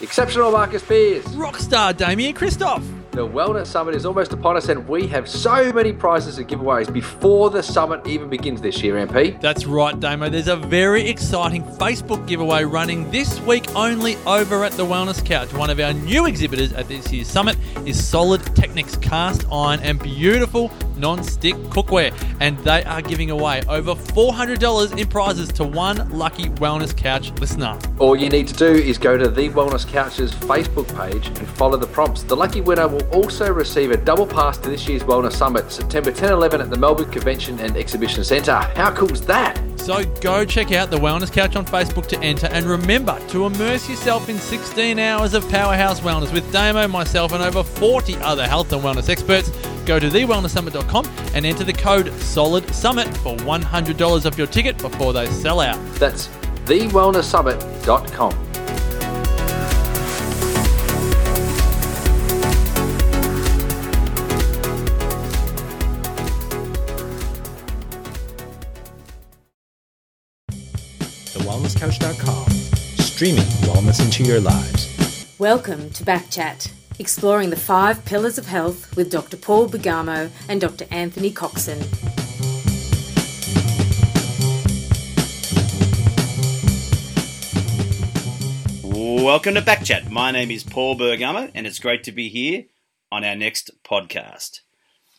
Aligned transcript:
Exceptional 0.00 0.50
Marcus 0.50 0.82
Pearce. 0.82 1.24
Rockstar 1.36 1.94
Damian 1.94 2.34
Kristof. 2.34 3.03
The 3.14 3.28
Wellness 3.28 3.66
Summit 3.68 3.94
is 3.94 4.04
almost 4.04 4.32
upon 4.32 4.56
us, 4.56 4.68
and 4.70 4.88
we 4.88 5.06
have 5.06 5.28
so 5.28 5.72
many 5.72 5.92
prizes 5.92 6.38
and 6.38 6.48
giveaways 6.48 6.92
before 6.92 7.48
the 7.48 7.62
summit 7.62 8.04
even 8.08 8.28
begins 8.28 8.60
this 8.60 8.82
year, 8.82 8.96
MP. 8.96 9.40
That's 9.40 9.66
right, 9.66 10.00
Damo. 10.00 10.28
There's 10.28 10.48
a 10.48 10.56
very 10.56 11.08
exciting 11.08 11.62
Facebook 11.62 12.26
giveaway 12.26 12.64
running 12.64 13.08
this 13.12 13.38
week 13.42 13.72
only 13.76 14.16
over 14.26 14.64
at 14.64 14.72
the 14.72 14.84
Wellness 14.84 15.24
Couch. 15.24 15.54
One 15.54 15.70
of 15.70 15.78
our 15.78 15.92
new 15.92 16.26
exhibitors 16.26 16.72
at 16.72 16.88
this 16.88 17.12
year's 17.12 17.28
summit 17.28 17.56
is 17.86 18.04
Solid 18.04 18.44
Technics 18.56 18.96
cast 18.96 19.44
iron 19.48 19.78
and 19.84 20.00
beautiful 20.00 20.72
non-stick 20.96 21.54
cookware, 21.70 22.12
and 22.40 22.58
they 22.60 22.82
are 22.84 23.02
giving 23.02 23.30
away 23.30 23.62
over 23.68 23.94
$400 23.94 24.98
in 24.98 25.08
prizes 25.08 25.48
to 25.52 25.64
one 25.64 26.08
lucky 26.10 26.44
Wellness 26.50 26.96
Couch 26.96 27.32
listener. 27.40 27.78
All 27.98 28.16
you 28.16 28.28
need 28.28 28.48
to 28.48 28.54
do 28.54 28.66
is 28.66 28.98
go 28.98 29.16
to 29.16 29.28
the 29.28 29.50
Wellness 29.50 29.86
Couch's 29.86 30.32
Facebook 30.32 30.86
page 30.96 31.28
and 31.28 31.48
follow 31.48 31.76
the 31.76 31.86
prompts. 31.86 32.22
The 32.22 32.36
lucky 32.36 32.60
winner 32.60 32.88
will 32.88 33.03
also 33.10 33.52
receive 33.52 33.90
a 33.90 33.96
double 33.96 34.26
pass 34.26 34.58
to 34.58 34.68
this 34.70 34.88
year's 34.88 35.02
Wellness 35.02 35.32
Summit, 35.32 35.70
September 35.70 36.10
10 36.12 36.32
11 36.32 36.60
at 36.60 36.70
the 36.70 36.76
Melbourne 36.76 37.10
Convention 37.10 37.58
and 37.60 37.76
Exhibition 37.76 38.24
Centre. 38.24 38.54
How 38.54 38.92
cool 38.94 39.12
is 39.12 39.24
that? 39.26 39.60
So 39.78 40.04
go 40.20 40.44
check 40.44 40.72
out 40.72 40.90
the 40.90 40.96
Wellness 40.96 41.30
Couch 41.30 41.56
on 41.56 41.66
Facebook 41.66 42.06
to 42.08 42.18
enter, 42.20 42.46
and 42.46 42.64
remember 42.64 43.18
to 43.28 43.46
immerse 43.46 43.88
yourself 43.88 44.28
in 44.28 44.38
16 44.38 44.98
hours 44.98 45.34
of 45.34 45.48
powerhouse 45.50 46.00
wellness 46.00 46.32
with 46.32 46.50
Damo, 46.52 46.88
myself, 46.88 47.32
and 47.32 47.42
over 47.42 47.62
40 47.62 48.16
other 48.16 48.46
health 48.46 48.72
and 48.72 48.82
wellness 48.82 49.08
experts. 49.08 49.50
Go 49.84 49.98
to 49.98 50.08
thewellnesssummit.com 50.08 51.06
and 51.34 51.44
enter 51.44 51.64
the 51.64 51.72
code 51.72 52.06
SOLIDSUMMIT 52.06 53.14
for 53.18 53.36
$100 53.36 54.26
off 54.26 54.38
your 54.38 54.46
ticket 54.46 54.78
before 54.78 55.12
they 55.12 55.26
sell 55.26 55.60
out. 55.60 55.78
That's 55.96 56.28
thewellnesssummit.com. 56.64 58.53
TheWellnessCouch.com, 71.74 72.50
streaming 73.02 73.44
wellness 73.62 74.02
into 74.04 74.22
your 74.22 74.40
lives. 74.40 75.34
Welcome 75.38 75.90
to 75.90 76.04
Backchat, 76.04 76.70
exploring 76.98 77.50
the 77.50 77.56
five 77.56 78.04
pillars 78.04 78.38
of 78.38 78.46
health 78.46 78.96
with 78.96 79.10
Dr. 79.10 79.36
Paul 79.36 79.68
Bergamo 79.68 80.30
and 80.48 80.60
Dr. 80.60 80.86
Anthony 80.90 81.30
Coxon. 81.30 81.80
Welcome 88.82 89.54
to 89.54 89.62
Backchat. 89.62 90.10
My 90.10 90.30
name 90.30 90.50
is 90.50 90.62
Paul 90.62 90.94
Bergamo, 90.94 91.50
and 91.54 91.66
it's 91.66 91.78
great 91.78 92.04
to 92.04 92.12
be 92.12 92.28
here 92.28 92.64
on 93.10 93.24
our 93.24 93.34
next 93.34 93.70
podcast. 93.82 94.60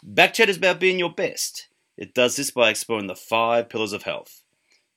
Backchat 0.06 0.48
is 0.48 0.58
about 0.58 0.80
being 0.80 1.00
your 1.00 1.14
best. 1.14 1.68
It 1.98 2.14
does 2.14 2.36
this 2.36 2.52
by 2.52 2.70
exploring 2.70 3.08
the 3.08 3.16
five 3.16 3.68
pillars 3.70 3.94
of 3.94 4.04
health. 4.04 4.42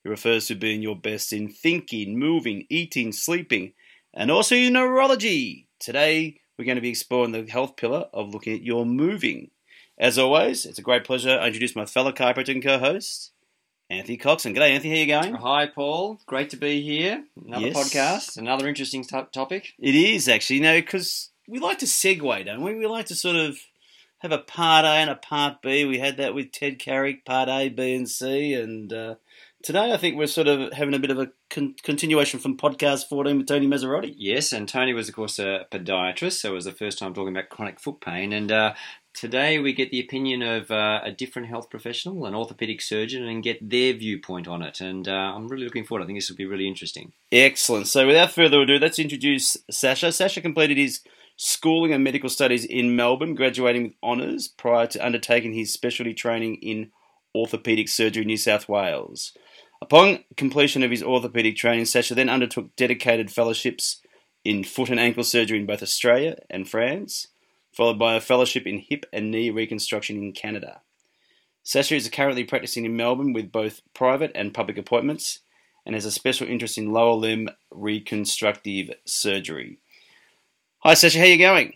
It 0.09 0.13
refers 0.13 0.47
to 0.47 0.55
being 0.55 0.81
your 0.81 0.95
best 0.95 1.31
in 1.31 1.49
thinking, 1.49 2.17
moving, 2.17 2.65
eating, 2.67 3.11
sleeping, 3.11 3.73
and 4.11 4.31
also 4.31 4.55
your 4.55 4.71
neurology. 4.71 5.67
Today, 5.79 6.39
we're 6.57 6.65
going 6.65 6.77
to 6.77 6.81
be 6.81 6.89
exploring 6.89 7.31
the 7.31 7.45
health 7.45 7.75
pillar 7.75 8.07
of 8.11 8.33
looking 8.33 8.55
at 8.55 8.63
your 8.63 8.87
moving. 8.87 9.51
As 9.99 10.17
always, 10.17 10.65
it's 10.65 10.79
a 10.79 10.81
great 10.81 11.03
pleasure 11.03 11.37
I 11.39 11.45
introduce 11.45 11.75
my 11.75 11.85
fellow 11.85 12.11
chiropractor 12.11 12.49
and 12.53 12.63
co-host, 12.63 13.33
Anthony 13.91 14.17
Coxon. 14.17 14.55
G'day, 14.55 14.71
Anthony. 14.71 14.89
How 14.89 14.95
are 14.95 14.99
you 15.27 15.29
going? 15.29 15.41
Hi, 15.43 15.67
Paul. 15.67 16.19
Great 16.25 16.49
to 16.49 16.57
be 16.57 16.81
here. 16.81 17.25
Another 17.45 17.67
Yes. 17.67 17.77
podcast, 17.77 18.37
another 18.37 18.67
interesting 18.67 19.03
to- 19.03 19.27
topic. 19.31 19.73
It 19.77 19.93
is 19.93 20.27
actually, 20.27 20.55
you 20.55 20.63
know, 20.63 20.79
because 20.81 21.29
we 21.47 21.59
like 21.59 21.77
to 21.79 21.85
segue, 21.85 22.45
don't 22.47 22.63
we? 22.63 22.73
We 22.73 22.87
like 22.87 23.05
to 23.07 23.15
sort 23.15 23.35
of 23.35 23.59
have 24.19 24.31
a 24.31 24.39
part 24.39 24.85
A 24.85 24.89
and 24.89 25.11
a 25.11 25.15
part 25.15 25.61
B. 25.61 25.85
We 25.85 25.99
had 25.99 26.17
that 26.17 26.33
with 26.33 26.51
Ted 26.51 26.79
Carrick, 26.79 27.25
part 27.25 27.47
A, 27.47 27.69
B, 27.69 27.93
and 27.93 28.09
C, 28.09 28.55
and 28.55 28.91
uh, 28.91 29.15
today 29.63 29.91
I 29.91 29.97
think 29.97 30.15
we're 30.15 30.27
sort 30.27 30.47
of 30.47 30.73
having 30.73 30.93
a 30.93 30.99
bit 30.99 31.11
of 31.11 31.19
a 31.19 31.31
con- 31.49 31.75
continuation 31.83 32.39
from 32.39 32.57
podcast 32.57 33.07
14 33.07 33.37
with 33.37 33.47
Tony 33.47 33.67
Mazzarotti. 33.67 34.13
Yes, 34.17 34.51
and 34.51 34.67
Tony 34.67 34.93
was, 34.93 35.09
of 35.09 35.15
course, 35.15 35.39
a 35.39 35.65
podiatrist, 35.71 36.39
so 36.39 36.51
it 36.51 36.55
was 36.55 36.65
the 36.65 36.71
first 36.71 36.99
time 36.99 37.13
talking 37.13 37.35
about 37.35 37.49
chronic 37.49 37.79
foot 37.79 38.01
pain. 38.01 38.33
And 38.33 38.51
uh, 38.51 38.73
today 39.13 39.59
we 39.59 39.73
get 39.73 39.91
the 39.91 39.99
opinion 39.99 40.41
of 40.41 40.71
uh, 40.71 41.01
a 41.03 41.11
different 41.11 41.49
health 41.49 41.69
professional, 41.69 42.25
an 42.25 42.35
orthopedic 42.35 42.81
surgeon, 42.81 43.27
and 43.27 43.43
get 43.43 43.69
their 43.69 43.93
viewpoint 43.93 44.47
on 44.47 44.61
it. 44.61 44.81
And 44.81 45.07
uh, 45.07 45.11
I'm 45.11 45.47
really 45.47 45.65
looking 45.65 45.85
forward. 45.85 46.03
I 46.03 46.07
think 46.07 46.17
this 46.17 46.29
will 46.29 46.37
be 46.37 46.45
really 46.45 46.67
interesting. 46.67 47.13
Excellent. 47.31 47.87
So 47.87 48.07
without 48.07 48.31
further 48.31 48.61
ado, 48.61 48.77
let's 48.79 48.99
introduce 48.99 49.57
Sasha. 49.69 50.11
Sasha 50.11 50.41
completed 50.41 50.77
his 50.77 51.01
schooling 51.35 51.93
and 51.93 52.03
medical 52.03 52.29
studies 52.29 52.65
in 52.65 52.95
Melbourne, 52.95 53.35
graduating 53.35 53.83
with 53.83 53.93
honours 54.03 54.47
prior 54.47 54.87
to 54.87 55.05
undertaking 55.05 55.53
his 55.53 55.71
specialty 55.71 56.13
training 56.13 56.55
in 56.55 56.91
orthopaedic 57.35 57.87
surgery 57.89 58.23
in 58.23 58.27
New 58.27 58.37
South 58.37 58.67
Wales. 58.67 59.33
Upon 59.81 60.23
completion 60.35 60.83
of 60.83 60.91
his 60.91 61.03
orthopaedic 61.03 61.55
training, 61.55 61.85
Sasha 61.85 62.13
then 62.13 62.29
undertook 62.29 62.75
dedicated 62.75 63.31
fellowships 63.31 64.01
in 64.43 64.63
foot 64.63 64.89
and 64.89 64.99
ankle 64.99 65.23
surgery 65.23 65.59
in 65.59 65.65
both 65.65 65.81
Australia 65.81 66.37
and 66.49 66.67
France, 66.67 67.27
followed 67.71 67.97
by 67.97 68.15
a 68.15 68.21
fellowship 68.21 68.67
in 68.67 68.79
hip 68.79 69.05
and 69.13 69.31
knee 69.31 69.49
reconstruction 69.49 70.17
in 70.17 70.33
Canada. 70.33 70.81
Sasha 71.63 71.95
is 71.95 72.09
currently 72.09 72.43
practicing 72.43 72.85
in 72.85 72.95
Melbourne 72.95 73.33
with 73.33 73.51
both 73.51 73.81
private 73.93 74.31
and 74.35 74.53
public 74.53 74.77
appointments 74.77 75.39
and 75.85 75.95
has 75.95 76.05
a 76.05 76.11
special 76.11 76.47
interest 76.47 76.77
in 76.77 76.91
lower 76.91 77.13
limb 77.13 77.49
reconstructive 77.71 78.91
surgery. 79.05 79.79
Hi, 80.79 80.93
Sasha, 80.93 81.19
how 81.19 81.25
are 81.25 81.27
you 81.27 81.37
going? 81.37 81.73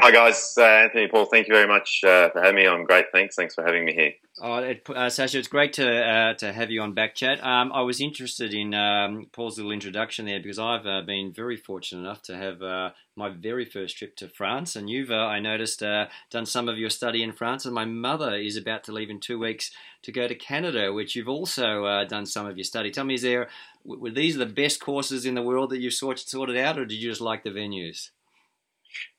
Hi 0.00 0.10
guys, 0.10 0.54
uh, 0.58 0.64
Anthony 0.64 1.08
Paul. 1.08 1.26
Thank 1.26 1.48
you 1.48 1.54
very 1.54 1.68
much 1.68 2.02
uh, 2.04 2.28
for 2.30 2.42
having 2.42 2.56
me. 2.56 2.66
I'm 2.66 2.84
great. 2.84 3.06
Thanks. 3.12 3.36
Thanks 3.36 3.54
for 3.54 3.64
having 3.64 3.84
me 3.84 3.94
here. 3.94 4.12
Oh, 4.42 4.56
it, 4.56 4.84
uh, 4.90 5.10
Sasha, 5.10 5.38
it's 5.38 5.46
great 5.46 5.74
to 5.74 5.88
uh, 5.88 6.34
to 6.34 6.52
have 6.52 6.68
you 6.68 6.82
on 6.82 6.92
Backchat. 6.92 7.44
Um, 7.44 7.70
I 7.72 7.82
was 7.82 8.00
interested 8.00 8.52
in 8.52 8.74
um, 8.74 9.28
Paul's 9.30 9.58
little 9.58 9.70
introduction 9.70 10.26
there 10.26 10.40
because 10.40 10.58
I've 10.58 10.86
uh, 10.86 11.02
been 11.02 11.32
very 11.32 11.56
fortunate 11.56 12.00
enough 12.00 12.20
to 12.22 12.36
have 12.36 12.60
uh, 12.60 12.90
my 13.14 13.28
very 13.28 13.64
first 13.64 13.96
trip 13.96 14.16
to 14.16 14.28
France, 14.28 14.74
and 14.74 14.90
you've, 14.90 15.12
uh, 15.12 15.14
I 15.14 15.38
noticed, 15.38 15.84
uh, 15.84 16.06
done 16.30 16.46
some 16.46 16.68
of 16.68 16.78
your 16.78 16.90
study 16.90 17.22
in 17.22 17.30
France, 17.30 17.64
and 17.64 17.72
my 17.72 17.84
mother 17.84 18.34
is 18.34 18.56
about 18.56 18.82
to 18.84 18.92
leave 18.92 19.08
in 19.08 19.20
two 19.20 19.38
weeks 19.38 19.70
to 20.02 20.10
go 20.10 20.26
to 20.26 20.34
Canada, 20.34 20.92
which 20.92 21.14
you've 21.14 21.28
also 21.28 22.04
done 22.08 22.26
some 22.26 22.46
of 22.46 22.56
your 22.56 22.64
study. 22.64 22.90
Tell 22.90 23.04
me, 23.04 23.14
is 23.14 23.22
there 23.22 23.48
were 23.84 24.10
these 24.10 24.36
the 24.36 24.46
best 24.46 24.80
courses 24.80 25.26
in 25.26 25.36
the 25.36 25.42
world 25.42 25.70
that 25.70 25.78
you've 25.78 25.94
sort 25.94 26.18
sorted 26.18 26.56
out, 26.56 26.76
or 26.76 26.84
did 26.84 26.96
you 26.96 27.08
just 27.08 27.20
like 27.20 27.44
the 27.44 27.50
venues? 27.50 28.10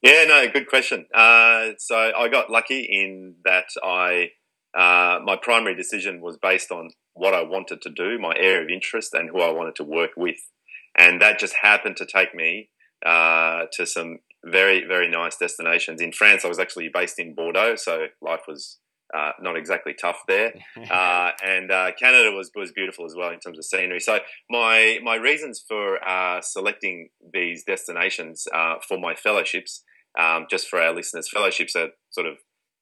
Yeah, 0.02 0.26
no, 0.26 0.46
good 0.52 0.68
question. 0.68 1.06
So 1.14 2.12
I 2.18 2.28
got 2.30 2.50
lucky 2.50 2.82
in 2.82 3.36
that 3.46 3.68
I 3.82 4.32
uh, 4.78 5.20
my 5.24 5.38
primary 5.42 5.76
decision 5.76 6.22
was 6.22 6.38
based 6.38 6.72
on 6.72 6.92
what 7.14 7.34
I 7.34 7.44
wanted 7.44 7.82
to 7.84 7.90
do, 7.90 8.20
my 8.20 8.34
area 8.38 8.64
of 8.64 8.70
interest, 8.70 9.14
and 9.14 9.30
who 9.30 9.42
I 9.42 9.52
wanted 9.52 9.76
to 9.76 9.84
work 9.84 10.12
with, 10.18 10.38
and 10.98 11.22
that 11.22 11.40
just 11.40 11.56
happened 11.62 11.98
to 11.98 12.06
take 12.06 12.36
me 12.36 12.70
uh, 13.06 13.66
to 13.74 13.86
some 13.86 14.20
very 14.44 14.86
very 14.86 15.10
nice 15.10 15.38
destinations. 15.38 16.02
In 16.02 16.12
France, 16.12 16.46
I 16.46 16.48
was 16.48 16.60
actually 16.60 16.90
based 16.94 17.20
in 17.20 17.34
Bordeaux, 17.34 17.76
so 17.76 18.08
life 18.22 18.42
was 18.48 18.78
uh, 19.14 19.32
not 19.40 19.56
exactly 19.56 19.94
tough 19.94 20.24
there. 20.28 20.54
uh, 20.92 21.32
and 21.44 21.72
uh, 21.72 21.92
Canada 21.98 22.32
was 22.32 22.52
was 22.56 22.72
beautiful 22.72 23.06
as 23.06 23.16
well 23.16 23.32
in 23.32 23.40
terms 23.40 23.58
of 23.58 23.66
scenery. 23.66 24.00
So 24.00 24.20
my 24.50 25.00
my 25.04 25.16
reasons 25.16 25.64
for 25.68 26.06
uh, 26.08 26.42
selecting 26.42 27.10
these 27.34 27.64
destinations 27.64 28.46
uh, 28.54 28.76
for 28.88 29.00
my 29.00 29.16
fellowships, 29.16 29.84
um, 30.20 30.48
just 30.50 30.68
for 30.68 30.82
our 30.82 30.94
listeners, 30.94 31.30
fellowships 31.30 31.76
are 31.76 31.90
sort 32.10 32.28
of 32.28 32.38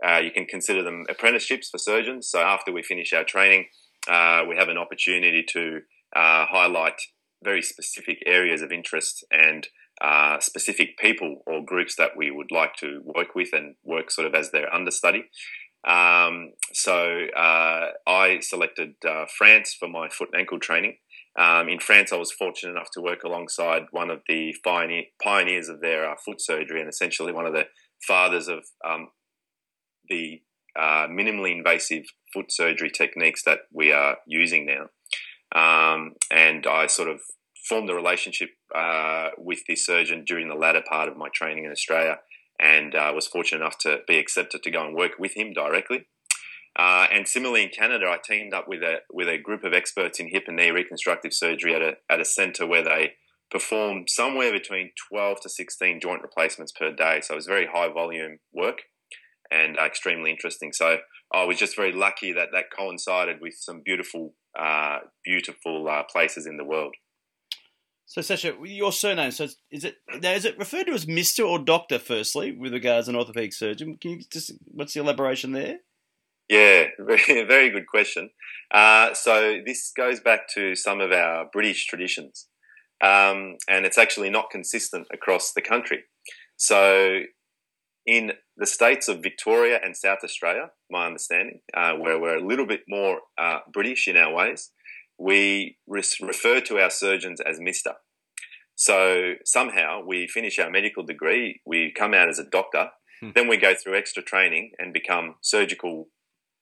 uh, 0.06 0.18
you 0.18 0.32
can 0.32 0.46
consider 0.46 0.84
them 0.84 1.06
apprenticeships 1.10 1.70
for 1.70 1.78
surgeons. 1.78 2.30
So 2.30 2.40
after 2.40 2.72
we 2.72 2.84
finish 2.84 3.14
our 3.14 3.24
training, 3.24 3.66
uh, 4.10 4.44
we 4.48 4.56
have 4.56 4.70
an 4.70 4.78
opportunity 4.78 5.44
to 5.50 5.82
uh, 6.16 6.46
highlight 6.46 7.00
very 7.44 7.62
specific 7.62 8.20
areas 8.26 8.62
of 8.62 8.72
interest 8.72 9.24
and 9.32 9.68
uh, 10.02 10.40
specific 10.40 10.98
people 10.98 11.44
or 11.46 11.64
groups 11.64 11.96
that 11.96 12.12
we 12.18 12.32
would 12.32 12.52
like 12.52 12.76
to 12.76 13.02
work 13.04 13.36
with 13.36 13.50
and 13.54 13.76
work 13.84 14.12
sort 14.12 14.28
of 14.28 14.34
as 14.34 14.52
their 14.52 14.74
understudy. 14.74 15.26
Um, 15.88 16.54
so 16.72 17.28
uh, 17.36 17.88
I 18.08 18.40
selected 18.42 18.96
uh, 19.08 19.26
France 19.38 19.76
for 19.78 19.88
my 19.88 20.10
foot 20.10 20.30
and 20.32 20.40
ankle 20.40 20.60
training. 20.60 20.98
Um, 21.38 21.68
in 21.68 21.80
France, 21.80 22.14
I 22.14 22.18
was 22.18 22.32
fortunate 22.32 22.72
enough 22.72 22.92
to 22.94 23.02
work 23.02 23.24
alongside 23.24 23.84
one 23.92 24.10
of 24.10 24.22
the 24.28 24.56
pioneer, 24.64 25.04
pioneers 25.22 25.68
of 25.68 25.82
their 25.82 26.16
foot 26.24 26.42
surgery 26.42 26.80
and 26.80 26.90
essentially 26.90 27.34
one 27.34 27.46
of 27.46 27.54
the 27.54 27.66
fathers 28.08 28.48
of 28.48 28.64
um, 28.88 29.10
the 30.10 30.42
uh, 30.78 31.08
minimally 31.08 31.56
invasive 31.56 32.06
foot 32.34 32.52
surgery 32.52 32.90
techniques 32.90 33.44
that 33.44 33.60
we 33.72 33.92
are 33.92 34.18
using 34.26 34.66
now. 34.66 34.90
Um, 35.56 36.14
and 36.32 36.66
I 36.66 36.88
sort 36.88 37.10
of 37.10 37.22
formed 37.68 37.90
a 37.90 37.94
relationship 37.94 38.50
uh, 38.76 39.30
with 39.38 39.60
this 39.68 39.86
surgeon 39.86 40.24
during 40.26 40.50
the 40.50 40.56
latter 40.56 40.82
part 40.88 41.10
of 41.10 41.18
my 41.18 41.30
training 41.34 41.66
in 41.66 41.72
Australia 41.72 42.20
and 42.60 42.96
uh, 42.96 43.12
was 43.14 43.28
fortunate 43.28 43.62
enough 43.62 43.78
to 43.80 44.00
be 44.08 44.18
accepted 44.18 44.64
to 44.64 44.72
go 44.72 44.86
and 44.86 44.96
work 44.96 45.14
with 45.20 45.36
him 45.36 45.54
directly. 45.54 46.06
Uh, 46.78 47.06
and 47.12 47.28
similarly 47.28 47.64
in 47.64 47.70
Canada, 47.70 48.08
I 48.08 48.18
teamed 48.24 48.54
up 48.54 48.68
with 48.68 48.82
a 48.82 48.98
with 49.12 49.28
a 49.28 49.38
group 49.38 49.64
of 49.64 49.74
experts 49.74 50.20
in 50.20 50.30
hip 50.30 50.46
and 50.48 50.58
knee 50.58 50.72
reconstructive 50.72 51.34
surgery 51.34 51.76
at 51.76 51.84
a 51.84 51.94
at 52.10 52.20
a 52.20 52.26
centre 52.26 52.66
where 52.66 52.84
they 52.84 53.14
perform 53.52 54.06
somewhere 54.08 54.52
between 54.52 54.90
12 55.12 55.42
to 55.42 55.50
16 55.50 56.00
joint 56.02 56.24
replacements 56.24 56.72
per 56.72 56.92
day. 56.92 57.22
So 57.22 57.36
it 57.36 57.38
was 57.38 57.46
very 57.46 57.68
high 57.72 57.94
volume 57.94 58.40
work 58.52 58.82
and 59.54 59.78
extremely 59.78 60.32
interesting. 60.32 60.74
So 60.74 60.88
I 61.34 61.44
was 61.46 61.58
just 61.60 61.76
very 61.76 61.94
lucky 61.94 62.34
that 62.34 62.50
that 62.54 62.66
coincided 62.78 63.38
with 63.42 63.56
some 63.58 63.82
beautiful, 63.86 64.34
uh, 64.60 65.00
beautiful 65.24 65.88
uh, 65.88 66.04
places 66.12 66.46
in 66.46 66.58
the 66.58 66.66
world. 66.74 66.96
So, 68.06 68.22
Sasha, 68.22 68.54
your 68.64 68.92
surname, 68.92 69.32
so 69.32 69.48
is 69.72 69.84
it 69.86 69.96
is 70.22 70.46
it 70.46 70.60
referred 70.60 70.86
to 70.88 70.94
as 70.94 71.08
Mister 71.08 71.44
or 71.44 71.58
Doctor? 71.58 71.98
Firstly, 71.98 72.52
with 72.52 72.74
regards 72.74 73.08
to 73.08 73.12
an 73.12 73.16
orthopedic 73.16 73.54
surgeon, 73.54 73.98
can 74.00 74.12
you 74.12 74.20
just 74.32 74.52
what's 74.66 74.94
the 74.94 75.00
elaboration 75.00 75.52
there? 75.54 75.78
Yeah, 76.50 76.88
very, 77.00 77.44
very 77.44 77.70
good 77.72 77.88
question. 77.88 78.30
Uh, 78.72 79.14
so 79.14 79.60
this 79.66 79.92
goes 79.96 80.20
back 80.20 80.42
to 80.56 80.76
some 80.76 81.02
of 81.02 81.12
our 81.12 81.50
British 81.52 81.88
traditions, 81.88 82.50
um, 83.02 83.56
and 83.68 83.86
it's 83.86 83.98
actually 83.98 84.30
not 84.30 84.52
consistent 84.52 85.08
across 85.12 85.54
the 85.54 85.62
country. 85.62 86.04
So 86.58 87.22
in 88.06 88.34
the 88.56 88.66
states 88.66 89.08
of 89.08 89.24
Victoria 89.24 89.80
and 89.84 89.98
South 89.98 90.20
Australia, 90.24 90.72
my 90.90 91.08
understanding, 91.08 91.62
uh, 91.76 91.94
where 91.94 92.20
we're 92.20 92.38
a 92.38 92.48
little 92.48 92.68
bit 92.68 92.82
more 92.88 93.22
uh, 93.38 93.60
British 93.72 94.08
in 94.08 94.18
our 94.18 94.34
ways, 94.34 94.72
we 95.18 95.78
re- 95.88 96.04
refer 96.22 96.62
to 96.62 96.80
our 96.80 96.90
surgeons 96.90 97.40
as 97.42 97.60
Mister. 97.60 97.94
So 98.76 99.34
somehow 99.46 100.02
we 100.06 100.28
finish 100.28 100.60
our 100.60 100.70
medical 100.70 101.04
degree, 101.04 101.62
we 101.66 101.92
come 101.92 102.14
out 102.14 102.30
as 102.30 102.40
a 102.40 102.50
doctor, 102.50 102.90
hmm. 103.22 103.30
then 103.36 103.48
we 103.48 103.58
go 103.58 103.74
through 103.76 103.98
extra 103.98 104.24
training 104.24 104.72
and 104.80 104.94
become 104.94 105.36
surgical 105.42 106.10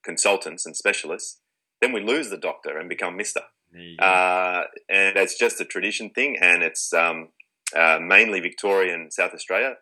consultants 0.03 0.65
and 0.65 0.75
specialists. 0.75 1.39
Then 1.81 1.93
we 1.93 2.01
lose 2.01 2.29
the 2.29 2.37
doctor 2.37 2.77
and 2.77 2.89
become 2.89 3.17
Mister. 3.17 3.41
Uh, 3.99 4.63
and 4.89 5.15
it's 5.15 5.37
just 5.37 5.61
a 5.61 5.65
tradition 5.65 6.09
thing, 6.09 6.37
and 6.41 6.61
it's 6.61 6.93
um, 6.93 7.29
uh, 7.75 7.99
mainly 8.01 8.41
Victorian 8.41 9.09
South 9.11 9.33
Australia. 9.33 9.75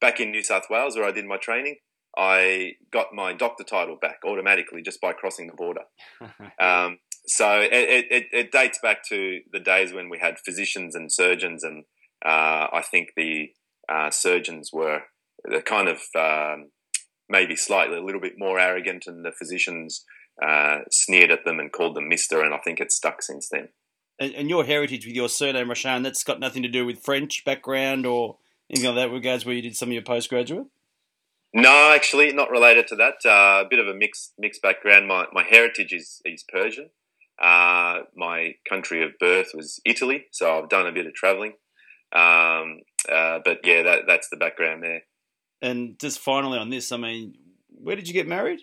Back 0.00 0.20
in 0.20 0.30
New 0.30 0.42
South 0.42 0.64
Wales, 0.68 0.96
where 0.96 1.06
I 1.06 1.12
did 1.12 1.24
my 1.24 1.36
training, 1.36 1.76
I 2.16 2.72
got 2.90 3.12
my 3.12 3.32
doctor 3.32 3.64
title 3.64 3.96
back 4.00 4.20
automatically 4.24 4.82
just 4.82 5.00
by 5.00 5.12
crossing 5.12 5.46
the 5.46 5.54
border. 5.54 5.82
um, 6.60 6.98
so 7.26 7.60
it, 7.60 8.06
it, 8.10 8.24
it, 8.32 8.52
dates 8.52 8.78
back 8.82 9.02
to 9.08 9.40
the 9.52 9.60
days 9.60 9.92
when 9.92 10.08
we 10.08 10.18
had 10.18 10.38
physicians 10.44 10.94
and 10.94 11.12
surgeons, 11.12 11.64
and 11.64 11.84
uh, 12.24 12.68
I 12.72 12.82
think 12.88 13.10
the 13.16 13.50
uh, 13.88 14.10
surgeons 14.10 14.70
were 14.72 15.02
the 15.44 15.60
kind 15.60 15.88
of 15.88 16.00
um, 16.16 16.70
maybe 17.28 17.56
slightly 17.56 17.96
a 17.96 18.02
little 18.02 18.20
bit 18.20 18.34
more 18.38 18.58
arrogant, 18.58 19.04
and 19.06 19.24
the 19.24 19.32
physicians 19.32 20.04
uh, 20.42 20.78
sneered 20.90 21.30
at 21.30 21.44
them 21.44 21.58
and 21.58 21.72
called 21.72 21.96
them 21.96 22.08
Mister, 22.08 22.42
and 22.42 22.54
I 22.54 22.58
think 22.58 22.80
it's 22.80 22.96
stuck 22.96 23.22
since 23.22 23.48
then. 23.50 23.68
And, 24.18 24.32
and, 24.32 24.48
your 24.48 24.64
heritage 24.64 25.04
with 25.04 25.14
your 25.14 25.28
surname, 25.28 25.68
Rashan, 25.68 26.02
that's 26.02 26.24
got 26.24 26.40
nothing 26.40 26.62
to 26.62 26.70
do 26.70 26.86
with 26.86 27.04
French 27.04 27.44
background 27.44 28.06
or 28.06 28.38
anything 28.70 28.94
like 28.94 28.96
that, 28.96 29.12
regards 29.12 29.44
where 29.44 29.54
you 29.54 29.62
did 29.62 29.76
some 29.76 29.88
of 29.88 29.92
your 29.92 30.02
postgraduate. 30.02 30.66
No, 31.54 31.92
actually, 31.94 32.32
not 32.32 32.50
related 32.50 32.86
to 32.88 32.96
that. 32.96 33.14
Uh, 33.24 33.64
a 33.64 33.68
bit 33.68 33.78
of 33.78 33.86
a 33.86 33.94
mixed 33.94 34.34
mixed 34.38 34.62
background. 34.62 35.08
My 35.08 35.26
my 35.32 35.42
heritage 35.42 35.92
is 35.92 36.20
is 36.24 36.44
Persian. 36.46 36.90
Uh, 37.40 38.00
my 38.14 38.54
country 38.68 39.04
of 39.04 39.18
birth 39.18 39.52
was 39.54 39.80
Italy, 39.84 40.26
so 40.32 40.58
I've 40.58 40.68
done 40.68 40.86
a 40.86 40.92
bit 40.92 41.06
of 41.06 41.14
travelling. 41.14 41.52
Um, 42.12 42.80
uh, 43.10 43.40
but 43.44 43.60
yeah, 43.64 43.82
that, 43.82 44.02
that's 44.06 44.28
the 44.30 44.36
background 44.36 44.82
there. 44.82 45.02
And 45.60 45.98
just 45.98 46.18
finally 46.18 46.58
on 46.58 46.70
this, 46.70 46.92
I 46.92 46.96
mean, 46.96 47.34
where 47.68 47.96
did 47.96 48.08
you 48.08 48.14
get 48.14 48.26
married? 48.26 48.60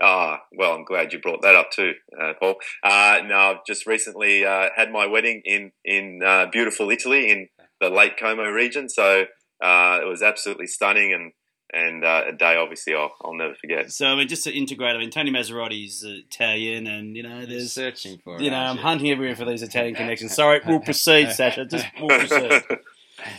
Ah, 0.00 0.42
well, 0.52 0.74
I'm 0.74 0.84
glad 0.84 1.12
you 1.12 1.18
brought 1.18 1.42
that 1.42 1.56
up 1.56 1.70
too, 1.72 1.94
uh, 2.20 2.32
Paul. 2.38 2.56
Uh, 2.84 3.20
no, 3.26 3.36
I've 3.36 3.64
just 3.66 3.86
recently 3.86 4.44
uh, 4.44 4.68
had 4.76 4.92
my 4.92 5.06
wedding 5.06 5.42
in 5.44 5.72
in 5.84 6.22
uh, 6.24 6.46
beautiful 6.52 6.90
Italy 6.90 7.30
in 7.30 7.48
the 7.80 7.90
Lake 7.90 8.18
Como 8.18 8.44
region, 8.44 8.88
so 8.88 9.24
uh, 9.62 9.98
it 10.02 10.06
was 10.06 10.22
absolutely 10.22 10.66
stunning 10.66 11.12
and 11.12 11.32
and 11.70 12.02
uh, 12.02 12.24
a 12.28 12.32
day 12.32 12.56
obviously 12.56 12.94
I'll, 12.94 13.14
I'll 13.22 13.34
never 13.34 13.54
forget. 13.54 13.92
So 13.92 14.06
I 14.06 14.16
mean, 14.16 14.28
just 14.28 14.44
to 14.44 14.56
integrate, 14.56 14.94
I 14.94 14.98
mean, 14.98 15.10
Tony 15.10 15.30
Mazzarotti's 15.30 16.02
Italian, 16.02 16.86
and 16.86 17.16
you 17.16 17.22
know, 17.22 17.44
there's 17.44 17.72
searching 17.72 18.18
for. 18.24 18.40
You 18.40 18.50
know, 18.50 18.56
I'm 18.56 18.78
hunting 18.78 19.10
everywhere 19.10 19.36
for 19.36 19.44
these 19.44 19.62
Italian 19.62 19.94
connections. 19.94 20.34
Sorry, 20.34 20.60
we'll 20.66 20.80
proceed, 20.80 21.30
Sasha. 21.32 21.66
Just 21.66 21.86
we'll 22.00 22.18
proceed. 22.18 22.62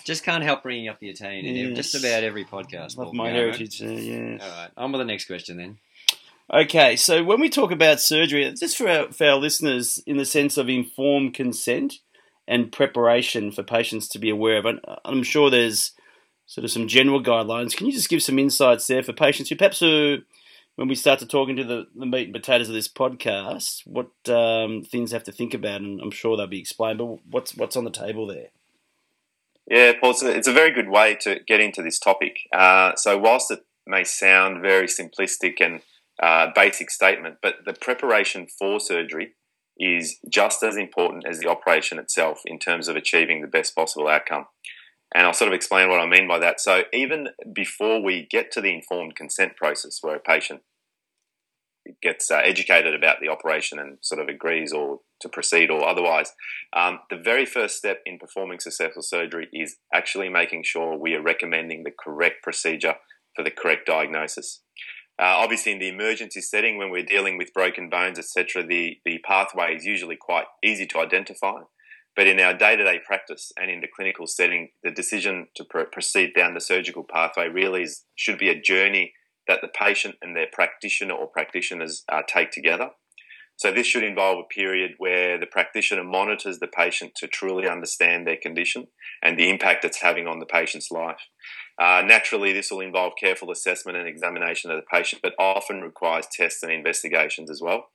Just 0.03 0.25
can't 0.25 0.43
help 0.43 0.61
bringing 0.61 0.89
up 0.89 0.99
the 0.99 1.09
Italian 1.09 1.45
in 1.45 1.73
just 1.73 1.95
about 1.95 2.21
every 2.21 2.43
podcast. 2.43 2.97
Love 2.97 3.13
my 3.13 3.29
heritage. 3.29 3.81
Uh, 3.81 3.85
yeah. 3.85 4.37
All 4.41 4.49
right, 4.49 4.69
on 4.75 4.91
with 4.91 4.99
the 4.99 5.05
next 5.05 5.23
question 5.25 5.55
then. 5.55 5.77
Okay, 6.51 6.97
so 6.97 7.23
when 7.23 7.39
we 7.39 7.47
talk 7.47 7.71
about 7.71 8.01
surgery, 8.01 8.51
just 8.59 8.75
for 8.75 8.89
our, 8.89 9.11
for 9.13 9.25
our 9.25 9.37
listeners, 9.37 10.03
in 10.05 10.17
the 10.17 10.25
sense 10.25 10.57
of 10.57 10.67
informed 10.67 11.33
consent 11.33 11.99
and 12.49 12.71
preparation 12.71 13.51
for 13.51 13.61
patients 13.61 14.07
to 14.09 14.19
be 14.19 14.31
aware 14.31 14.57
of, 14.57 14.65
I'm 15.05 15.21
sure 15.21 15.51
there's 15.51 15.91
sort 16.47 16.65
of 16.65 16.71
some 16.71 16.87
general 16.87 17.23
guidelines. 17.23 17.77
Can 17.77 17.85
you 17.85 17.93
just 17.93 18.09
give 18.09 18.23
some 18.23 18.39
insights 18.39 18.87
there 18.87 19.03
for 19.03 19.13
patients 19.13 19.49
who 19.49 19.55
perhaps 19.55 19.83
are, 19.83 20.17
when 20.75 20.87
we 20.87 20.95
start 20.95 21.19
to 21.19 21.27
talk 21.27 21.47
into 21.47 21.63
the, 21.63 21.85
the 21.95 22.07
meat 22.07 22.25
and 22.25 22.33
potatoes 22.33 22.67
of 22.67 22.73
this 22.73 22.87
podcast, 22.87 23.85
what 23.85 24.09
um, 24.27 24.81
things 24.81 25.11
have 25.11 25.23
to 25.25 25.31
think 25.31 25.53
about? 25.53 25.81
And 25.81 26.01
I'm 26.01 26.09
sure 26.09 26.35
they'll 26.35 26.47
be 26.47 26.59
explained, 26.59 26.97
but 26.97 27.19
what's 27.29 27.55
what's 27.55 27.75
on 27.75 27.83
the 27.83 27.91
table 27.91 28.25
there? 28.25 28.47
Yeah, 29.67 29.93
Paul, 30.01 30.15
a, 30.23 30.29
it's 30.29 30.47
a 30.47 30.53
very 30.53 30.71
good 30.71 30.89
way 30.89 31.15
to 31.21 31.41
get 31.47 31.59
into 31.59 31.83
this 31.83 31.99
topic. 31.99 32.39
Uh, 32.51 32.95
so, 32.95 33.15
whilst 33.19 33.51
it 33.51 33.59
may 33.85 34.03
sound 34.03 34.63
very 34.63 34.87
simplistic 34.87 35.61
and 35.61 35.81
uh, 36.21 36.47
basic 36.55 36.89
statement, 36.89 37.37
but 37.43 37.57
the 37.65 37.73
preparation 37.73 38.47
for 38.47 38.79
surgery 38.79 39.35
is 39.79 40.17
just 40.29 40.61
as 40.61 40.75
important 40.75 41.25
as 41.27 41.39
the 41.39 41.49
operation 41.49 41.97
itself 41.99 42.41
in 42.45 42.59
terms 42.59 42.87
of 42.87 42.95
achieving 42.95 43.41
the 43.41 43.47
best 43.47 43.75
possible 43.75 44.07
outcome. 44.07 44.45
And 45.15 45.25
I'll 45.25 45.33
sort 45.33 45.47
of 45.47 45.55
explain 45.55 45.89
what 45.89 45.99
I 45.99 46.05
mean 46.05 46.27
by 46.27 46.37
that. 46.39 46.59
So, 46.59 46.83
even 46.93 47.29
before 47.51 48.03
we 48.03 48.27
get 48.29 48.51
to 48.51 48.61
the 48.61 48.73
informed 48.73 49.15
consent 49.15 49.55
process, 49.55 49.99
where 50.01 50.15
a 50.15 50.19
patient 50.19 50.61
gets 52.03 52.29
uh, 52.29 52.41
educated 52.43 52.93
about 52.93 53.17
the 53.19 53.29
operation 53.29 53.79
and 53.79 53.97
sort 54.01 54.21
of 54.21 54.27
agrees 54.27 54.71
or 54.71 54.99
to 55.21 55.29
proceed 55.29 55.71
or 55.71 55.87
otherwise, 55.87 56.33
um, 56.73 56.99
the 57.09 57.17
very 57.17 57.45
first 57.45 57.77
step 57.77 58.01
in 58.05 58.19
performing 58.19 58.59
successful 58.59 59.01
surgery 59.01 59.47
is 59.51 59.77
actually 59.93 60.29
making 60.29 60.63
sure 60.63 60.95
we 60.95 61.15
are 61.15 61.21
recommending 61.21 61.83
the 61.83 61.93
correct 61.97 62.43
procedure 62.43 62.95
for 63.35 63.43
the 63.43 63.51
correct 63.51 63.87
diagnosis. 63.87 64.61
Uh, 65.19 65.35
obviously, 65.35 65.73
in 65.73 65.79
the 65.79 65.89
emergency 65.89 66.39
setting, 66.39 66.77
when 66.77 66.89
we're 66.89 67.03
dealing 67.03 67.37
with 67.37 67.53
broken 67.53 67.89
bones, 67.89 68.17
etc., 68.17 68.65
the, 68.65 68.99
the 69.03 69.17
pathway 69.19 69.75
is 69.75 69.85
usually 69.85 70.15
quite 70.15 70.45
easy 70.63 70.85
to 70.85 70.99
identify. 70.99 71.59
But 72.15 72.27
in 72.27 72.39
our 72.39 72.53
day 72.53 72.77
to 72.77 72.83
day 72.83 72.99
practice 73.05 73.51
and 73.57 73.69
in 73.69 73.81
the 73.81 73.87
clinical 73.93 74.27
setting, 74.27 74.69
the 74.81 74.91
decision 74.91 75.47
to 75.55 75.65
pr- 75.65 75.83
proceed 75.91 76.33
down 76.35 76.53
the 76.53 76.61
surgical 76.61 77.03
pathway 77.03 77.49
really 77.49 77.83
is, 77.83 78.05
should 78.15 78.37
be 78.37 78.49
a 78.49 78.59
journey 78.59 79.13
that 79.47 79.59
the 79.61 79.67
patient 79.67 80.15
and 80.21 80.35
their 80.35 80.47
practitioner 80.51 81.15
or 81.15 81.27
practitioners 81.27 82.03
uh, 82.09 82.21
take 82.25 82.51
together. 82.51 82.91
So, 83.59 83.73
this 83.73 83.85
should 83.85 84.05
involve 84.05 84.39
a 84.39 84.53
period 84.53 84.91
where 84.99 85.37
the 85.37 85.45
practitioner 85.45 86.05
monitors 86.05 86.59
the 86.59 86.67
patient 86.67 87.13
to 87.15 87.27
truly 87.27 87.67
understand 87.67 88.25
their 88.25 88.37
condition 88.37 88.87
and 89.21 89.37
the 89.37 89.49
impact 89.49 89.83
it's 89.83 90.01
having 90.01 90.27
on 90.27 90.39
the 90.39 90.45
patient's 90.45 90.89
life. 90.89 91.19
Uh, 91.77 92.01
naturally, 92.05 92.53
this 92.53 92.71
will 92.71 92.79
involve 92.79 93.13
careful 93.19 93.51
assessment 93.51 93.97
and 93.97 94.07
examination 94.07 94.71
of 94.71 94.77
the 94.77 94.85
patient, 94.89 95.21
but 95.21 95.33
often 95.37 95.81
requires 95.81 96.25
tests 96.31 96.63
and 96.63 96.71
investigations 96.71 97.51
as 97.51 97.61
well. 97.61 97.89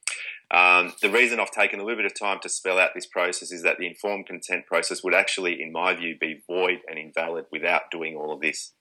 Um, 0.51 0.93
the 1.01 1.09
reason 1.09 1.41
I've 1.41 1.51
taken 1.51 1.81
a 1.81 1.83
little 1.83 1.97
bit 1.97 2.13
of 2.13 2.19
time 2.19 2.41
to 2.43 2.51
spell 2.51 2.79
out 2.79 2.91
this 2.95 3.07
process 3.07 3.51
is 3.51 3.63
that 3.63 3.79
the 3.79 3.87
informed 3.87 4.27
consent 4.27 4.67
process 4.67 5.03
would 5.03 5.15
actually, 5.15 5.63
in 5.63 5.73
my 5.73 5.95
view, 5.95 6.15
be 6.21 6.43
void 6.47 6.81
and 6.87 6.99
invalid 6.99 7.47
without 7.51 7.91
doing 7.91 8.17
all 8.17 8.35
of 8.35 8.43
this. 8.43 8.73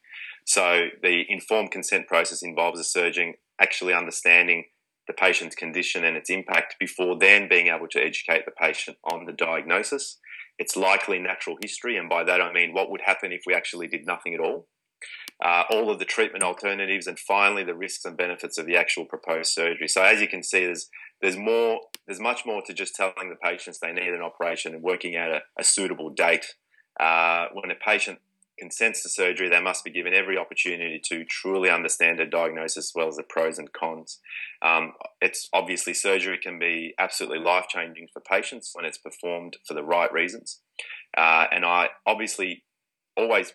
So 0.44 0.88
the 1.02 1.24
informed 1.30 1.72
consent 1.72 2.08
process 2.08 2.44
involves 2.44 2.78
a 2.78 2.84
surgeon 2.84 3.36
actually 3.58 3.94
understanding 3.94 4.66
the 5.07 5.13
patient's 5.13 5.55
condition 5.55 6.03
and 6.03 6.15
its 6.15 6.29
impact 6.29 6.75
before 6.79 7.17
then 7.17 7.48
being 7.50 7.67
able 7.67 7.88
to 7.89 8.03
educate 8.03 8.45
the 8.45 8.51
patient 8.51 8.98
on 9.12 9.25
the 9.25 9.33
diagnosis. 9.33 10.19
It's 10.60 10.77
likely 10.77 11.19
natural 11.19 11.57
history, 11.62 11.98
and 11.98 12.10
by 12.10 12.24
that 12.24 12.41
I 12.41 12.53
mean 12.53 12.74
what 12.74 12.89
would 12.91 13.01
happen 13.01 13.31
if 13.31 13.41
we 13.45 13.53
actually 13.53 13.88
did 13.88 14.05
nothing 14.05 14.33
at 14.33 14.39
all 14.39 14.67
uh, 15.43 15.63
all 15.69 15.89
of 15.89 16.00
the 16.00 16.05
treatment 16.05 16.43
alternatives, 16.43 17.07
and 17.07 17.19
finally 17.19 17.63
the 17.63 17.75
risks 17.75 18.05
and 18.05 18.15
benefits 18.15 18.57
of 18.57 18.65
the 18.65 18.77
actual 18.77 19.05
proposed 19.05 19.51
surgery. 19.51 19.88
So 19.88 20.01
as 20.01 20.22
you 20.22 20.27
can 20.27 20.43
see, 20.43 20.65
there's 20.65 20.89
there's 21.22 21.38
more, 21.38 21.79
there's 22.05 22.19
much 22.19 22.45
more 22.45 22.62
to 22.65 22.74
just 22.74 22.95
telling 22.95 23.29
the 23.29 23.38
patients 23.41 23.79
they 23.79 23.93
need 23.93 24.10
an 24.10 24.22
operation 24.22 24.74
and 24.74 24.83
working 24.83 25.15
out 25.15 25.31
a, 25.31 25.41
a 25.57 25.63
suitable 25.63 26.10
date. 26.10 26.55
Uh, 27.00 27.48
when 27.53 27.72
a 27.72 27.75
patient 27.75 28.19
consents 28.60 29.03
to 29.03 29.10
surgery, 29.10 29.50
they 29.50 29.62
must 29.62 29.83
be 29.83 29.91
given 29.91 30.13
every 30.13 30.38
opportunity 30.38 31.01
to 31.05 31.25
truly 31.25 31.69
understand 31.69 32.19
a 32.19 32.25
diagnosis 32.25 32.89
as 32.89 32.91
well 32.95 33.07
as 33.07 33.15
the 33.15 33.24
pros 33.24 33.57
and 33.57 33.72
cons. 33.74 34.19
Um, 34.62 34.93
it's 35.22 35.50
obviously 35.53 35.93
surgery 35.93 36.38
can 36.41 36.60
be 36.60 36.93
absolutely 37.00 37.39
life 37.39 37.65
changing 37.67 38.07
for 38.13 38.22
patients 38.22 38.72
when 38.74 38.86
it's 38.86 38.98
performed 38.98 39.57
for 39.67 39.74
the 39.74 39.83
right 39.83 40.12
reasons. 40.12 40.62
Uh, 41.17 41.45
and 41.51 41.65
I 41.65 41.89
obviously 42.05 42.63
always 43.17 43.53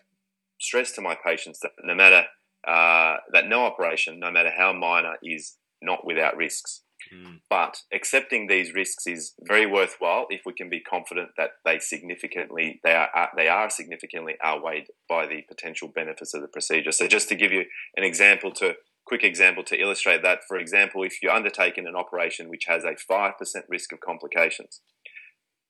stress 0.59 0.91
to 0.93 1.01
my 1.01 1.15
patients 1.25 1.59
that 1.59 1.71
no 1.83 1.95
matter 1.95 2.25
uh, 2.67 3.17
that 3.31 3.47
no 3.47 3.65
operation, 3.65 4.19
no 4.19 4.31
matter 4.31 4.51
how 4.55 4.73
minor, 4.73 5.15
is 5.23 5.57
not 5.81 6.05
without 6.05 6.35
risks. 6.35 6.81
Mm. 7.13 7.39
But 7.49 7.81
accepting 7.93 8.47
these 8.47 8.73
risks 8.73 9.07
is 9.07 9.33
very 9.39 9.65
worthwhile 9.65 10.27
if 10.29 10.41
we 10.45 10.53
can 10.53 10.69
be 10.69 10.79
confident 10.79 11.29
that 11.37 11.51
they 11.65 11.79
significantly 11.79 12.79
they 12.83 12.93
are 12.93 13.29
they 13.35 13.47
are 13.47 13.69
significantly 13.69 14.35
outweighed 14.43 14.87
by 15.07 15.25
the 15.25 15.41
potential 15.47 15.87
benefits 15.87 16.33
of 16.33 16.41
the 16.41 16.47
procedure. 16.47 16.91
So 16.91 17.07
just 17.07 17.29
to 17.29 17.35
give 17.35 17.51
you 17.51 17.65
an 17.95 18.03
example 18.03 18.51
to 18.53 18.75
quick 19.05 19.23
example 19.23 19.63
to 19.63 19.81
illustrate 19.81 20.21
that, 20.21 20.41
for 20.47 20.57
example, 20.57 21.03
if 21.03 21.21
you're 21.21 21.31
undertaking 21.31 21.87
an 21.87 21.95
operation 21.95 22.47
which 22.47 22.65
has 22.67 22.83
a 22.83 22.93
5% 23.11 23.33
risk 23.67 23.91
of 23.91 23.99
complications, 23.99 24.81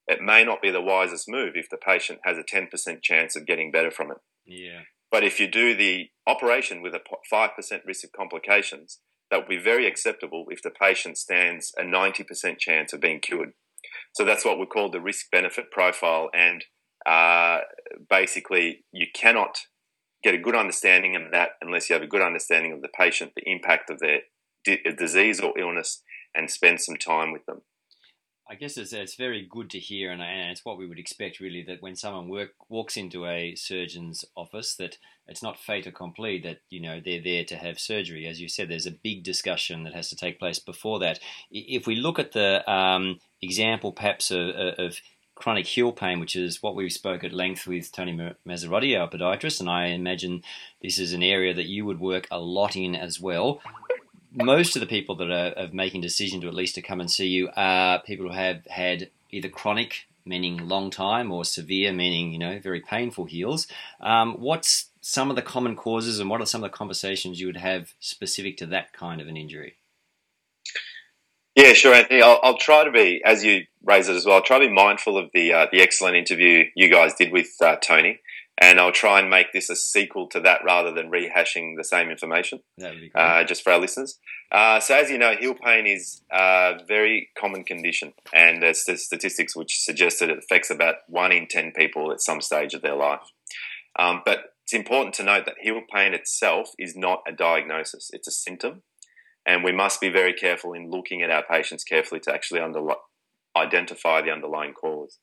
it 0.08 0.22
may 0.22 0.44
not 0.44 0.62
be 0.62 0.72
the 0.72 0.82
wisest 0.82 1.30
move 1.30 1.54
if 1.56 1.70
the 1.70 1.78
patient 1.78 2.20
has 2.26 2.38
a 2.38 2.44
10% 2.44 3.02
chance 3.02 3.38
of 3.38 3.46
getting 3.46 3.72
better 3.72 3.92
from 3.92 4.12
it. 4.12 4.18
Yeah. 4.46 4.82
But 5.10 5.24
if 5.24 5.40
you 5.40 5.48
do 5.48 5.74
the 5.74 6.10
operation 6.28 6.82
with 6.82 6.94
a 6.94 7.02
5% 7.32 7.52
risk 7.86 8.04
of 8.04 8.12
complications, 8.12 9.00
that 9.30 9.38
would 9.38 9.48
be 9.48 9.60
very 9.60 9.88
acceptable 9.88 10.46
if 10.50 10.62
the 10.62 10.72
patient 10.72 11.18
stands 11.18 11.74
a 11.78 11.84
90% 11.84 12.58
chance 12.58 12.94
of 12.94 13.00
being 13.00 13.20
cured. 13.20 13.54
So 14.14 14.26
that's 14.26 14.46
what 14.46 14.60
we 14.60 14.66
call 14.66 14.90
the 14.90 15.02
risk 15.02 15.30
benefit 15.32 15.72
profile. 15.72 16.30
And 16.34 16.64
uh, 17.06 17.60
basically, 18.10 18.86
you 18.92 19.08
cannot 19.14 19.60
get 20.24 20.34
a 20.34 20.40
good 20.40 20.56
understanding 20.56 21.16
of 21.16 21.32
that 21.32 21.52
unless 21.62 21.90
you 21.90 21.94
have 21.94 22.04
a 22.04 22.08
good 22.08 22.22
understanding 22.22 22.74
of 22.74 22.82
the 22.82 22.90
patient, 22.90 23.34
the 23.36 23.50
impact 23.50 23.90
of 23.90 24.00
their 24.00 24.22
di- 24.66 24.82
disease 24.98 25.40
or 25.40 25.58
illness, 25.58 26.02
and 26.36 26.50
spend 26.50 26.82
some 26.82 26.98
time 26.98 27.32
with 27.32 27.46
them. 27.46 27.62
I 28.52 28.56
guess 28.56 28.78
it's, 28.78 28.94
it's 28.94 29.16
very 29.16 29.48
good 29.48 29.70
to 29.72 29.80
hear, 29.80 30.12
and, 30.12 30.24
and 30.24 30.50
it's 30.50 30.66
what 30.66 30.80
we 30.80 30.88
would 30.88 30.98
expect 30.98 31.40
really 31.40 31.64
that 31.68 31.84
when 31.84 31.96
someone 31.96 32.30
work, 32.30 32.50
walks 32.68 32.98
into 32.98 33.28
a 33.28 33.54
surgeon's 33.56 34.26
office, 34.36 34.76
that 34.78 34.98
it's 35.30 35.44
not 35.44 35.60
fait 35.60 35.88
accompli 35.88 36.40
that 36.42 36.60
you 36.70 36.82
know 36.82 37.00
they're 37.04 37.22
there 37.22 37.46
to 37.46 37.56
have 37.56 37.80
surgery. 37.80 38.28
As 38.28 38.42
you 38.42 38.50
said, 38.50 38.70
there's 38.70 38.88
a 38.88 38.92
big 38.92 39.24
discussion 39.24 39.84
that 39.84 39.94
has 39.94 40.10
to 40.10 40.16
take 40.16 40.40
place 40.40 40.60
before 40.60 41.00
that. 41.00 41.20
If 41.52 41.88
we 41.88 41.96
look 41.96 42.20
at 42.20 42.34
the 42.34 42.70
um, 42.70 43.20
example, 43.42 43.92
perhaps 43.92 44.32
of, 44.32 44.50
of 44.50 44.98
chronic 45.36 45.68
heel 45.68 45.92
pain, 45.92 46.20
which 46.20 46.36
is 46.36 46.62
what 46.62 46.76
we 46.76 46.90
spoke 46.90 47.24
at 47.24 47.32
length 47.32 47.66
with 47.66 47.92
Tony 47.92 48.36
Mazzarotti, 48.46 49.00
our 49.00 49.10
podiatrist, 49.10 49.60
and 49.60 49.70
I 49.70 49.88
imagine 49.88 50.44
this 50.82 51.00
is 51.00 51.14
an 51.14 51.24
area 51.24 51.54
that 51.54 51.68
you 51.68 51.86
would 51.86 52.00
work 52.00 52.28
a 52.30 52.40
lot 52.40 52.76
in 52.76 52.96
as 52.96 53.20
well 53.20 53.62
most 54.32 54.76
of 54.76 54.80
the 54.80 54.88
people 54.88 55.16
that 55.16 55.32
are 55.32 55.54
of 55.54 55.74
making 55.74 56.02
decision 56.02 56.42
to 56.42 56.48
at 56.48 56.54
least 56.54 56.76
to 56.76 56.82
come 56.82 57.00
and 57.00 57.10
see 57.10 57.28
you 57.28 57.50
are 57.56 58.02
people 58.02 58.28
who 58.28 58.34
have 58.34 58.66
had 58.68 59.10
either 59.32 59.50
chronic, 59.50 60.08
meaning 60.26 60.68
long 60.68 60.90
time, 60.90 61.32
or 61.32 61.44
severe, 61.44 61.92
meaning 61.92 62.32
you 62.32 62.40
know 62.40 62.60
very 62.60 62.82
painful 62.82 63.26
heels. 63.26 63.68
Um, 64.00 64.36
what's 64.40 64.89
some 65.02 65.30
of 65.30 65.36
the 65.36 65.42
common 65.42 65.76
causes, 65.76 66.20
and 66.20 66.30
what 66.30 66.42
are 66.42 66.46
some 66.46 66.64
of 66.64 66.72
the 66.72 66.78
conversations 66.78 67.40
you 67.40 67.48
would 67.48 67.58
have 67.58 67.94
specific 68.00 68.58
to 68.58 68.66
that 68.68 68.94
kind 68.94 69.22
of 69.22 69.28
an 69.28 69.38
injury? 69.38 69.76
Yeah, 71.56 71.74
sure, 71.74 71.94
Anthony. 71.94 72.22
I'll, 72.22 72.40
I'll 72.44 72.58
try 72.58 72.84
to 72.84 72.92
be, 72.92 73.22
as 73.26 73.44
you 73.44 73.64
raise 73.84 74.08
it 74.08 74.16
as 74.16 74.26
well, 74.26 74.36
I'll 74.36 74.42
try 74.42 74.60
to 74.60 74.68
be 74.68 74.74
mindful 74.74 75.18
of 75.18 75.30
the 75.34 75.54
uh, 75.54 75.68
the 75.72 75.82
excellent 75.82 76.16
interview 76.16 76.66
you 76.76 76.90
guys 76.90 77.14
did 77.16 77.32
with 77.32 77.50
uh, 77.62 77.76
Tony 77.78 78.20
and 78.62 78.80
I'll 78.80 78.92
try 78.92 79.20
and 79.20 79.30
make 79.30 79.54
this 79.54 79.70
a 79.70 79.76
sequel 79.76 80.28
to 80.28 80.40
that 80.42 80.64
rather 80.66 80.92
than 80.92 81.10
rehashing 81.10 81.78
the 81.78 81.84
same 81.84 82.10
information. 82.10 82.60
Uh, 83.16 83.44
just 83.46 83.64
for 83.64 83.72
our 83.72 83.80
listeners. 83.80 84.20
Uh, 84.52 84.80
so, 84.80 84.96
as 84.96 85.10
you 85.10 85.18
know, 85.18 85.36
heel 85.36 85.54
pain 85.54 85.88
is 85.88 86.22
a 86.32 86.80
very 86.88 87.30
common 87.38 87.64
condition, 87.64 88.14
and 88.34 88.62
there's 88.62 88.80
statistics 88.80 89.56
which 89.56 89.80
suggest 89.80 90.20
that 90.20 90.30
it 90.30 90.40
affects 90.40 90.70
about 90.70 90.96
one 91.08 91.32
in 91.32 91.48
ten 91.48 91.72
people 91.72 92.12
at 92.12 92.22
some 92.22 92.42
stage 92.42 92.74
of 92.74 92.82
their 92.82 92.96
life. 92.96 93.22
Um, 93.98 94.22
but 94.26 94.49
it's 94.70 94.78
important 94.78 95.16
to 95.16 95.24
note 95.24 95.48
that 95.48 95.56
heel 95.60 95.82
pain 95.92 96.14
itself 96.14 96.74
is 96.78 96.96
not 96.96 97.24
a 97.28 97.32
diagnosis; 97.32 98.12
it's 98.14 98.28
a 98.28 98.32
symptom, 98.32 98.84
and 99.44 99.64
we 99.64 99.72
must 99.72 100.00
be 100.00 100.10
very 100.10 100.32
careful 100.32 100.74
in 100.74 100.92
looking 100.92 101.24
at 101.24 101.32
our 101.32 101.42
patients 101.42 101.84
carefully 101.84 102.20
to 102.20 102.32
actually 102.32 102.62
identify 103.58 104.22
the 104.22 104.30
underlying 104.30 104.74
cause. 104.74 105.18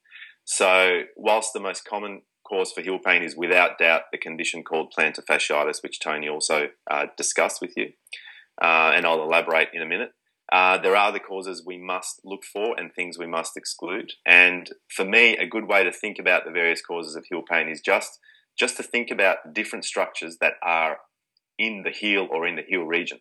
So, 0.44 1.02
whilst 1.16 1.52
the 1.52 1.60
most 1.60 1.84
common 1.84 2.22
cause 2.42 2.72
for 2.72 2.80
heel 2.80 2.98
pain 2.98 3.22
is 3.22 3.36
without 3.36 3.78
doubt 3.78 4.10
the 4.10 4.18
condition 4.18 4.64
called 4.64 4.92
plantar 4.98 5.24
fasciitis, 5.24 5.80
which 5.80 6.00
Tony 6.00 6.28
also 6.28 6.70
uh, 6.90 7.06
discussed 7.16 7.60
with 7.60 7.76
you, 7.76 7.92
uh, 8.60 8.94
and 8.96 9.06
I'll 9.06 9.22
elaborate 9.22 9.68
in 9.72 9.80
a 9.80 9.86
minute. 9.86 10.10
Uh, 10.50 10.76
there 10.78 10.96
are 10.96 11.12
the 11.12 11.20
causes 11.20 11.62
we 11.64 11.76
must 11.76 12.20
look 12.24 12.42
for 12.42 12.74
and 12.76 12.92
things 12.92 13.16
we 13.16 13.28
must 13.28 13.56
exclude. 13.56 14.14
And 14.26 14.70
for 14.88 15.04
me, 15.04 15.36
a 15.36 15.46
good 15.46 15.68
way 15.68 15.84
to 15.84 15.92
think 15.92 16.18
about 16.18 16.44
the 16.44 16.50
various 16.50 16.82
causes 16.82 17.14
of 17.14 17.26
heel 17.28 17.42
pain 17.48 17.68
is 17.68 17.80
just 17.80 18.18
just 18.58 18.76
to 18.76 18.82
think 18.82 19.10
about 19.10 19.52
different 19.52 19.84
structures 19.84 20.38
that 20.40 20.54
are 20.62 20.98
in 21.58 21.82
the 21.84 21.90
heel 21.90 22.28
or 22.30 22.46
in 22.46 22.56
the 22.56 22.62
heel 22.66 22.82
region. 22.82 23.18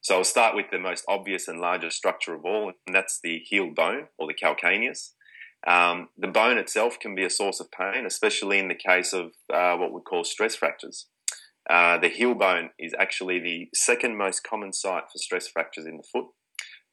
So 0.00 0.16
I'll 0.16 0.24
start 0.24 0.56
with 0.56 0.66
the 0.70 0.78
most 0.78 1.04
obvious 1.08 1.46
and 1.46 1.60
largest 1.60 1.96
structure 1.96 2.34
of 2.34 2.44
all, 2.44 2.72
and 2.86 2.96
that's 2.96 3.20
the 3.22 3.38
heel 3.38 3.70
bone 3.74 4.06
or 4.18 4.26
the 4.26 4.34
calcaneus. 4.34 5.10
Um, 5.66 6.08
the 6.16 6.28
bone 6.28 6.56
itself 6.56 6.98
can 6.98 7.14
be 7.14 7.24
a 7.24 7.30
source 7.30 7.60
of 7.60 7.70
pain, 7.70 8.06
especially 8.06 8.58
in 8.58 8.68
the 8.68 8.74
case 8.74 9.12
of 9.12 9.32
uh, 9.52 9.76
what 9.76 9.92
we 9.92 10.00
call 10.00 10.24
stress 10.24 10.56
fractures. 10.56 11.06
Uh, 11.68 11.98
the 11.98 12.08
heel 12.08 12.34
bone 12.34 12.70
is 12.78 12.94
actually 12.98 13.38
the 13.40 13.68
second 13.74 14.16
most 14.16 14.42
common 14.42 14.72
site 14.72 15.04
for 15.12 15.18
stress 15.18 15.48
fractures 15.48 15.84
in 15.84 15.98
the 15.98 16.02
foot. 16.02 16.26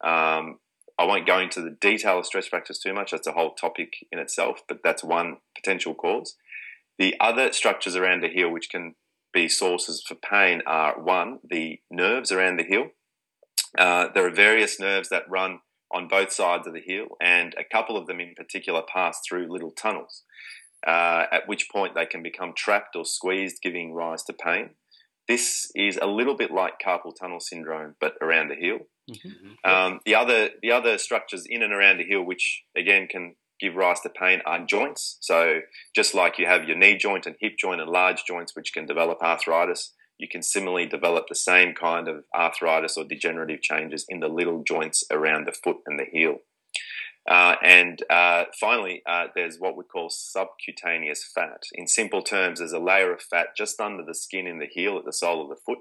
Um, 0.03 0.60
I 1.00 1.05
won't 1.05 1.27
go 1.27 1.39
into 1.39 1.62
the 1.62 1.77
detail 1.79 2.19
of 2.19 2.25
stress 2.25 2.48
fractures 2.48 2.79
too 2.79 2.93
much, 2.93 3.12
that's 3.12 3.27
a 3.27 3.31
whole 3.31 3.53
topic 3.53 3.93
in 4.12 4.19
itself, 4.19 4.62
but 4.67 4.79
that's 4.84 5.03
one 5.03 5.38
potential 5.55 5.93
cause. 5.93 6.36
The 6.98 7.16
other 7.20 7.51
structures 7.51 7.96
around 7.96 8.22
the 8.22 8.30
heel 8.30 8.50
which 8.50 8.70
can 8.70 8.96
be 9.34 9.48
sources 9.48 10.04
for 10.08 10.16
pain 10.16 10.62
are 10.66 11.00
one, 11.00 11.39
the 11.48 11.80
nerves 11.92 12.32
around 12.32 12.58
the 12.58 12.63
heel. 12.63 12.89
Uh, 13.77 14.08
there 14.13 14.25
are 14.25 14.34
various 14.34 14.80
nerves 14.80 15.10
that 15.10 15.30
run 15.30 15.60
on 15.92 16.08
both 16.08 16.32
sides 16.32 16.68
of 16.68 16.74
the 16.74 16.82
heel, 16.82 17.08
and 17.22 17.56
a 17.58 17.63
couple 17.63 17.98
of 17.98 18.08
them 18.08 18.20
in 18.20 18.34
particular 18.36 18.82
pass 18.82 19.20
through 19.27 19.51
little 19.51 19.72
tunnels, 19.72 20.24
uh, 20.86 21.25
at 21.32 21.48
which 21.48 21.70
point 21.70 21.96
they 21.96 22.06
can 22.06 22.24
become 22.24 22.54
trapped 22.56 22.96
or 22.96 23.06
squeezed, 23.06 23.62
giving 23.62 23.94
rise 23.94 24.24
to 24.24 24.34
pain. 24.34 24.72
This 25.27 25.70
is 25.75 25.98
a 26.01 26.08
little 26.08 26.36
bit 26.36 26.51
like 26.51 26.82
carpal 26.84 27.13
tunnel 27.18 27.39
syndrome, 27.39 27.96
but 28.00 28.16
around 28.22 28.50
the 28.50 28.56
heel. 28.56 28.80
Mm-hmm. 29.10 29.70
Um, 29.70 30.00
the 30.06 30.16
other 30.16 30.50
the 30.62 30.72
other 30.72 30.98
structures 30.98 31.46
in 31.48 31.62
and 31.62 31.74
around 31.74 31.98
the 31.98 32.06
heel, 32.06 32.22
which 32.22 32.63
again 32.75 33.08
can 33.08 33.36
give 33.60 33.76
rise 33.76 34.02
to 34.02 34.10
pain, 34.10 34.42
are 34.46 34.66
joints. 34.66 35.18
So 35.22 35.62
just 35.96 36.14
like 36.14 36.40
you 36.40 36.46
have 36.46 36.66
your 36.66 36.78
knee 36.78 36.98
joint 36.98 37.26
and 37.26 37.36
hip 37.40 37.54
joint 37.58 37.82
and 37.82 37.90
large 37.90 38.24
joints, 38.26 38.56
which 38.56 38.74
can 38.74 38.86
develop 38.86 39.22
arthritis, 39.22 39.94
you 40.18 40.28
can 40.28 40.42
similarly 40.42 40.88
develop 40.88 41.26
the 41.28 41.36
same 41.36 41.74
kind 41.74 42.08
of 42.08 42.24
arthritis 42.36 42.98
or 42.98 43.04
degenerative 43.04 43.62
changes 43.62 44.06
in 44.10 44.20
the 44.20 44.28
little 44.28 44.64
joints 44.64 45.04
around 45.12 45.46
the 45.46 45.52
foot 45.52 45.78
and 45.86 46.00
the 46.00 46.06
heel. 46.12 46.40
Uh, 47.30 47.56
and 47.62 48.04
uh, 48.10 48.46
finally, 48.60 49.04
uh, 49.08 49.26
there's 49.36 49.58
what 49.60 49.76
we 49.76 49.84
call 49.84 50.10
subcutaneous 50.10 51.30
fat. 51.36 51.64
In 51.74 51.86
simple 51.86 52.22
terms, 52.22 52.60
there's 52.60 52.72
a 52.72 52.80
layer 52.80 53.14
of 53.14 53.22
fat 53.22 53.48
just 53.56 53.82
under 53.82 54.04
the 54.04 54.16
skin 54.16 54.48
in 54.48 54.60
the 54.60 54.66
heel 54.66 54.98
at 54.98 55.06
the 55.06 55.12
sole 55.12 55.44
of 55.44 55.50
the 55.50 55.62
foot. 55.66 55.80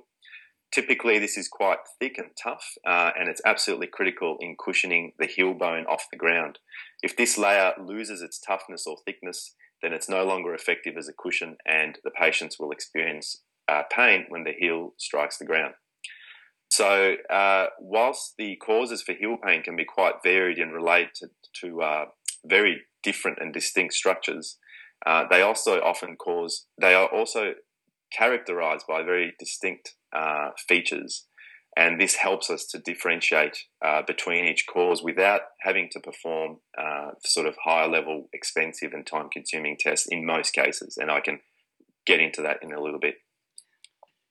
Typically, 0.75 1.21
this 1.21 1.39
is 1.39 1.49
quite 1.49 1.79
thick 2.01 2.19
and 2.19 2.31
tough, 2.43 2.73
uh, 2.85 3.13
and 3.17 3.29
it's 3.29 3.41
absolutely 3.45 3.87
critical 3.87 4.37
in 4.41 4.57
cushioning 4.63 5.13
the 5.19 5.27
heel 5.27 5.55
bone 5.55 5.87
off 5.87 6.09
the 6.11 6.19
ground. 6.19 6.59
If 7.07 7.17
this 7.17 7.39
layer 7.39 7.73
loses 7.81 8.21
its 8.21 8.41
toughness 8.41 8.85
or 8.85 8.97
thickness, 9.07 9.55
then 9.81 9.93
it's 9.93 10.09
no 10.09 10.25
longer 10.25 10.53
effective 10.53 10.97
as 10.99 11.07
a 11.07 11.13
cushion, 11.13 11.57
and 11.65 12.01
the 12.03 12.11
patients 12.11 12.59
will 12.59 12.73
experience 12.73 13.45
uh, 13.69 13.85
pain 13.93 14.27
when 14.29 14.43
the 14.43 14.51
heel 14.59 14.93
strikes 14.97 15.39
the 15.39 15.45
ground. 15.45 15.75
So, 16.69 17.15
uh, 17.31 17.67
whilst 17.79 18.35
the 18.39 18.57
causes 18.57 19.03
for 19.03 19.13
heel 19.13 19.37
pain 19.37 19.63
can 19.63 19.77
be 19.77 19.85
quite 19.85 20.25
varied 20.25 20.59
and 20.59 20.73
relate 20.73 21.11
to, 21.21 21.29
to 21.61 21.81
uh, 21.81 22.05
very 22.45 22.81
different 23.05 23.39
and 23.41 23.55
distinct 23.55 23.95
structures, 23.95 24.59
uh, 25.07 25.27
they 25.31 25.43
also 25.43 25.81
often 25.81 26.17
cause, 26.17 26.67
they 26.81 26.95
are 26.95 27.07
also 27.07 27.53
characterized 28.13 28.85
by 28.89 29.05
very 29.05 29.33
distinct 29.39 29.95
uh, 30.13 30.49
features. 30.69 31.29
And 31.77 32.01
this 32.01 32.17
helps 32.17 32.49
us 32.49 32.65
to 32.69 32.79
differentiate 32.79 33.59
uh, 33.85 34.01
between 34.07 34.47
each 34.47 34.67
cause 34.67 35.03
without 35.03 35.43
having 35.61 35.91
to 35.93 36.01
perform 36.01 36.59
sort 37.25 37.47
of 37.47 37.57
higher 37.65 37.89
level, 37.89 38.29
expensive, 38.33 38.93
and 38.93 39.07
time 39.07 39.29
consuming 39.31 39.77
tests 39.79 40.07
in 40.07 40.25
most 40.25 40.53
cases. 40.53 40.97
And 40.97 41.11
I 41.11 41.21
can 41.21 41.41
get 42.07 42.21
into 42.21 42.41
that 42.43 42.59
in 42.63 42.73
a 42.73 42.81
little 42.81 43.01
bit. 43.01 43.17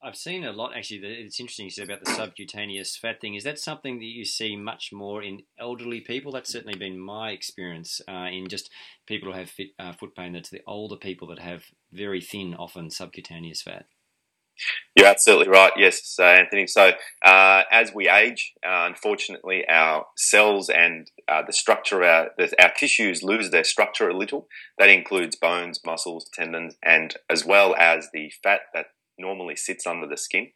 I've 0.05 0.15
seen 0.15 0.43
a 0.43 0.51
lot 0.51 0.77
actually. 0.77 0.99
It's 0.99 1.39
interesting 1.39 1.65
you 1.65 1.71
said 1.71 1.85
about 1.85 2.05
the 2.05 2.11
subcutaneous 2.11 2.95
fat 2.95 3.19
thing. 3.19 3.33
Is 3.33 3.43
that 3.43 3.57
something 3.57 3.97
that 3.97 4.05
you 4.05 4.23
see 4.23 4.55
much 4.55 4.91
more 4.93 5.23
in 5.23 5.41
elderly 5.59 5.99
people? 5.99 6.31
That's 6.31 6.51
certainly 6.51 6.77
been 6.77 6.99
my 6.99 7.31
experience 7.31 8.01
uh, 8.07 8.27
in 8.31 8.47
just 8.47 8.69
people 9.07 9.31
who 9.31 9.37
have 9.39 9.49
fit, 9.49 9.69
uh, 9.79 9.93
foot 9.93 10.15
pain. 10.15 10.33
That's 10.33 10.51
the 10.51 10.61
older 10.67 10.95
people 10.95 11.27
that 11.29 11.39
have 11.39 11.63
very 11.91 12.21
thin, 12.21 12.53
often 12.53 12.91
subcutaneous 12.91 13.63
fat. 13.63 13.87
You're 14.95 15.07
absolutely 15.07 15.49
right. 15.49 15.73
Yes, 15.75 16.15
uh, 16.19 16.23
Anthony. 16.23 16.67
So 16.67 16.91
uh, 17.23 17.63
as 17.71 17.93
we 17.93 18.07
age, 18.07 18.53
uh, 18.65 18.85
unfortunately, 18.87 19.65
our 19.67 20.05
cells 20.17 20.69
and 20.69 21.09
uh, 21.27 21.41
the 21.45 21.53
structure 21.53 22.01
of 22.01 22.07
our 22.07 22.29
the, 22.37 22.63
our 22.63 22.71
tissues 22.77 23.21
lose 23.23 23.49
their 23.49 23.63
structure 23.65 24.09
a 24.09 24.17
little. 24.17 24.47
That 24.77 24.89
includes 24.89 25.35
bones, 25.35 25.79
muscles, 25.85 26.29
tendons, 26.33 26.75
and 26.83 27.15
as 27.29 27.45
well 27.45 27.75
as 27.77 28.09
the 28.13 28.31
fat 28.43 28.61
that 28.73 28.87
normally 29.17 29.55
sits 29.55 29.85
under 29.85 30.07
the 30.07 30.17
skin. 30.17 30.49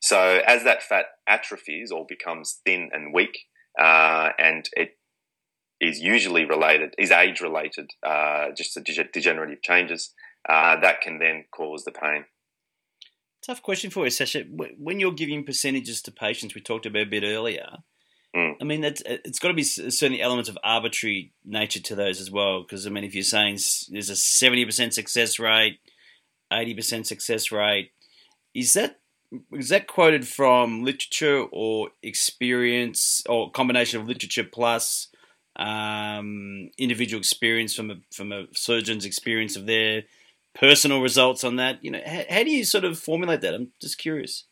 So 0.00 0.40
as 0.46 0.64
that 0.64 0.82
fat 0.82 1.06
atrophies 1.28 1.90
or 1.92 2.04
becomes 2.08 2.60
thin 2.64 2.90
and 2.92 3.14
weak, 3.14 3.38
uh, 3.80 4.30
and 4.38 4.68
it 4.76 4.96
is 5.80 6.00
usually 6.00 6.44
related, 6.44 6.94
is 6.98 7.10
age 7.10 7.40
related, 7.40 7.90
uh, 8.06 8.46
just 8.56 8.74
to 8.74 8.80
degenerative 8.80 9.62
changes 9.62 10.12
that 10.48 11.00
can 11.00 11.18
then 11.18 11.44
cause 11.54 11.84
the 11.84 11.92
pain. 11.92 12.24
Tough 13.44 13.62
question 13.62 13.90
for 13.90 14.04
you, 14.04 14.10
Sasha. 14.10 14.44
When 14.78 15.00
you're 15.00 15.12
giving 15.12 15.44
percentages 15.44 16.00
to 16.02 16.10
patients, 16.10 16.54
we 16.54 16.62
talked 16.62 16.86
about 16.86 17.02
a 17.02 17.06
bit 17.06 17.24
earlier. 17.24 17.78
Mm. 18.34 18.54
I 18.58 18.64
mean, 18.64 18.80
that's, 18.80 19.02
it's 19.04 19.38
got 19.38 19.48
to 19.48 19.54
be 19.54 19.62
certainly 19.62 20.22
elements 20.22 20.48
of 20.48 20.56
arbitrary 20.64 21.32
nature 21.44 21.80
to 21.80 21.94
those 21.94 22.20
as 22.20 22.30
well. 22.30 22.62
Because 22.62 22.86
I 22.86 22.90
mean, 22.90 23.04
if 23.04 23.14
you're 23.14 23.22
saying 23.22 23.58
there's 23.90 24.08
a 24.08 24.16
seventy 24.16 24.64
percent 24.64 24.94
success 24.94 25.38
rate, 25.38 25.78
eighty 26.50 26.74
percent 26.74 27.06
success 27.06 27.52
rate, 27.52 27.92
is 28.54 28.72
that 28.72 28.98
is 29.52 29.68
that 29.68 29.88
quoted 29.88 30.26
from 30.26 30.82
literature 30.82 31.44
or 31.52 31.90
experience 32.02 33.22
or 33.28 33.50
combination 33.50 34.00
of 34.00 34.08
literature 34.08 34.44
plus 34.44 35.08
um, 35.56 36.70
individual 36.78 37.20
experience 37.20 37.74
from 37.74 37.90
a 37.90 37.96
from 38.10 38.32
a 38.32 38.46
surgeon's 38.52 39.04
experience 39.04 39.54
of 39.54 39.66
their 39.66 40.04
personal 40.54 41.00
results 41.00 41.44
on 41.44 41.56
that? 41.56 41.78
You 41.82 41.90
know, 41.92 42.00
how, 42.04 42.22
how 42.30 42.42
do 42.44 42.50
you 42.50 42.64
sort 42.64 42.84
of 42.84 42.98
formulate 42.98 43.40
that? 43.42 43.54
I'm 43.54 43.72
just 43.80 43.98
curious. 43.98 44.46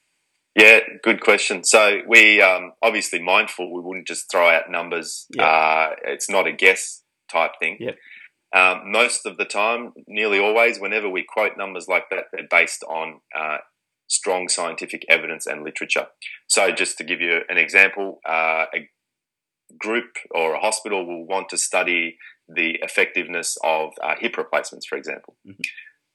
Yeah, 0.54 0.80
good 1.02 1.20
question. 1.20 1.64
So 1.64 2.00
we 2.06 2.42
um, 2.42 2.72
obviously 2.82 3.22
mindful. 3.22 3.72
We 3.72 3.80
wouldn't 3.80 4.06
just 4.06 4.30
throw 4.30 4.48
out 4.48 4.70
numbers. 4.70 5.26
Yeah. 5.30 5.44
Uh, 5.44 5.90
it's 6.04 6.28
not 6.28 6.46
a 6.46 6.52
guess 6.52 7.02
type 7.30 7.52
thing. 7.58 7.78
Yep. 7.80 7.96
Um, 8.54 8.92
most 8.92 9.24
of 9.24 9.38
the 9.38 9.46
time, 9.46 9.92
nearly 10.06 10.38
always, 10.38 10.78
whenever 10.78 11.08
we 11.08 11.24
quote 11.26 11.52
numbers 11.56 11.86
like 11.88 12.04
that, 12.10 12.24
they're 12.32 12.46
based 12.50 12.84
on 12.84 13.20
uh, 13.38 13.58
strong 14.08 14.48
scientific 14.48 15.06
evidence 15.08 15.46
and 15.46 15.64
literature. 15.64 16.08
So, 16.48 16.70
just 16.70 16.98
to 16.98 17.04
give 17.04 17.22
you 17.22 17.40
an 17.48 17.56
example, 17.56 18.20
uh, 18.28 18.66
a 18.74 18.90
group 19.78 20.16
or 20.32 20.54
a 20.54 20.60
hospital 20.60 21.06
will 21.06 21.26
want 21.26 21.48
to 21.48 21.56
study 21.56 22.18
the 22.46 22.78
effectiveness 22.82 23.56
of 23.64 23.92
uh, 24.02 24.16
hip 24.18 24.36
replacements, 24.36 24.86
for 24.86 24.98
example. 24.98 25.36
Mhm. 25.48 25.56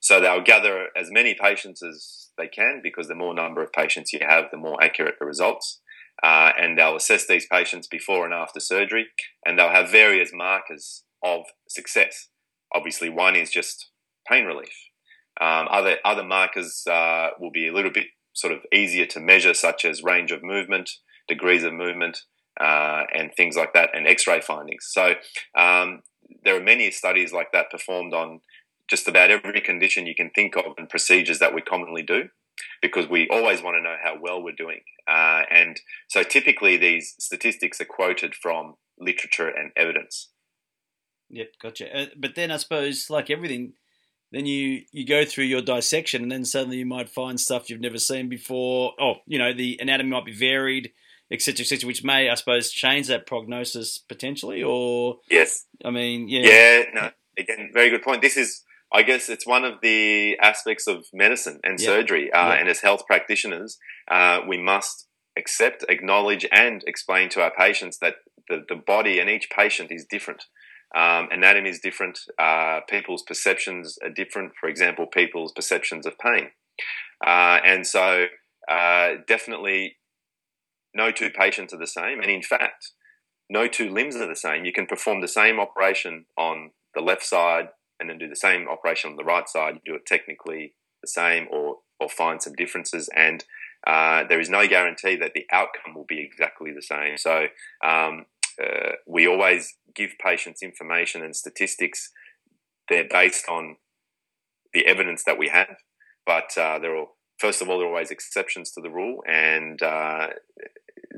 So 0.08 0.20
they'll 0.20 0.40
gather 0.40 0.86
as 0.96 1.10
many 1.10 1.34
patients 1.34 1.82
as 1.82 2.30
they 2.38 2.48
can 2.48 2.80
because 2.82 3.08
the 3.08 3.14
more 3.14 3.34
number 3.34 3.62
of 3.62 3.74
patients 3.74 4.10
you 4.10 4.20
have, 4.26 4.44
the 4.50 4.56
more 4.56 4.82
accurate 4.82 5.16
the 5.20 5.26
results. 5.26 5.82
Uh, 6.22 6.50
and 6.58 6.78
they'll 6.78 6.96
assess 6.96 7.26
these 7.26 7.46
patients 7.46 7.86
before 7.86 8.24
and 8.24 8.32
after 8.32 8.58
surgery, 8.58 9.08
and 9.44 9.58
they'll 9.58 9.68
have 9.68 9.90
various 9.90 10.30
markers 10.32 11.04
of 11.22 11.42
success. 11.68 12.30
Obviously, 12.74 13.10
one 13.10 13.36
is 13.36 13.50
just 13.50 13.90
pain 14.26 14.46
relief. 14.46 14.72
Um, 15.42 15.68
other 15.70 15.96
other 16.06 16.24
markers 16.24 16.84
uh, 16.90 17.28
will 17.38 17.52
be 17.52 17.68
a 17.68 17.74
little 17.74 17.92
bit 17.92 18.06
sort 18.32 18.54
of 18.54 18.60
easier 18.72 19.04
to 19.04 19.20
measure, 19.20 19.52
such 19.52 19.84
as 19.84 20.02
range 20.02 20.32
of 20.32 20.42
movement, 20.42 20.88
degrees 21.28 21.64
of 21.64 21.74
movement, 21.74 22.22
uh, 22.58 23.02
and 23.14 23.30
things 23.36 23.56
like 23.56 23.74
that, 23.74 23.90
and 23.94 24.06
X-ray 24.06 24.40
findings. 24.40 24.86
So 24.88 25.16
um, 25.54 26.00
there 26.44 26.56
are 26.56 26.64
many 26.64 26.90
studies 26.90 27.30
like 27.30 27.52
that 27.52 27.70
performed 27.70 28.14
on 28.14 28.40
just 28.88 29.08
about 29.08 29.30
every 29.30 29.60
condition 29.60 30.06
you 30.06 30.14
can 30.14 30.30
think 30.30 30.56
of 30.56 30.74
and 30.76 30.88
procedures 30.88 31.38
that 31.38 31.54
we 31.54 31.60
commonly 31.60 32.02
do 32.02 32.28
because 32.82 33.08
we 33.08 33.28
always 33.28 33.62
want 33.62 33.76
to 33.76 33.82
know 33.82 33.96
how 34.02 34.16
well 34.20 34.42
we're 34.42 34.52
doing. 34.52 34.80
Uh, 35.06 35.42
and 35.50 35.80
so 36.08 36.22
typically 36.22 36.76
these 36.76 37.14
statistics 37.18 37.80
are 37.80 37.84
quoted 37.86 38.34
from 38.34 38.74
literature 38.98 39.48
and 39.48 39.72
evidence. 39.76 40.30
Yep, 41.30 41.52
gotcha. 41.62 41.96
Uh, 41.96 42.06
but 42.16 42.34
then 42.34 42.50
I 42.50 42.56
suppose, 42.56 43.10
like 43.10 43.30
everything, 43.30 43.74
then 44.32 44.46
you 44.46 44.82
you 44.92 45.06
go 45.06 45.24
through 45.24 45.44
your 45.44 45.60
dissection, 45.60 46.22
and 46.22 46.32
then 46.32 46.44
suddenly 46.44 46.78
you 46.78 46.86
might 46.86 47.08
find 47.08 47.38
stuff 47.38 47.68
you've 47.68 47.80
never 47.80 47.98
seen 47.98 48.28
before. 48.28 48.92
Oh, 48.98 49.16
you 49.26 49.38
know, 49.38 49.52
the 49.52 49.78
anatomy 49.80 50.10
might 50.10 50.24
be 50.24 50.34
varied, 50.34 50.92
etc., 51.30 51.62
etc., 51.62 51.86
which 51.86 52.04
may, 52.04 52.30
I 52.30 52.34
suppose, 52.34 52.70
change 52.70 53.08
that 53.08 53.26
prognosis 53.26 53.98
potentially. 53.98 54.62
Or, 54.62 55.18
Yes. 55.30 55.66
I 55.84 55.90
mean, 55.90 56.28
yeah, 56.28 56.40
Yeah, 56.40 56.82
no, 56.94 57.10
again, 57.36 57.70
very 57.72 57.90
good 57.90 58.02
point. 58.02 58.22
This 58.22 58.36
is, 58.36 58.64
I 58.92 59.02
guess, 59.02 59.28
it's 59.28 59.46
one 59.46 59.64
of 59.64 59.80
the 59.82 60.38
aspects 60.40 60.86
of 60.86 61.06
medicine 61.12 61.60
and 61.62 61.78
Yeah. 61.78 61.86
surgery. 61.86 62.32
Uh, 62.32 62.48
Yeah. 62.48 62.60
And 62.60 62.68
as 62.68 62.80
health 62.80 63.06
practitioners, 63.06 63.78
uh, 64.10 64.42
we 64.46 64.56
must 64.56 65.08
accept, 65.36 65.84
acknowledge, 65.88 66.46
and 66.50 66.82
explain 66.86 67.28
to 67.30 67.42
our 67.42 67.50
patients 67.50 67.98
that 67.98 68.16
the, 68.48 68.64
the 68.68 68.74
body 68.76 69.18
and 69.20 69.28
each 69.28 69.50
patient 69.50 69.92
is 69.92 70.06
different. 70.06 70.44
Um, 70.94 71.28
anatomy 71.30 71.68
is 71.68 71.80
different. 71.80 72.18
Uh, 72.38 72.80
people's 72.88 73.22
perceptions 73.22 73.98
are 74.02 74.08
different. 74.08 74.52
For 74.58 74.68
example, 74.70 75.06
people's 75.06 75.52
perceptions 75.52 76.06
of 76.06 76.16
pain. 76.18 76.50
Uh, 77.24 77.60
and 77.64 77.86
so, 77.86 78.26
uh, 78.70 79.16
definitely, 79.26 79.98
no 80.94 81.12
two 81.12 81.30
patients 81.30 81.74
are 81.74 81.78
the 81.78 81.86
same. 81.86 82.20
And 82.20 82.30
in 82.30 82.42
fact, 82.42 82.92
no 83.50 83.68
two 83.68 83.90
limbs 83.90 84.16
are 84.16 84.26
the 84.26 84.34
same. 84.36 84.64
You 84.64 84.72
can 84.72 84.86
perform 84.86 85.20
the 85.20 85.28
same 85.28 85.60
operation 85.60 86.24
on 86.38 86.70
the 86.94 87.02
left 87.02 87.22
side 87.24 87.68
and 88.00 88.08
then 88.08 88.18
do 88.18 88.28
the 88.28 88.36
same 88.36 88.68
operation 88.68 89.10
on 89.10 89.16
the 89.16 89.24
right 89.24 89.48
side. 89.48 89.74
You 89.74 89.92
do 89.92 89.96
it 89.96 90.06
technically 90.06 90.74
the 91.02 91.08
same 91.08 91.46
or, 91.50 91.78
or 92.00 92.08
find 92.08 92.42
some 92.42 92.54
differences. 92.54 93.08
And 93.14 93.44
uh, 93.86 94.24
there 94.28 94.40
is 94.40 94.50
no 94.50 94.66
guarantee 94.66 95.16
that 95.16 95.32
the 95.34 95.46
outcome 95.52 95.94
will 95.94 96.06
be 96.08 96.20
exactly 96.20 96.72
the 96.72 96.82
same. 96.82 97.16
So 97.16 97.46
um, 97.84 98.26
uh, 98.62 98.92
we 99.06 99.26
always 99.26 99.76
give 99.94 100.10
patients 100.22 100.62
information 100.62 101.22
and 101.22 101.34
statistics. 101.34 102.10
They're 102.88 103.08
based 103.08 103.48
on 103.48 103.76
the 104.72 104.86
evidence 104.86 105.24
that 105.24 105.38
we 105.38 105.48
have, 105.48 105.76
but 106.26 106.56
uh, 106.58 106.78
there 106.78 106.96
are 106.96 107.06
first 107.38 107.62
of 107.62 107.68
all 107.68 107.78
there 107.78 107.86
are 107.86 107.90
always 107.90 108.10
exceptions 108.10 108.70
to 108.72 108.80
the 108.80 108.90
rule, 108.90 109.22
and 109.26 109.80
uh, 109.82 110.28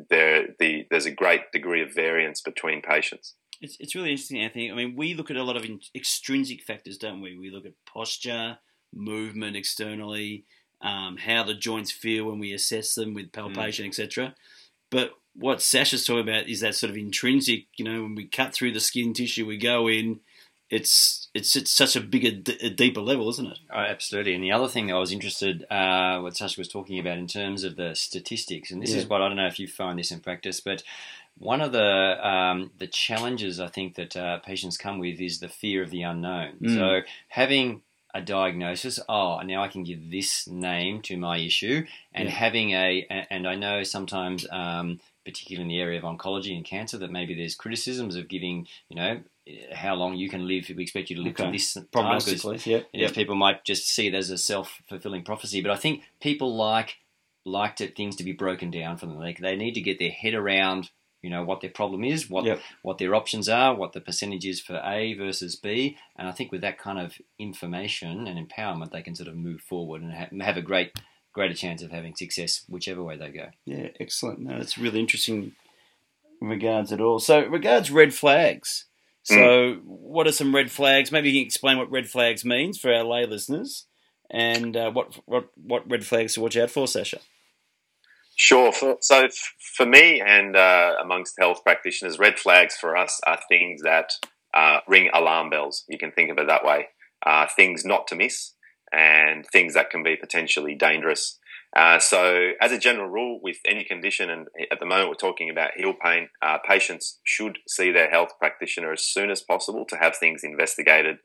there 0.08 0.48
the 0.58 0.86
there's 0.90 1.06
a 1.06 1.10
great 1.10 1.52
degree 1.52 1.82
of 1.82 1.94
variance 1.94 2.40
between 2.40 2.82
patients. 2.82 3.34
It's 3.60 3.76
it's 3.80 3.94
really 3.94 4.10
interesting, 4.10 4.40
Anthony. 4.40 4.70
I 4.70 4.74
mean, 4.74 4.96
we 4.96 5.14
look 5.14 5.30
at 5.30 5.36
a 5.36 5.42
lot 5.42 5.56
of 5.56 5.64
in, 5.64 5.80
extrinsic 5.94 6.62
factors, 6.62 6.96
don't 6.98 7.20
we? 7.20 7.36
We 7.38 7.50
look 7.50 7.66
at 7.66 7.72
posture, 7.86 8.58
movement 8.92 9.56
externally, 9.56 10.44
um, 10.80 11.16
how 11.18 11.42
the 11.44 11.54
joints 11.54 11.92
feel 11.92 12.24
when 12.26 12.38
we 12.38 12.52
assess 12.52 12.94
them 12.94 13.14
with 13.14 13.32
palpation, 13.32 13.86
etc. 13.86 14.34
But 14.90 15.12
what 15.34 15.62
Sasha's 15.62 16.04
talking 16.04 16.28
about 16.28 16.48
is 16.48 16.60
that 16.60 16.74
sort 16.74 16.90
of 16.90 16.96
intrinsic. 16.96 17.66
You 17.76 17.84
know, 17.84 18.02
when 18.02 18.14
we 18.14 18.26
cut 18.26 18.52
through 18.54 18.72
the 18.72 18.80
skin 18.80 19.12
tissue, 19.12 19.46
we 19.46 19.56
go 19.58 19.88
in. 19.88 20.20
It's 20.70 21.28
it's 21.34 21.56
it's 21.56 21.72
such 21.72 21.96
a 21.96 22.00
bigger, 22.00 22.30
d- 22.30 22.56
a 22.62 22.70
deeper 22.70 23.00
level, 23.00 23.28
isn't 23.30 23.46
it? 23.50 23.58
Oh, 23.74 23.80
absolutely. 23.80 24.34
And 24.34 24.44
the 24.44 24.52
other 24.52 24.68
thing 24.68 24.86
that 24.86 24.94
I 24.94 25.00
was 25.00 25.10
interested, 25.10 25.64
uh, 25.68 26.20
what 26.20 26.36
Sasha 26.36 26.60
was 26.60 26.68
talking 26.68 27.00
about 27.00 27.18
in 27.18 27.26
terms 27.26 27.64
of 27.64 27.74
the 27.74 27.96
statistics, 27.96 28.70
and 28.70 28.80
this 28.80 28.92
Yeah. 28.92 28.98
is 28.98 29.06
what 29.08 29.20
I 29.20 29.26
don't 29.26 29.36
know 29.36 29.48
if 29.48 29.58
you 29.58 29.66
find 29.66 29.98
this 29.98 30.12
in 30.12 30.20
practice, 30.20 30.60
but 30.60 30.84
one 31.40 31.62
of 31.62 31.72
the 31.72 32.28
um, 32.28 32.70
the 32.78 32.86
challenges 32.86 33.58
I 33.58 33.68
think 33.68 33.96
that 33.96 34.16
uh, 34.16 34.38
patients 34.40 34.76
come 34.76 34.98
with 34.98 35.20
is 35.20 35.40
the 35.40 35.48
fear 35.48 35.82
of 35.82 35.90
the 35.90 36.02
unknown. 36.02 36.58
Mm. 36.62 36.74
So 36.76 37.00
having 37.28 37.82
a 38.14 38.20
diagnosis, 38.20 39.00
oh, 39.08 39.40
now 39.40 39.62
I 39.62 39.68
can 39.68 39.82
give 39.82 40.10
this 40.10 40.46
name 40.46 41.00
to 41.02 41.16
my 41.16 41.38
issue, 41.38 41.86
and 42.12 42.28
Yeah. 42.28 42.34
having 42.34 42.70
a, 42.72 43.06
and 43.30 43.48
I 43.48 43.56
know 43.56 43.82
sometimes. 43.82 44.46
Um, 44.50 45.00
particularly 45.22 45.62
in 45.62 45.68
the 45.68 45.78
area 45.78 45.98
of 45.98 46.04
oncology 46.04 46.56
and 46.56 46.64
cancer, 46.64 46.96
that 46.96 47.10
maybe 47.10 47.34
there's 47.34 47.54
criticisms 47.54 48.16
of 48.16 48.26
giving, 48.26 48.66
you 48.88 48.96
know, 48.96 49.20
how 49.70 49.94
long 49.94 50.16
you 50.16 50.30
can 50.30 50.48
live. 50.48 50.68
We 50.74 50.82
expect 50.82 51.10
you 51.10 51.16
to 51.16 51.22
live 51.22 51.36
to 51.36 51.50
this 51.50 51.76
Prognostically, 51.92 52.64
yeah, 52.66 52.80
Yes, 52.92 53.12
people 53.12 53.34
might 53.34 53.62
just 53.62 53.86
see 53.86 54.06
it 54.06 54.14
as 54.14 54.30
a 54.30 54.38
self 54.38 54.80
fulfilling 54.88 55.22
prophecy, 55.22 55.60
but 55.60 55.70
I 55.70 55.76
think 55.76 56.02
people 56.20 56.56
like 56.56 56.96
like 57.44 57.76
to, 57.76 57.88
things 57.88 58.16
to 58.16 58.24
be 58.24 58.32
broken 58.32 58.70
down 58.70 58.96
for 58.96 59.06
them. 59.06 59.18
Like 59.18 59.38
they 59.38 59.56
need 59.56 59.74
to 59.74 59.80
get 59.82 59.98
their 59.98 60.10
head 60.10 60.34
around, 60.34 60.90
you 61.22 61.30
know, 61.30 61.44
what 61.44 61.60
their 61.60 61.70
problem 61.70 62.02
is, 62.04 62.30
what 62.30 62.44
Yep. 62.44 62.60
what 62.82 62.98
their 62.98 63.14
options 63.14 63.48
are, 63.48 63.74
what 63.74 63.92
the 63.92 64.00
percentage 64.00 64.46
is 64.46 64.60
for 64.60 64.80
A 64.84 65.14
versus 65.14 65.56
B, 65.56 65.96
and 66.16 66.28
I 66.28 66.32
think 66.32 66.50
with 66.52 66.60
that 66.62 66.78
kind 66.78 66.98
of 66.98 67.14
information 67.38 68.26
and 68.26 68.48
empowerment, 68.48 68.90
they 68.92 69.02
can 69.02 69.14
sort 69.14 69.28
of 69.28 69.36
move 69.36 69.60
forward 69.60 70.02
and 70.02 70.12
ha- 70.12 70.44
have 70.44 70.56
a 70.56 70.62
great 70.62 70.92
greater 71.32 71.54
chance 71.54 71.80
of 71.82 71.90
having 71.92 72.14
success 72.16 72.64
whichever 72.68 73.02
way 73.04 73.16
they 73.16 73.30
go. 73.30 73.50
Yeah, 73.64 73.88
excellent. 74.00 74.40
No, 74.40 74.58
that's 74.58 74.76
really 74.78 74.98
interesting 74.98 75.52
in 76.40 76.48
regards 76.48 76.90
at 76.92 77.00
all. 77.00 77.18
So, 77.20 77.40
regards 77.46 77.90
red 77.90 78.12
flags. 78.14 78.86
So, 79.22 79.74
what 79.84 80.26
are 80.26 80.32
some 80.32 80.54
red 80.54 80.70
flags? 80.72 81.12
Maybe 81.12 81.30
you 81.30 81.40
can 81.40 81.46
explain 81.46 81.76
what 81.78 81.90
red 81.90 82.08
flags 82.08 82.44
means 82.44 82.78
for 82.80 82.92
our 82.92 83.04
lay 83.04 83.26
listeners, 83.26 83.86
and 84.30 84.76
uh, 84.76 84.90
what 84.90 85.20
what 85.26 85.50
what 85.54 85.88
red 85.88 86.04
flags 86.06 86.34
to 86.34 86.40
watch 86.40 86.56
out 86.56 86.70
for, 86.70 86.88
Sasha. 86.88 87.18
Sure. 88.42 88.72
So 89.02 89.28
for 89.76 89.84
me 89.84 90.22
and 90.26 90.56
uh, 90.56 90.94
amongst 91.02 91.34
health 91.38 91.62
practitioners, 91.62 92.18
red 92.18 92.38
flags 92.38 92.74
for 92.74 92.96
us 92.96 93.20
are 93.26 93.38
things 93.50 93.82
that 93.82 94.12
uh, 94.54 94.78
ring 94.88 95.10
alarm 95.12 95.50
bells. 95.50 95.84
You 95.90 95.98
can 95.98 96.10
think 96.10 96.30
of 96.30 96.38
it 96.38 96.46
that 96.46 96.64
way. 96.64 96.86
Uh, 97.24 97.46
things 97.54 97.84
not 97.84 98.06
to 98.06 98.16
miss 98.16 98.54
and 98.94 99.44
things 99.52 99.74
that 99.74 99.90
can 99.90 100.02
be 100.02 100.16
potentially 100.16 100.74
dangerous. 100.74 101.38
Uh, 101.80 101.98
so, 101.98 102.50
as 102.60 102.72
a 102.72 102.78
general 102.78 103.08
rule, 103.08 103.40
with 103.42 103.56
any 103.66 103.84
condition, 103.84 104.28
and 104.28 104.48
at 104.70 104.78
the 104.80 104.84
moment 104.84 105.08
we're 105.08 105.14
talking 105.14 105.48
about 105.48 105.70
heel 105.74 105.94
pain, 105.94 106.28
uh, 106.42 106.58
patients 106.58 107.20
should 107.24 107.56
see 107.66 107.90
their 107.90 108.10
health 108.10 108.32
practitioner 108.38 108.92
as 108.92 109.02
soon 109.02 109.30
as 109.30 109.40
possible 109.40 109.86
to 109.86 109.96
have 109.96 110.14
things 110.14 110.44
investigated. 110.44 111.16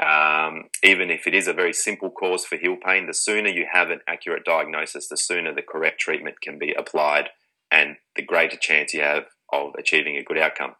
Um, 0.00 0.64
even 0.82 1.12
if 1.12 1.28
it 1.28 1.34
is 1.34 1.46
a 1.46 1.52
very 1.52 1.72
simple 1.72 2.10
cause 2.10 2.44
for 2.44 2.56
heel 2.56 2.76
pain, 2.84 3.06
the 3.06 3.14
sooner 3.14 3.50
you 3.50 3.66
have 3.72 3.90
an 3.90 4.00
accurate 4.08 4.44
diagnosis, 4.44 5.06
the 5.06 5.16
sooner 5.16 5.54
the 5.54 5.62
correct 5.62 6.00
treatment 6.00 6.40
can 6.40 6.58
be 6.58 6.74
applied, 6.76 7.28
and 7.70 7.94
the 8.16 8.22
greater 8.22 8.56
chance 8.56 8.92
you 8.92 9.02
have 9.02 9.26
of 9.52 9.74
achieving 9.78 10.16
a 10.16 10.24
good 10.24 10.38
outcome. 10.38 10.74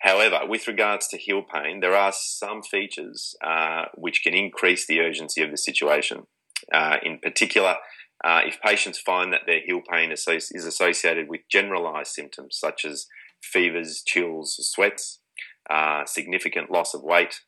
However, 0.00 0.40
with 0.48 0.66
regards 0.66 1.06
to 1.08 1.18
heel 1.18 1.42
pain, 1.42 1.78
there 1.78 1.94
are 1.94 2.12
some 2.12 2.62
features 2.64 3.36
uh, 3.46 3.84
which 3.94 4.24
can 4.24 4.34
increase 4.34 4.88
the 4.88 4.98
urgency 4.98 5.40
of 5.40 5.52
the 5.52 5.56
situation. 5.56 6.26
Uh, 6.72 6.96
in 7.04 7.18
particular, 7.18 7.76
uh, 8.24 8.40
if 8.44 8.60
patients 8.62 8.98
find 8.98 9.32
that 9.32 9.42
their 9.46 9.60
heel 9.60 9.82
pain 9.88 10.10
is 10.10 10.26
associated 10.66 11.28
with 11.28 11.42
generalized 11.50 12.12
symptoms 12.12 12.56
such 12.58 12.84
as 12.84 13.06
fevers, 13.42 14.02
chills, 14.06 14.56
sweats, 14.60 15.20
uh, 15.68 16.04
significant 16.06 16.70
loss 16.70 16.94
of 16.94 17.02
weight, 17.02 17.40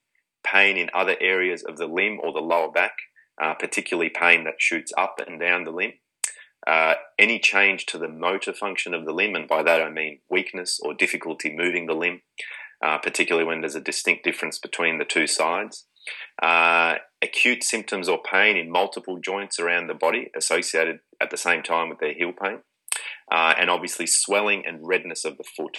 pain 0.45 0.77
in 0.77 0.91
other 0.95 1.17
areas 1.21 1.65
of 1.65 1.79
the 1.79 1.87
limb 1.87 2.19
or 2.23 2.33
the 2.33 2.41
lower 2.41 2.71
back, 2.71 2.93
uh, 3.43 3.55
particularly 3.55 4.11
pain 4.11 4.45
that 4.45 4.55
shoots 4.59 4.93
up 4.99 5.17
and 5.27 5.41
down 5.41 5.65
the 5.65 5.71
limb, 5.71 5.93
uh, 6.67 6.95
any 7.19 7.39
change 7.39 7.87
to 7.87 7.99
the 7.99 8.09
motor 8.09 8.53
function 8.53 8.93
of 8.93 9.07
the 9.07 9.12
limb, 9.12 9.35
and 9.35 9.49
by 9.49 9.62
that 9.62 9.81
I 9.81 9.91
mean 9.91 10.21
weakness 10.31 10.79
or 10.83 10.95
difficulty 10.95 11.55
moving 11.55 11.87
the 11.87 11.95
limb, 11.95 12.21
uh, 12.85 12.99
particularly 12.99 13.47
when 13.47 13.61
there's 13.61 13.75
a 13.75 13.81
distinct 13.81 14.25
difference 14.25 14.59
between 14.59 14.99
the 14.99 15.05
two 15.05 15.27
sides. 15.27 15.87
Uh, 16.42 16.97
acute 17.23 17.64
symptoms 17.64 18.09
or 18.09 18.19
pain 18.23 18.57
in 18.57 18.71
multiple 18.71 19.19
joints 19.19 19.59
around 19.59 19.87
the 19.87 19.95
body 19.95 20.31
associated 20.37 21.01
at 21.21 21.31
the 21.31 21.37
same 21.37 21.62
time 21.62 21.88
with 21.88 21.99
their 21.99 22.14
heel 22.14 22.33
pain, 22.33 22.59
uh, 23.33 23.55
and 23.59 23.71
obviously 23.71 24.07
swelling 24.07 24.64
and 24.66 24.87
redness 24.87 25.25
of 25.25 25.37
the 25.38 25.45
foot. 25.45 25.79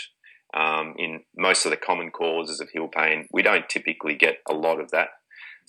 Um, 0.54 0.94
in 0.98 1.22
most 1.36 1.66
of 1.66 1.72
the 1.72 1.78
common 1.78 2.10
causes 2.10 2.60
of 2.60 2.70
heel 2.70 2.88
pain, 2.88 3.28
we 3.32 3.42
don't 3.42 3.70
typically 3.70 4.16
get 4.16 4.38
a 4.50 4.54
lot 4.54 4.80
of 4.80 4.92
that. 4.92 5.10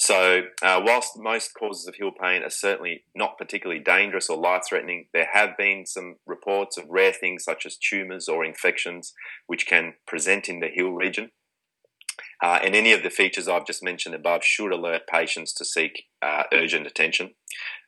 So, 0.01 0.43
uh, 0.63 0.81
whilst 0.85 1.19
most 1.19 1.55
causes 1.59 1.89
of 1.89 1.97
heel 1.97 2.13
pain 2.13 2.45
are 2.45 2.51
certainly 2.51 3.03
not 3.17 3.37
particularly 3.37 3.83
dangerous 3.83 4.31
or 4.31 4.39
life 4.39 4.63
threatening, 4.69 5.07
there 5.13 5.29
have 5.33 5.57
been 5.59 5.87
some 5.87 6.17
reports 6.25 6.79
of 6.79 6.85
rare 6.89 7.13
things 7.13 7.43
such 7.43 7.67
as 7.67 7.77
tumours 7.77 8.29
or 8.29 8.45
infections 8.45 9.13
which 9.49 9.67
can 9.67 9.95
present 10.07 10.49
in 10.49 10.61
the 10.61 10.69
heel 10.69 10.93
region. 10.93 11.33
Uh, 12.43 12.59
and 12.63 12.75
any 12.75 12.93
of 12.93 13.03
the 13.03 13.11
features 13.11 13.49
I've 13.49 13.67
just 13.67 13.83
mentioned 13.83 14.15
above 14.15 14.45
should 14.45 14.73
alert 14.73 15.03
patients 15.11 15.53
to 15.55 15.65
seek 15.65 16.05
uh, 16.23 16.45
urgent 16.53 16.87
attention. 16.87 17.35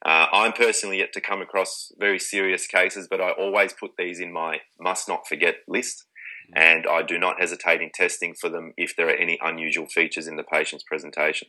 Uh, 0.05 0.27
I'm 0.33 0.53
personally 0.53 0.99
yet 0.99 1.13
to 1.13 1.21
come 1.21 1.41
across 1.41 1.93
very 1.99 2.19
serious 2.19 2.67
cases, 2.67 3.07
but 3.09 3.21
I 3.21 3.31
always 3.31 3.73
put 3.73 3.93
these 3.97 4.19
in 4.19 4.33
my 4.33 4.61
must 4.79 5.09
not 5.09 5.29
forget 5.29 5.57
list. 5.69 6.07
And 6.53 6.85
I 6.85 7.03
do 7.03 7.17
not 7.17 7.41
hesitate 7.41 7.81
in 7.81 7.91
testing 7.95 8.35
for 8.35 8.49
them 8.49 8.73
if 8.77 8.97
there 8.97 9.07
are 9.07 9.15
any 9.15 9.39
unusual 9.41 9.87
features 9.87 10.27
in 10.27 10.35
the 10.35 10.43
patient's 10.43 10.85
presentation. 10.85 11.49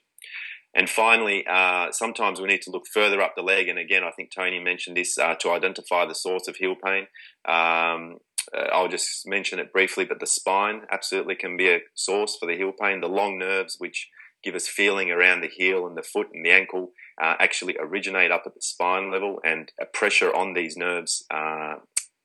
And 0.74 0.90
finally, 0.90 1.46
uh, 1.48 1.92
sometimes 1.92 2.40
we 2.40 2.48
need 2.48 2.62
to 2.62 2.72
look 2.72 2.86
further 2.94 3.22
up 3.22 3.34
the 3.36 3.42
leg. 3.42 3.68
And 3.68 3.78
again, 3.78 4.04
I 4.04 4.12
think 4.12 4.32
Tony 4.34 4.60
mentioned 4.60 4.96
this 4.96 5.18
uh, 5.18 5.36
to 5.40 5.52
identify 5.52 6.06
the 6.06 6.16
source 6.16 6.48
of 6.48 6.56
heel 6.56 6.76
pain. 6.76 7.08
Um, 7.46 8.20
uh, 8.56 8.68
I'll 8.74 8.88
just 8.88 9.28
mention 9.28 9.60
it 9.60 9.74
briefly, 9.74 10.06
but 10.06 10.20
the 10.20 10.28
spine 10.28 10.82
absolutely 10.92 11.36
can 11.36 11.58
be 11.58 11.70
a 11.70 11.80
source 11.96 12.38
for 12.40 12.46
the 12.46 12.56
heel 12.56 12.74
pain. 12.80 13.02
The 13.02 13.08
long 13.08 13.38
nerves, 13.38 13.76
which 13.80 14.10
give 14.44 14.56
us 14.56 14.68
feeling 14.68 15.12
around 15.12 15.42
the 15.42 15.48
heel 15.48 15.86
and 15.86 15.96
the 15.96 16.04
foot 16.04 16.28
and 16.34 16.46
the 16.46 16.52
ankle, 16.52 16.92
uh, 17.22 17.36
actually 17.40 17.78
originate 17.80 18.32
up 18.32 18.44
at 18.46 18.56
the 18.56 18.62
spine 18.62 19.12
level, 19.12 19.40
and 19.44 19.72
a 19.80 19.86
pressure 19.86 20.34
on 20.34 20.54
these 20.54 20.76
nerves 20.76 21.26
uh, 21.32 21.76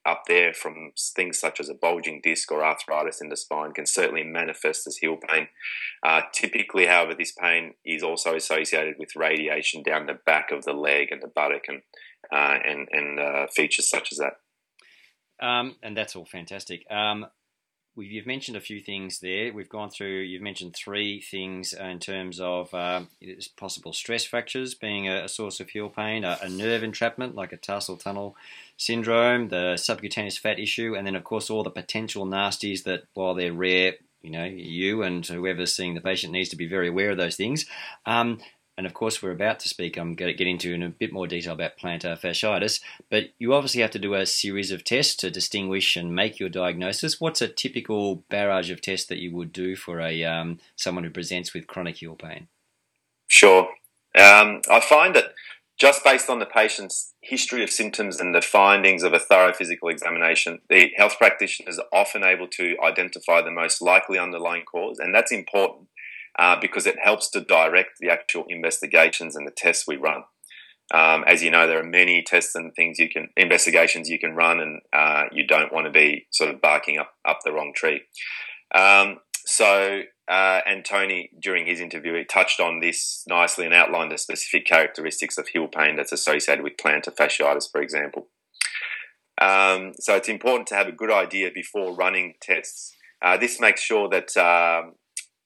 up 0.07 0.22
there 0.29 0.55
from 0.55 0.92
things 1.16 1.38
such 1.38 1.59
as 1.59 1.68
a 1.68 1.74
bulging 1.74 2.20
disc 2.22 2.50
or 2.52 2.64
arthritis 2.64 3.20
in 3.20 3.29
the 3.29 3.37
spine 3.37 3.72
can 3.72 3.85
certainly 3.85 4.22
manifest 4.22 4.87
as 4.87 4.98
heel 4.98 5.16
pain. 5.16 5.48
Uh, 6.02 6.22
typically, 6.33 6.87
however, 6.87 7.12
this 7.12 7.33
pain 7.33 7.74
is 7.85 8.02
also 8.02 8.35
associated 8.35 8.94
with 8.98 9.16
radiation 9.16 9.83
down 9.83 10.07
the 10.07 10.18
back 10.24 10.52
of 10.52 10.64
the 10.64 10.72
leg 10.72 11.09
and 11.11 11.20
the 11.22 11.29
buttock 11.29 11.64
and 11.68 11.83
uh, 12.33 12.59
and, 12.64 12.88
and 12.90 13.20
uh, 13.20 13.46
features 13.55 13.88
such 13.88 14.11
as 14.11 14.18
that. 14.18 14.33
Um, 15.40 15.77
and 15.83 15.96
that's 15.96 16.16
all 16.16 16.25
fantastic. 16.25 16.90
Um, 16.90 17.27
you've 17.96 18.27
mentioned 18.27 18.57
a 18.57 18.61
few 18.61 18.81
things 18.81 19.20
there. 19.20 19.53
We've 19.53 19.68
gone 19.68 19.90
through, 19.90 20.20
you've 20.20 20.42
mentioned 20.42 20.75
three 20.77 21.20
things 21.20 21.72
in 21.72 21.99
terms 21.99 22.40
of 22.40 22.72
uh, 22.75 23.03
possible 23.57 23.92
stress 23.92 24.25
fractures 24.25 24.75
being 24.75 25.09
a, 25.09 25.25
a 25.25 25.29
source 25.29 25.61
of 25.61 25.70
heel 25.70 25.88
pain, 25.88 26.25
a, 26.25 26.38
a, 26.42 26.49
nerve 26.49 26.83
entrapment 26.83 27.35
like 27.35 27.53
a 27.53 27.57
tarsal 27.57 27.96
tunnel 27.96 28.37
syndrome, 28.77 29.49
the 29.49 29.77
subcutaneous 29.77 30.37
fat 30.38 30.59
issue, 30.59 30.94
and 30.94 31.07
then, 31.07 31.16
of 31.16 31.25
course, 31.25 31.49
all 31.49 31.62
the 31.62 31.70
potential 31.70 32.27
nasties 32.27 32.85
that, 32.85 33.05
while 33.14 33.35
they're 33.35 33.53
rare, 33.53 33.94
you 34.22 34.31
know, 34.31 34.44
you 34.44 35.03
and 35.03 35.25
whoever's 35.25 35.75
seeing 35.75 35.94
the 35.94 36.01
patient 36.01 36.33
needs 36.33 36.49
to 36.51 36.57
be 36.57 36.66
very 36.66 36.88
aware 36.88 37.11
of 37.11 37.16
those 37.16 37.37
things. 37.37 37.64
Um, 38.05 38.40
and 38.76 38.86
of 38.86 38.92
course, 38.92 39.22
we're 39.22 39.30
about 39.30 39.58
to 39.60 39.68
speak, 39.68 39.96
I'm 39.96 40.14
going 40.14 40.30
to 40.30 40.36
get 40.36 40.46
into 40.46 40.72
in 40.72 40.82
a 40.82 40.90
bit 40.90 41.12
more 41.12 41.26
detail 41.26 41.54
about 41.54 41.78
plantar 41.78 42.18
fasciitis, 42.18 42.80
but 43.10 43.30
you 43.38 43.54
obviously 43.54 43.80
have 43.80 43.90
to 43.92 43.98
do 43.98 44.14
a 44.14 44.26
series 44.26 44.70
of 44.70 44.84
tests 44.84 45.16
to 45.16 45.30
distinguish 45.30 45.96
and 45.96 46.14
make 46.14 46.38
your 46.38 46.50
diagnosis. 46.50 47.20
What's 47.20 47.40
a 47.40 47.48
typical 47.48 48.16
barrage 48.28 48.70
of 48.70 48.82
tests 48.82 49.06
that 49.06 49.18
you 49.18 49.34
would 49.34 49.52
do 49.52 49.76
for 49.76 50.00
a 50.00 50.24
um, 50.24 50.58
someone 50.76 51.04
who 51.04 51.10
presents 51.10 51.54
with 51.54 51.66
chronic 51.66 51.96
heel 51.96 52.16
pain? 52.16 52.48
Sure. 53.28 53.68
Um, 54.14 54.60
I 54.70 54.80
find 54.80 55.14
that 55.16 55.32
just 55.78 56.04
based 56.04 56.28
on 56.28 56.38
the 56.38 56.46
patient's 56.46 57.14
history 57.20 57.62
of 57.62 57.70
symptoms 57.70 58.20
and 58.20 58.34
the 58.34 58.40
findings 58.40 59.02
of 59.02 59.12
a 59.12 59.18
thorough 59.18 59.52
physical 59.52 59.88
examination, 59.88 60.60
the 60.68 60.90
health 60.96 61.16
practitioner 61.18 61.70
is 61.70 61.80
often 61.92 62.24
able 62.24 62.48
to 62.48 62.76
identify 62.82 63.40
the 63.40 63.50
most 63.50 63.80
likely 63.80 64.18
underlying 64.18 64.64
cause, 64.64 64.98
and 64.98 65.14
that's 65.14 65.32
important 65.32 65.88
uh, 66.38 66.57
because 66.61 66.87
it 66.87 66.96
helps 67.03 67.31
to 67.31 67.40
direct 67.40 67.99
the 68.01 68.11
actual 68.11 68.44
investigations 68.49 69.37
and 69.37 69.46
the 69.46 69.53
tests 69.57 69.87
we 69.87 69.96
run. 69.96 70.22
Um, 70.94 71.25
as 71.27 71.42
you 71.42 71.51
know, 71.51 71.66
there 71.66 71.81
are 71.81 71.88
many 71.88 72.22
tests 72.22 72.55
and 72.55 72.72
things 72.75 72.99
you 72.99 73.09
can 73.09 73.29
investigations 73.37 74.09
you 74.09 74.20
can 74.20 74.37
run, 74.37 74.61
and 74.61 74.81
uh, 74.92 75.25
you 75.33 75.46
don't 75.46 75.72
want 75.72 75.87
to 75.87 75.92
be 75.92 76.27
sort 76.31 76.51
of 76.51 76.61
barking 76.61 76.99
up 76.99 77.11
up 77.27 77.40
the 77.44 77.53
wrong 77.53 77.72
tree. 77.75 78.03
Um, 78.72 79.18
so, 79.44 80.03
uh, 80.31 80.61
and 80.66 80.85
Tony, 80.85 81.31
during 81.40 81.66
his 81.66 81.81
interview, 81.81 82.14
he 82.14 82.25
touched 82.25 82.61
on 82.61 82.81
this 82.81 83.25
nicely 83.29 83.64
and 83.64 83.75
outlined 83.75 84.12
the 84.12 84.18
specific 84.18 84.66
characteristics 84.66 85.38
of 85.38 85.49
heel 85.49 85.66
pain 85.66 85.96
that's 85.96 86.12
associated 86.12 86.62
with 86.62 86.77
plantar 86.77 87.14
fasciitis, 87.14 87.70
for 87.70 87.81
example. 87.81 88.29
Um, 89.40 89.92
so, 89.99 90.14
it's 90.14 90.29
important 90.29 90.68
to 90.68 90.77
have 90.77 90.87
a 90.87 90.92
good 90.92 91.11
idea 91.11 91.51
before 91.53 91.96
running 91.96 92.35
tests. 92.40 92.94
Uh, 93.25 93.37
this 93.37 93.59
makes 93.61 93.81
sure 93.81 94.09
that 94.09 94.37
um, 94.37 94.94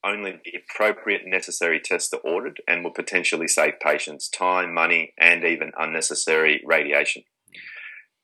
only 0.04 0.32
the 0.44 0.52
appropriate 0.56 1.22
necessary 1.26 1.80
tests 1.80 2.12
are 2.12 2.20
ordered 2.20 2.60
and 2.66 2.82
will 2.82 2.92
potentially 2.92 3.48
save 3.48 3.80
patients 3.80 4.28
time, 4.28 4.72
money, 4.72 5.14
and 5.18 5.44
even 5.44 5.72
unnecessary 5.78 6.62
radiation. 6.64 7.22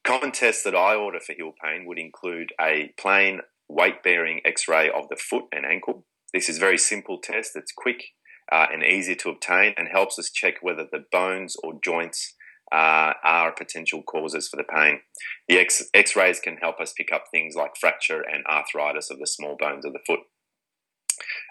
Common 0.04 0.32
tests 0.32 0.62
that 0.62 0.74
I 0.74 0.94
order 0.94 1.20
for 1.20 1.32
heel 1.32 1.52
pain 1.62 1.84
would 1.86 1.98
include 1.98 2.52
a 2.60 2.92
plain 2.98 3.40
weight 3.68 4.02
bearing 4.02 4.40
x 4.44 4.68
ray 4.68 4.88
of 4.88 5.08
the 5.08 5.16
foot 5.16 5.44
and 5.52 5.66
ankle. 5.66 6.06
This 6.32 6.48
is 6.48 6.58
a 6.58 6.60
very 6.60 6.78
simple 6.78 7.18
test, 7.20 7.52
it's 7.56 7.72
quick 7.76 8.04
uh, 8.52 8.66
and 8.72 8.84
easy 8.84 9.16
to 9.16 9.30
obtain 9.30 9.74
and 9.76 9.88
helps 9.88 10.18
us 10.18 10.30
check 10.30 10.54
whether 10.62 10.86
the 10.90 11.04
bones 11.10 11.56
or 11.62 11.80
joints 11.82 12.34
uh, 12.72 13.12
are 13.24 13.52
potential 13.52 14.02
causes 14.02 14.48
for 14.48 14.56
the 14.56 14.64
pain. 14.64 15.00
The 15.48 15.58
x 15.58 16.16
rays 16.16 16.40
can 16.40 16.56
help 16.56 16.80
us 16.80 16.92
pick 16.96 17.12
up 17.12 17.24
things 17.30 17.54
like 17.54 17.76
fracture 17.76 18.20
and 18.22 18.44
arthritis 18.46 19.10
of 19.10 19.18
the 19.18 19.26
small 19.26 19.56
bones 19.58 19.84
of 19.84 19.92
the 19.92 20.00
foot. 20.06 20.20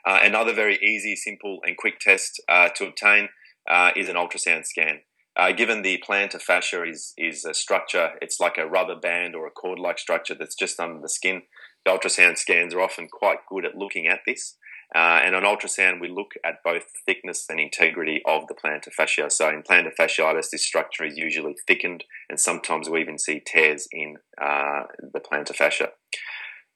Uh, 0.07 0.19
another 0.23 0.53
very 0.53 0.77
easy, 0.83 1.15
simple, 1.15 1.59
and 1.65 1.77
quick 1.77 1.99
test 1.99 2.41
uh, 2.49 2.69
to 2.69 2.87
obtain 2.87 3.29
uh, 3.69 3.91
is 3.95 4.09
an 4.09 4.15
ultrasound 4.15 4.65
scan. 4.65 5.01
Uh, 5.37 5.51
given 5.51 5.81
the 5.81 6.01
plantar 6.07 6.41
fascia 6.41 6.83
is, 6.83 7.13
is 7.17 7.43
a 7.43 7.53
structure, 7.53 8.11
it's 8.21 8.39
like 8.39 8.57
a 8.57 8.67
rubber 8.67 8.95
band 8.95 9.35
or 9.35 9.45
a 9.45 9.51
cord 9.51 9.79
like 9.79 9.99
structure 9.99 10.35
that's 10.35 10.55
just 10.55 10.79
under 10.79 11.01
the 11.01 11.09
skin. 11.09 11.41
The 11.85 11.91
ultrasound 11.91 12.37
scans 12.37 12.73
are 12.73 12.81
often 12.81 13.07
quite 13.07 13.39
good 13.49 13.65
at 13.65 13.75
looking 13.75 14.07
at 14.07 14.21
this. 14.25 14.55
Uh, 14.93 15.19
and 15.23 15.35
on 15.35 15.43
ultrasound, 15.43 15.99
we 15.99 16.07
look 16.07 16.33
at 16.45 16.63
both 16.63 16.83
thickness 17.05 17.45
and 17.49 17.59
integrity 17.59 18.21
of 18.25 18.47
the 18.47 18.53
plantar 18.53 18.93
fascia. 18.93 19.29
So 19.29 19.49
in 19.49 19.63
plantar 19.63 19.91
fasciitis, 19.99 20.51
this 20.51 20.65
structure 20.65 21.03
is 21.03 21.17
usually 21.17 21.55
thickened, 21.67 22.03
and 22.29 22.39
sometimes 22.39 22.89
we 22.89 23.01
even 23.01 23.17
see 23.17 23.41
tears 23.45 23.87
in 23.91 24.17
uh, 24.41 24.83
the 24.99 25.19
plantar 25.19 25.55
fascia. 25.55 25.89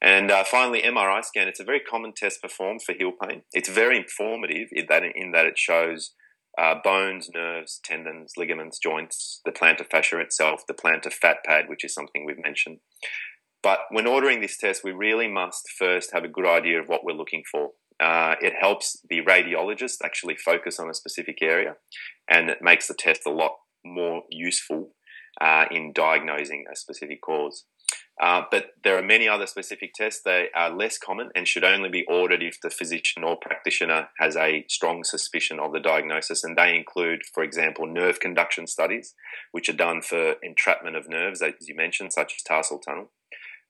And 0.02 0.30
uh, 0.30 0.44
finally, 0.44 0.82
MRI 0.82 1.24
scan. 1.24 1.48
It's 1.48 1.60
a 1.60 1.64
very 1.64 1.80
common 1.80 2.12
test 2.16 2.40
performed 2.40 2.82
for 2.82 2.94
heel 2.94 3.12
pain. 3.12 3.42
It's 3.52 3.68
very 3.68 3.98
informative 3.98 4.68
in 4.72 4.86
that, 4.88 5.02
in 5.14 5.32
that 5.32 5.46
it 5.46 5.58
shows 5.58 6.12
uh, 6.58 6.76
bones, 6.82 7.28
nerves, 7.34 7.80
tendons, 7.84 8.32
ligaments, 8.36 8.78
joints, 8.78 9.40
the 9.44 9.52
plantar 9.52 9.86
fascia 9.90 10.18
itself, 10.18 10.62
the 10.66 10.74
plantar 10.74 11.12
fat 11.12 11.38
pad, 11.44 11.66
which 11.68 11.84
is 11.84 11.94
something 11.94 12.24
we've 12.24 12.42
mentioned. 12.42 12.78
But 13.62 13.80
when 13.90 14.06
ordering 14.06 14.40
this 14.40 14.56
test, 14.56 14.82
we 14.82 14.92
really 14.92 15.28
must 15.28 15.68
first 15.78 16.12
have 16.12 16.24
a 16.24 16.28
good 16.28 16.46
idea 16.46 16.80
of 16.80 16.88
what 16.88 17.04
we're 17.04 17.12
looking 17.12 17.42
for. 17.50 17.70
Uh, 18.02 18.34
it 18.40 18.54
helps 18.58 18.98
the 19.10 19.20
radiologist 19.22 19.96
actually 20.02 20.34
focus 20.34 20.80
on 20.80 20.88
a 20.88 20.94
specific 20.94 21.38
area, 21.42 21.76
and 22.28 22.48
it 22.48 22.58
makes 22.62 22.88
the 22.88 22.94
test 22.94 23.22
a 23.26 23.30
lot 23.30 23.52
more 23.84 24.22
useful 24.30 24.94
uh, 25.40 25.66
in 25.70 25.92
diagnosing 25.92 26.64
a 26.72 26.76
specific 26.76 27.20
cause. 27.20 27.64
Uh, 28.20 28.42
but 28.50 28.74
there 28.84 28.98
are 28.98 29.02
many 29.02 29.26
other 29.26 29.46
specific 29.46 29.94
tests 29.94 30.20
that 30.24 30.48
are 30.54 30.68
less 30.70 30.98
common 30.98 31.30
and 31.34 31.48
should 31.48 31.64
only 31.64 31.88
be 31.88 32.04
ordered 32.06 32.42
if 32.42 32.60
the 32.60 32.68
physician 32.68 33.24
or 33.24 33.36
practitioner 33.36 34.08
has 34.18 34.36
a 34.36 34.66
strong 34.68 35.02
suspicion 35.04 35.58
of 35.58 35.72
the 35.72 35.80
diagnosis. 35.80 36.44
And 36.44 36.56
they 36.56 36.76
include, 36.76 37.22
for 37.32 37.42
example, 37.42 37.86
nerve 37.86 38.20
conduction 38.20 38.66
studies, 38.66 39.14
which 39.52 39.70
are 39.70 39.74
done 39.74 40.02
for 40.02 40.34
entrapment 40.42 40.96
of 40.96 41.08
nerves, 41.08 41.40
as 41.40 41.66
you 41.66 41.74
mentioned, 41.74 42.12
such 42.12 42.34
as 42.36 42.42
tarsal 42.42 42.78
tunnel. 42.78 43.10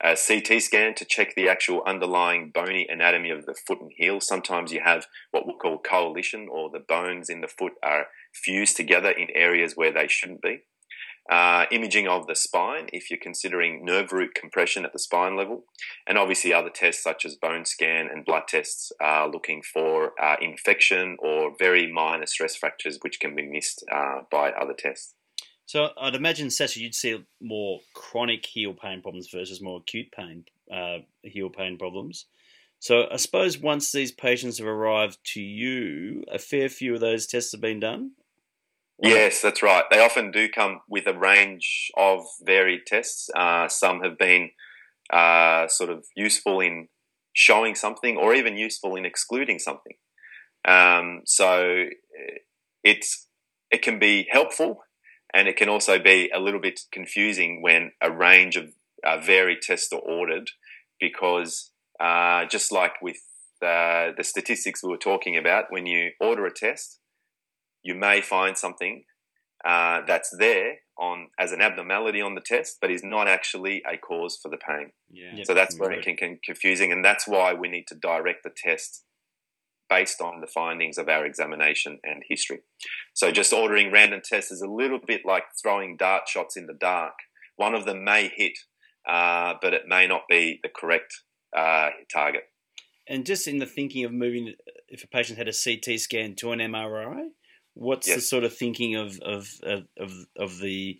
a 0.02 0.16
CT 0.16 0.60
scan 0.62 0.94
to 0.94 1.04
check 1.04 1.34
the 1.36 1.48
actual 1.48 1.82
underlying 1.86 2.50
bony 2.50 2.86
anatomy 2.88 3.30
of 3.30 3.46
the 3.46 3.54
foot 3.54 3.80
and 3.80 3.92
heel. 3.96 4.18
Sometimes 4.18 4.72
you 4.72 4.80
have 4.82 5.06
what 5.30 5.46
we 5.46 5.54
call 5.60 5.78
coalition, 5.78 6.48
or 6.50 6.70
the 6.70 6.80
bones 6.80 7.28
in 7.28 7.40
the 7.40 7.48
foot 7.48 7.74
are 7.84 8.06
fused 8.32 8.76
together 8.76 9.10
in 9.10 9.28
areas 9.34 9.74
where 9.76 9.92
they 9.92 10.08
shouldn't 10.08 10.42
be. 10.42 10.62
Uh, 11.30 11.64
imaging 11.70 12.08
of 12.08 12.26
the 12.26 12.34
spine, 12.34 12.88
if 12.92 13.08
you're 13.08 13.18
considering 13.22 13.84
nerve 13.84 14.10
root 14.10 14.34
compression 14.34 14.84
at 14.84 14.92
the 14.92 14.98
spine 14.98 15.36
level, 15.36 15.64
and 16.06 16.18
obviously 16.18 16.52
other 16.52 16.70
tests 16.70 17.04
such 17.04 17.24
as 17.24 17.36
bone 17.36 17.64
scan 17.64 18.08
and 18.12 18.24
blood 18.24 18.42
tests 18.48 18.90
are 19.00 19.30
looking 19.30 19.62
for 19.62 20.12
uh, 20.20 20.34
infection 20.42 21.16
or 21.20 21.52
very 21.56 21.90
minor 21.90 22.26
stress 22.26 22.56
fractures, 22.56 22.98
which 23.02 23.20
can 23.20 23.36
be 23.36 23.46
missed 23.46 23.84
uh, 23.94 24.22
by 24.28 24.50
other 24.50 24.74
tests. 24.76 25.14
So 25.66 25.90
I'd 26.00 26.16
imagine, 26.16 26.50
Sasha, 26.50 26.80
you'd 26.80 26.96
see 26.96 27.24
more 27.40 27.78
chronic 27.94 28.44
heel 28.44 28.74
pain 28.74 29.00
problems 29.00 29.28
versus 29.32 29.62
more 29.62 29.78
acute 29.78 30.10
pain 30.10 30.44
uh, 30.68 30.98
heel 31.22 31.48
pain 31.48 31.78
problems. 31.78 32.26
So 32.80 33.06
I 33.08 33.18
suppose 33.18 33.56
once 33.56 33.92
these 33.92 34.10
patients 34.10 34.58
have 34.58 34.66
arrived 34.66 35.18
to 35.34 35.40
you, 35.40 36.24
a 36.32 36.40
fair 36.40 36.68
few 36.68 36.94
of 36.94 37.00
those 37.00 37.28
tests 37.28 37.52
have 37.52 37.60
been 37.60 37.78
done. 37.78 38.12
Yes, 39.02 39.40
that's 39.40 39.62
right. 39.62 39.84
They 39.90 40.04
often 40.04 40.30
do 40.30 40.48
come 40.48 40.80
with 40.88 41.06
a 41.06 41.18
range 41.18 41.90
of 41.96 42.20
varied 42.42 42.82
tests. 42.86 43.30
Uh, 43.34 43.68
some 43.68 44.02
have 44.02 44.18
been 44.18 44.50
uh, 45.12 45.68
sort 45.68 45.90
of 45.90 46.04
useful 46.16 46.60
in 46.60 46.88
showing 47.32 47.74
something, 47.74 48.16
or 48.16 48.34
even 48.34 48.56
useful 48.58 48.96
in 48.96 49.06
excluding 49.06 49.58
something. 49.58 49.94
Um, 50.66 51.22
so 51.24 51.86
it's 52.84 53.28
it 53.70 53.82
can 53.82 53.98
be 53.98 54.28
helpful 54.30 54.82
and 55.32 55.48
it 55.48 55.56
can 55.56 55.68
also 55.68 55.98
be 55.98 56.30
a 56.34 56.40
little 56.40 56.60
bit 56.60 56.80
confusing 56.92 57.62
when 57.62 57.92
a 58.02 58.10
range 58.10 58.56
of 58.56 58.72
uh, 59.06 59.18
varied 59.20 59.62
tests 59.62 59.92
are 59.92 60.00
ordered 60.00 60.50
because 61.00 61.72
uh, 62.00 62.44
just 62.46 62.72
like 62.72 63.00
with 63.00 63.18
uh, 63.62 64.12
the 64.16 64.24
statistics 64.24 64.82
we 64.82 64.90
were 64.90 64.98
talking 64.98 65.36
about, 65.36 65.66
when 65.70 65.86
you 65.86 66.10
order 66.20 66.46
a 66.46 66.52
test, 66.52 66.99
you 67.82 67.94
may 67.94 68.20
find 68.20 68.56
something 68.56 69.04
uh, 69.64 70.00
that's 70.06 70.34
there 70.38 70.78
on 70.98 71.28
as 71.38 71.52
an 71.52 71.60
abnormality 71.60 72.20
on 72.20 72.34
the 72.34 72.40
test, 72.40 72.78
but 72.80 72.90
is 72.90 73.02
not 73.02 73.28
actually 73.28 73.82
a 73.90 73.96
cause 73.96 74.38
for 74.42 74.50
the 74.50 74.56
pain. 74.56 74.92
Yeah. 75.10 75.44
So 75.44 75.54
that's 75.54 75.78
where 75.78 75.92
it 75.92 76.04
can 76.04 76.16
get 76.16 76.42
confusing, 76.42 76.92
and 76.92 77.04
that's 77.04 77.26
why 77.26 77.54
we 77.54 77.68
need 77.68 77.86
to 77.88 77.94
direct 77.94 78.44
the 78.44 78.52
test 78.54 79.04
based 79.88 80.20
on 80.20 80.40
the 80.40 80.46
findings 80.46 80.96
of 80.96 81.08
our 81.08 81.26
examination 81.26 81.98
and 82.04 82.22
history. 82.28 82.60
So 83.12 83.32
just 83.32 83.52
ordering 83.52 83.90
random 83.90 84.20
tests 84.24 84.52
is 84.52 84.62
a 84.62 84.68
little 84.68 85.00
bit 85.04 85.22
like 85.26 85.42
throwing 85.60 85.96
dart 85.96 86.28
shots 86.28 86.56
in 86.56 86.66
the 86.66 86.76
dark. 86.78 87.14
One 87.56 87.74
of 87.74 87.84
them 87.84 88.04
may 88.04 88.30
hit, 88.34 88.56
uh, 89.06 89.54
but 89.60 89.74
it 89.74 89.82
may 89.88 90.06
not 90.06 90.22
be 90.28 90.60
the 90.62 90.68
correct 90.68 91.12
uh, 91.56 91.90
target. 92.12 92.44
And 93.08 93.26
just 93.26 93.48
in 93.48 93.58
the 93.58 93.66
thinking 93.66 94.04
of 94.04 94.12
moving, 94.12 94.54
if 94.88 95.02
a 95.02 95.08
patient 95.08 95.36
had 95.36 95.48
a 95.48 95.52
CT 95.52 95.98
scan 95.98 96.36
to 96.36 96.52
an 96.52 96.60
MRI, 96.60 97.30
what's 97.80 98.06
Yes. 98.06 98.16
the 98.16 98.22
sort 98.22 98.44
of 98.44 98.56
thinking 98.56 98.94
of 98.94 99.18
of 99.20 99.48
of 99.62 99.86
of, 99.98 100.12
of 100.36 100.58
the 100.60 100.98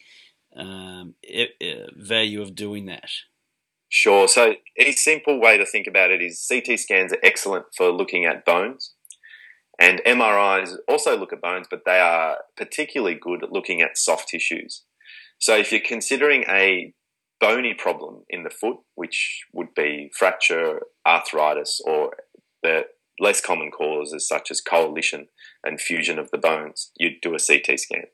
um, 0.57 1.15
e- 1.25 1.55
e- 1.61 1.87
value 1.97 2.43
of 2.43 2.55
doing 2.55 2.87
that? 2.87 3.11
Sure. 3.89 4.27
So 4.29 4.55
a 4.79 4.93
simple 4.93 5.41
way 5.41 5.59
to 5.59 5.67
think 5.67 5.87
about 5.87 6.11
it 6.11 6.23
is 6.23 6.45
CT 6.49 6.79
scans 6.79 7.13
are 7.13 7.19
excellent 7.23 7.67
for 7.77 7.91
looking 7.91 8.25
at 8.25 8.45
bones, 8.45 8.95
and 9.79 10.01
MRIs 10.07 10.77
also 10.89 11.17
look 11.19 11.33
at 11.33 11.41
bones, 11.41 11.67
but 11.71 11.83
they 11.85 12.01
are 12.01 12.39
particularly 12.57 13.15
good 13.21 13.43
at 13.45 13.53
looking 13.53 13.81
at 13.83 13.99
soft 13.99 14.29
tissues. 14.29 14.83
So 15.39 15.57
if 15.57 15.73
you're 15.73 15.81
considering 15.81 16.45
a 16.49 16.93
bony 17.41 17.75
problem 17.75 18.25
in 18.29 18.43
the 18.45 18.51
foot, 18.51 18.77
which 18.95 19.45
would 19.53 19.75
be 19.75 20.11
fracture, 20.17 20.83
arthritis, 21.07 21.81
or 21.85 22.13
the 22.63 22.83
less 23.21 23.41
common 23.41 23.71
causes 23.71 24.27
such 24.27 24.51
as 24.51 24.61
coalition 24.61 25.29
and 25.65 25.81
fusion 25.81 26.19
of 26.19 26.31
the 26.31 26.39
bones, 26.39 26.91
you'd 26.97 27.21
do 27.21 27.35
a 27.35 27.39
CT 27.39 27.79
scan. 27.79 28.05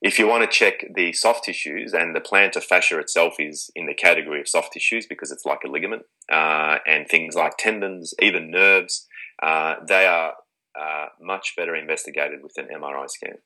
If 0.00 0.18
you 0.18 0.28
want 0.28 0.48
to 0.48 0.56
check 0.56 0.84
the 0.94 1.12
soft 1.12 1.44
tissues, 1.44 1.92
and 1.92 2.14
the 2.14 2.20
plantar 2.20 2.62
fascia 2.62 3.00
itself 3.00 3.34
is 3.40 3.68
in 3.74 3.86
the 3.86 3.94
category 3.94 4.40
of 4.40 4.48
soft 4.48 4.72
tissues 4.72 5.06
because 5.06 5.32
it's 5.32 5.44
like 5.44 5.60
a 5.66 5.68
ligament, 5.68 6.02
uh, 6.32 6.78
and 6.86 7.08
things 7.08 7.34
like 7.34 7.56
tendons, 7.58 8.14
even 8.22 8.50
nerves, 8.50 9.08
uh, 9.42 9.74
they 9.88 10.06
are 10.06 10.34
uh, 10.78 11.06
much 11.20 11.54
better 11.56 11.74
investigated 11.74 12.42
with 12.44 12.56
an 12.58 12.68
MRI 12.72 13.10
scan. 13.10 13.38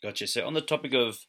Gotcha. 0.00 0.28
So 0.28 0.46
on 0.46 0.54
the 0.54 0.60
topic 0.60 0.94
of 0.94 1.26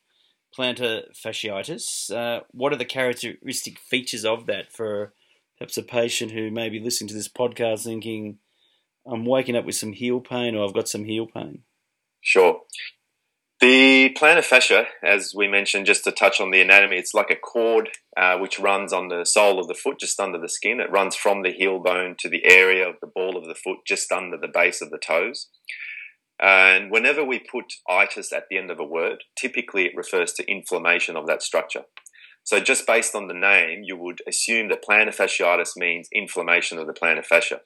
plantar 0.56 1.06
fasciitis, 1.14 2.12
uh, 2.14 2.44
what 2.52 2.72
are 2.72 2.78
the 2.78 2.86
characteristic 2.86 3.80
features 3.80 4.26
of 4.26 4.46
that 4.46 4.72
for 4.72 5.14
perhaps 5.58 5.78
a 5.78 5.84
patient 5.84 6.32
who 6.32 6.52
may 6.52 6.70
be 6.70 6.80
listening 6.80 7.08
to 7.08 7.14
this 7.14 7.28
podcast 7.28 7.84
thinking, 7.84 8.38
I'm 9.08 9.26
waking 9.26 9.56
up 9.56 9.66
with 9.66 9.76
some 9.76 9.94
heel 9.94 10.20
pain 10.20 10.56
or 10.56 10.66
I've 10.66 10.74
got 10.74 10.90
some 10.90 11.06
heel 11.06 11.28
pain? 11.28 11.64
Sure. 12.22 12.62
The 13.62 14.16
plantar 14.18 14.44
fascia, 14.44 14.86
as 15.04 15.34
we 15.36 15.50
mentioned, 15.50 15.86
just 15.86 16.06
to 16.06 16.14
touch 16.14 16.40
on 16.40 16.52
the 16.52 16.62
anatomy, 16.62 16.96
it's 16.96 17.14
like 17.14 17.30
a 17.30 17.36
cord 17.36 17.90
uh, 18.16 18.38
which 18.38 18.58
runs 18.58 18.94
on 18.94 19.10
the 19.10 19.26
sole 19.26 19.60
of 19.60 19.68
the 19.68 19.74
foot, 19.74 20.00
just 20.00 20.20
under 20.20 20.40
the 20.40 20.48
skin. 20.48 20.80
It 20.80 20.92
runs 20.92 21.16
from 21.16 21.44
the 21.44 21.52
heel 21.52 21.80
bone 21.80 22.16
to 22.20 22.30
the 22.30 22.46
area 22.46 22.88
of 22.88 22.96
the 23.02 23.12
ball 23.14 23.36
of 23.36 23.46
the 23.46 23.56
foot, 23.56 23.80
just 23.86 24.14
under 24.14 24.38
the 24.38 24.48
base 24.48 24.82
of 24.82 24.92
the 24.92 24.98
toes. 24.98 25.50
And 26.42 26.90
whenever 26.90 27.22
we 27.22 27.40
put 27.40 27.66
itis 27.90 28.32
at 28.32 28.46
the 28.50 28.58
end 28.58 28.72
of 28.72 28.80
a 28.80 28.86
word, 28.86 29.26
typically 29.38 29.86
it 29.86 29.96
refers 29.96 30.32
to 30.34 30.50
inflammation 30.50 31.18
of 31.18 31.28
that 31.28 31.44
structure. 31.44 31.84
So, 32.46 32.62
just 32.62 32.88
based 32.88 33.14
on 33.14 33.28
the 33.28 33.34
name, 33.34 33.82
you 33.84 33.98
would 33.98 34.22
assume 34.26 34.70
that 34.70 34.86
plantar 34.88 35.14
fasciitis 35.14 35.76
means 35.76 36.08
inflammation 36.14 36.80
of 36.80 36.88
the 36.88 36.94
plantar 36.94 37.26
fascia. 37.26 37.60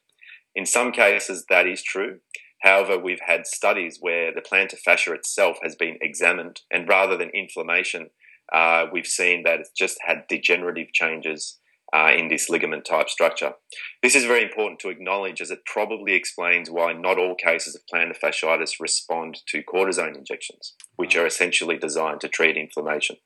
In 0.55 0.65
some 0.65 0.91
cases, 0.91 1.45
that 1.49 1.67
is 1.67 1.83
true. 1.83 2.19
However, 2.61 2.97
we've 2.97 3.19
had 3.25 3.45
studies 3.45 3.97
where 3.99 4.33
the 4.33 4.41
plantar 4.41 4.77
fascia 4.77 5.13
itself 5.13 5.57
has 5.63 5.75
been 5.75 5.97
examined, 6.01 6.61
and 6.71 6.87
rather 6.87 7.17
than 7.17 7.29
inflammation, 7.29 8.09
uh, 8.53 8.85
we've 8.91 9.07
seen 9.07 9.43
that 9.43 9.59
it's 9.59 9.71
just 9.71 9.97
had 10.05 10.27
degenerative 10.29 10.93
changes 10.93 11.59
uh, 11.93 12.11
in 12.15 12.27
this 12.27 12.49
ligament 12.49 12.85
type 12.85 13.09
structure. 13.09 13.53
This 14.01 14.15
is 14.15 14.25
very 14.25 14.43
important 14.43 14.79
to 14.79 14.89
acknowledge 14.89 15.41
as 15.41 15.51
it 15.51 15.65
probably 15.65 16.13
explains 16.13 16.69
why 16.69 16.93
not 16.93 17.19
all 17.19 17.35
cases 17.35 17.75
of 17.75 17.81
plantar 17.93 18.17
fasciitis 18.17 18.79
respond 18.79 19.39
to 19.47 19.61
cortisone 19.61 20.17
injections, 20.17 20.73
which 20.95 21.15
are 21.15 21.25
essentially 21.25 21.77
designed 21.77 22.21
to 22.21 22.29
treat 22.29 22.57
inflammation. 22.57 23.17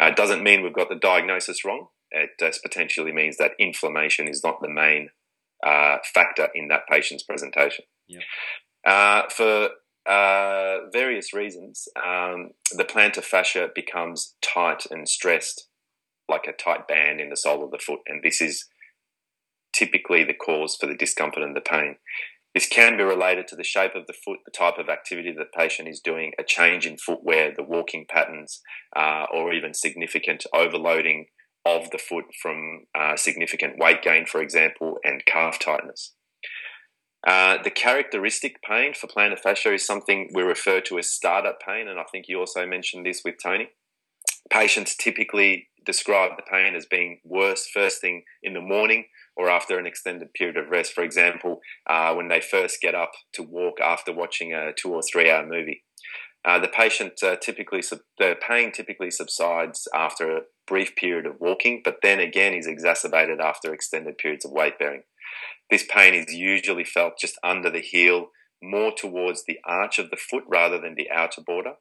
Uh, 0.00 0.06
it 0.06 0.16
doesn't 0.16 0.42
mean 0.42 0.62
we've 0.62 0.72
got 0.72 0.88
the 0.88 0.96
diagnosis 0.96 1.64
wrong. 1.64 1.88
It 2.10 2.30
just 2.40 2.62
potentially 2.62 3.12
means 3.12 3.36
that 3.36 3.52
inflammation 3.58 4.26
is 4.26 4.42
not 4.42 4.60
the 4.60 4.68
main 4.68 5.10
uh, 5.64 5.96
factor 6.12 6.48
in 6.54 6.68
that 6.68 6.86
patient's 6.90 7.22
presentation. 7.22 7.84
Yeah. 8.06 8.20
Uh, 8.86 9.22
for 9.30 9.70
uh, 10.06 10.90
various 10.92 11.32
reasons, 11.32 11.88
um, 11.96 12.50
the 12.72 12.84
plantar 12.84 13.22
fascia 13.22 13.70
becomes 13.74 14.34
tight 14.42 14.84
and 14.90 15.08
stressed, 15.08 15.68
like 16.28 16.46
a 16.46 16.52
tight 16.52 16.86
band 16.86 17.20
in 17.20 17.30
the 17.30 17.36
sole 17.36 17.64
of 17.64 17.70
the 17.70 17.78
foot, 17.78 18.00
and 18.06 18.22
this 18.22 18.40
is 18.40 18.66
typically 19.74 20.22
the 20.24 20.34
cause 20.34 20.76
for 20.76 20.86
the 20.86 20.94
discomfort 20.94 21.42
and 21.42 21.56
the 21.56 21.60
pain. 21.60 21.96
This 22.54 22.68
can 22.68 22.96
be 22.96 23.02
related 23.02 23.48
to 23.48 23.56
the 23.56 23.64
shape 23.64 23.96
of 23.96 24.06
the 24.06 24.12
foot, 24.12 24.38
the 24.44 24.52
type 24.52 24.78
of 24.78 24.88
activity 24.88 25.32
that 25.32 25.38
the 25.38 25.58
patient 25.58 25.88
is 25.88 26.00
doing, 26.00 26.32
a 26.38 26.44
change 26.44 26.86
in 26.86 26.96
footwear, 26.96 27.52
the 27.54 27.64
walking 27.64 28.06
patterns, 28.08 28.60
uh, 28.94 29.24
or 29.34 29.52
even 29.52 29.74
significant 29.74 30.46
overloading 30.54 31.26
of 31.64 31.90
the 31.90 31.98
foot 31.98 32.26
from 32.40 32.84
uh, 32.94 33.16
significant 33.16 33.78
weight 33.78 34.02
gain, 34.02 34.26
for 34.26 34.42
example, 34.42 34.98
and 35.02 35.24
calf 35.24 35.58
tightness. 35.58 36.14
Uh, 37.26 37.56
the 37.62 37.70
characteristic 37.70 38.62
pain 38.62 38.92
for 38.92 39.06
plantar 39.06 39.38
fascia 39.38 39.72
is 39.72 39.86
something 39.86 40.30
we 40.34 40.42
refer 40.42 40.80
to 40.82 40.98
as 40.98 41.10
startup 41.10 41.58
pain, 41.66 41.88
and 41.88 41.98
I 41.98 42.04
think 42.12 42.26
you 42.28 42.38
also 42.38 42.66
mentioned 42.66 43.06
this 43.06 43.22
with 43.24 43.36
Tony. 43.42 43.68
Patients 44.50 44.94
typically 44.94 45.68
describe 45.86 46.32
the 46.36 46.42
pain 46.42 46.74
as 46.74 46.86
being 46.86 47.20
worse 47.24 47.66
first 47.72 48.00
thing 48.00 48.24
in 48.42 48.52
the 48.52 48.60
morning 48.60 49.06
or 49.36 49.48
after 49.48 49.78
an 49.78 49.86
extended 49.86 50.32
period 50.34 50.56
of 50.56 50.68
rest. 50.68 50.92
For 50.92 51.02
example, 51.02 51.60
uh, 51.88 52.14
when 52.14 52.28
they 52.28 52.40
first 52.40 52.80
get 52.80 52.94
up 52.94 53.12
to 53.34 53.42
walk 53.42 53.80
after 53.80 54.12
watching 54.12 54.52
a 54.52 54.72
two 54.72 54.92
or 54.92 55.00
three 55.02 55.30
hour 55.30 55.46
movie. 55.46 55.82
Uh, 56.44 56.58
the 56.58 56.68
patient 56.68 57.14
uh, 57.22 57.36
typically, 57.36 57.82
the 58.18 58.36
pain 58.46 58.70
typically 58.70 59.10
subsides 59.10 59.88
after 59.94 60.42
brief 60.66 60.96
period 60.96 61.26
of 61.26 61.40
walking, 61.40 61.82
but 61.84 61.98
then 62.02 62.20
again 62.20 62.54
is 62.54 62.66
exacerbated 62.66 63.40
after 63.40 63.72
extended 63.72 64.18
periods 64.18 64.44
of 64.44 64.52
weight 64.52 64.78
bearing. 64.78 65.02
This 65.70 65.84
pain 65.88 66.14
is 66.14 66.34
usually 66.34 66.84
felt 66.84 67.18
just 67.18 67.38
under 67.42 67.70
the 67.70 67.80
heel, 67.80 68.28
more 68.62 68.92
towards 68.92 69.44
the 69.44 69.58
arch 69.64 69.98
of 69.98 70.10
the 70.10 70.16
foot 70.16 70.44
rather 70.46 70.80
than 70.80 70.94
the 70.94 71.10
outer 71.10 71.42
border. 71.42 71.74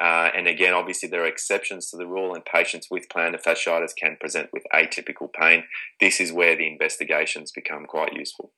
Uh, 0.00 0.30
and 0.34 0.48
again, 0.48 0.72
obviously, 0.72 1.08
there 1.08 1.22
are 1.22 1.26
exceptions 1.26 1.90
to 1.90 1.96
the 1.96 2.06
rule, 2.06 2.34
and 2.34 2.44
patients 2.44 2.88
with 2.90 3.08
plantar 3.08 3.40
fasciitis 3.40 3.94
can 3.94 4.16
present 4.18 4.48
with 4.52 4.64
atypical 4.74 5.28
pain. 5.32 5.64
This 6.00 6.20
is 6.20 6.32
where 6.32 6.56
the 6.56 6.66
investigations 6.66 7.52
become 7.52 7.84
quite 7.84 8.14
useful. 8.14 8.52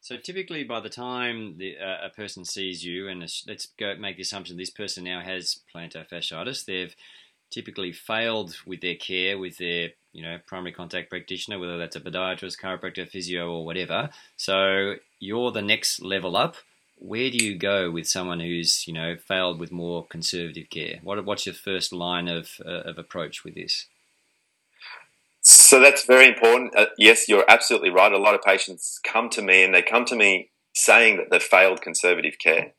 So 0.00 0.16
typically, 0.16 0.62
by 0.62 0.80
the 0.80 0.88
time 0.88 1.58
the, 1.58 1.76
uh, 1.76 2.06
a 2.06 2.10
person 2.10 2.44
sees 2.44 2.84
you, 2.84 3.08
and 3.08 3.20
let's 3.20 3.68
go 3.78 3.94
make 3.98 4.16
the 4.16 4.22
assumption 4.22 4.56
this 4.56 4.70
person 4.70 5.04
now 5.04 5.20
has 5.20 5.60
plantar 5.74 6.08
fasciitis, 6.08 6.64
they've 6.64 6.94
typically 7.50 7.92
failed 7.92 8.56
with 8.66 8.80
their 8.80 8.94
care, 8.94 9.38
with 9.38 9.58
their 9.58 9.90
you 10.12 10.22
know 10.22 10.38
primary 10.46 10.72
contact 10.72 11.10
practitioner, 11.10 11.58
whether 11.58 11.78
that's 11.78 11.96
a 11.96 12.00
podiatrist, 12.00 12.60
chiropractor, 12.60 13.08
physio, 13.08 13.50
or 13.50 13.64
whatever. 13.64 14.10
So 14.36 14.94
you're 15.18 15.52
the 15.52 15.62
next 15.62 16.02
level 16.02 16.36
up. 16.36 16.56
Where 17.00 17.30
do 17.30 17.36
you 17.36 17.56
go 17.56 17.90
with 17.90 18.08
someone 18.08 18.40
who's 18.40 18.86
you 18.86 18.92
know 18.92 19.16
failed 19.16 19.60
with 19.60 19.70
more 19.70 20.06
conservative 20.06 20.70
care? 20.70 21.00
What 21.02 21.24
what's 21.24 21.46
your 21.46 21.54
first 21.54 21.92
line 21.92 22.28
of 22.28 22.60
uh, 22.64 22.82
of 22.82 22.98
approach 22.98 23.44
with 23.44 23.54
this? 23.54 23.86
So 25.40 25.80
that's 25.80 26.04
very 26.04 26.28
important. 26.28 26.76
Uh, 26.76 26.86
yes, 26.98 27.28
you're 27.28 27.44
absolutely 27.48 27.90
right. 27.90 28.12
A 28.12 28.18
lot 28.18 28.34
of 28.34 28.42
patients 28.42 29.00
come 29.02 29.30
to 29.30 29.40
me 29.40 29.62
and 29.62 29.74
they 29.74 29.82
come 29.82 30.04
to 30.06 30.16
me 30.16 30.50
saying 30.74 31.16
that 31.16 31.30
they've 31.30 31.42
failed 31.42 31.80
conservative 31.80 32.38
care. 32.38 32.72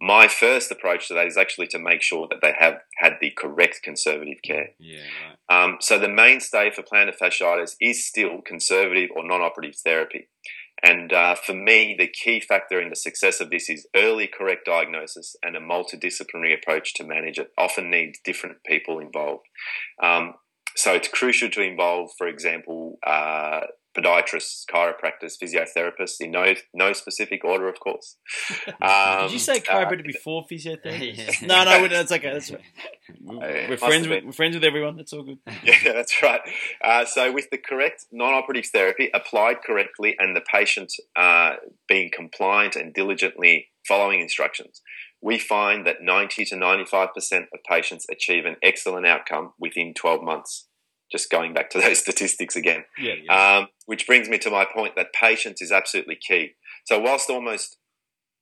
My 0.00 0.28
first 0.28 0.70
approach 0.70 1.08
to 1.08 1.14
that 1.14 1.26
is 1.26 1.36
actually 1.36 1.66
to 1.68 1.78
make 1.78 2.02
sure 2.02 2.26
that 2.30 2.40
they 2.40 2.54
have 2.58 2.78
had 2.96 3.14
the 3.20 3.30
correct 3.30 3.80
conservative 3.82 4.38
care. 4.42 4.70
Yeah, 4.78 5.02
right. 5.48 5.64
Um, 5.64 5.76
so 5.80 5.98
the 5.98 6.08
mainstay 6.08 6.70
for 6.70 6.82
plantar 6.82 7.16
fasciitis 7.16 7.76
is 7.80 8.06
still 8.06 8.40
conservative 8.40 9.10
or 9.14 9.26
non-operative 9.26 9.76
therapy. 9.76 10.28
And 10.82 11.12
uh, 11.12 11.34
for 11.34 11.52
me, 11.52 11.94
the 11.98 12.08
key 12.08 12.40
factor 12.40 12.80
in 12.80 12.88
the 12.88 12.96
success 12.96 13.40
of 13.40 13.50
this 13.50 13.68
is 13.68 13.86
early 13.94 14.26
correct 14.26 14.64
diagnosis 14.64 15.36
and 15.42 15.54
a 15.54 15.60
multidisciplinary 15.60 16.54
approach 16.54 16.94
to 16.94 17.04
manage 17.04 17.38
it. 17.38 17.50
Often 17.58 17.90
needs 17.90 18.18
different 18.24 18.64
people 18.64 18.98
involved. 18.98 19.44
Um, 20.02 20.34
so 20.76 20.94
it's 20.94 21.08
crucial 21.08 21.50
to 21.50 21.62
involve, 21.62 22.10
for 22.16 22.26
example, 22.26 22.98
uh, 23.06 23.62
podiatrists, 23.96 24.64
chiropractors, 24.72 25.36
physiotherapists 25.42 26.20
in 26.20 26.30
no 26.30 26.54
no 26.74 26.92
specific 26.92 27.44
order, 27.44 27.68
of 27.68 27.80
course. 27.80 28.16
Um, 28.80 29.22
Did 29.22 29.32
you 29.32 29.38
say 29.38 29.56
uh, 29.56 29.60
chiropractor 29.60 30.06
before 30.06 30.44
physiotherapy? 30.50 31.16
Yeah. 31.16 31.32
no, 31.46 31.64
no, 31.64 31.88
that's 31.88 32.12
okay. 32.12 32.32
That's 32.32 32.50
right. 32.50 32.60
We're 33.20 33.68
must 33.70 33.84
friends 33.84 34.08
with 34.08 34.24
we're 34.24 34.32
friends 34.32 34.54
with 34.54 34.64
everyone. 34.64 34.96
That's 34.96 35.12
all 35.12 35.22
good. 35.22 35.38
Yeah, 35.64 35.92
that's 35.92 36.22
right. 36.22 36.40
Uh, 36.82 37.04
so, 37.04 37.32
with 37.32 37.50
the 37.50 37.58
correct 37.58 38.06
non 38.12 38.34
operative 38.34 38.66
therapy 38.66 39.10
applied 39.12 39.62
correctly 39.66 40.16
and 40.18 40.36
the 40.36 40.40
patient 40.40 40.92
uh, 41.16 41.54
being 41.88 42.10
compliant 42.12 42.76
and 42.76 42.94
diligently 42.94 43.68
following 43.86 44.20
instructions, 44.20 44.82
we 45.20 45.38
find 45.38 45.86
that 45.86 45.96
90 46.00 46.44
to 46.46 46.54
95% 46.56 47.08
of 47.52 47.62
patients 47.68 48.06
achieve 48.10 48.46
an 48.46 48.56
excellent 48.62 49.06
outcome 49.06 49.52
within 49.58 49.92
12 49.94 50.22
months. 50.22 50.66
Just 51.12 51.30
going 51.30 51.52
back 51.54 51.70
to 51.70 51.80
those 51.80 51.98
statistics 52.04 52.56
again. 52.56 52.84
Yeah, 52.98 53.14
yeah. 53.24 53.58
Um, 53.58 53.68
which 53.86 54.06
brings 54.06 54.28
me 54.28 54.38
to 54.38 54.50
my 54.50 54.64
point 54.64 54.94
that 54.96 55.12
patience 55.12 55.60
is 55.60 55.72
absolutely 55.72 56.16
key. 56.16 56.52
So, 56.84 56.98
whilst 56.98 57.30
almost 57.30 57.76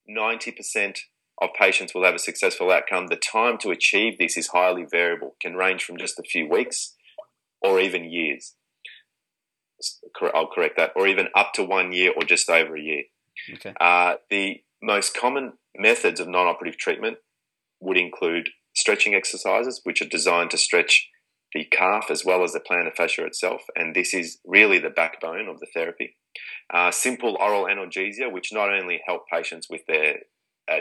90% 0.09 0.99
of 1.41 1.49
patients 1.57 1.93
will 1.93 2.03
have 2.03 2.15
a 2.15 2.19
successful 2.19 2.71
outcome, 2.71 3.07
the 3.07 3.15
time 3.15 3.57
to 3.59 3.71
achieve 3.71 4.17
this 4.17 4.37
is 4.37 4.47
highly 4.47 4.85
variable, 4.89 5.35
can 5.41 5.55
range 5.55 5.83
from 5.83 5.97
just 5.97 6.19
a 6.19 6.23
few 6.23 6.47
weeks 6.47 6.95
or 7.61 7.79
even 7.79 8.09
years. 8.09 8.55
I'll 10.33 10.47
correct 10.47 10.75
that, 10.77 10.91
or 10.95 11.07
even 11.07 11.29
up 11.35 11.53
to 11.53 11.63
one 11.63 11.93
year 11.93 12.11
or 12.15 12.23
just 12.23 12.49
over 12.49 12.75
a 12.75 12.81
year. 12.81 13.03
Okay. 13.53 13.73
Uh, 13.79 14.15
the 14.29 14.61
most 14.81 15.15
common 15.15 15.53
methods 15.75 16.19
of 16.19 16.27
non 16.27 16.47
operative 16.47 16.77
treatment 16.77 17.17
would 17.79 17.97
include 17.97 18.49
stretching 18.75 19.15
exercises, 19.15 19.81
which 19.83 20.01
are 20.01 20.07
designed 20.07 20.51
to 20.51 20.57
stretch 20.57 21.07
the 21.53 21.65
calf 21.65 22.05
as 22.09 22.23
well 22.23 22.43
as 22.43 22.53
the 22.53 22.59
plantar 22.59 22.95
fascia 22.95 23.25
itself, 23.25 23.61
and 23.75 23.95
this 23.95 24.13
is 24.13 24.39
really 24.45 24.79
the 24.79 24.89
backbone 24.89 25.47
of 25.47 25.59
the 25.59 25.67
therapy. 25.73 26.15
Uh, 26.73 26.91
simple 26.91 27.37
oral 27.39 27.65
analgesia, 27.65 28.31
which 28.31 28.53
not 28.53 28.71
only 28.71 29.01
help 29.07 29.23
patients 29.31 29.67
with 29.69 29.81
their 29.87 30.17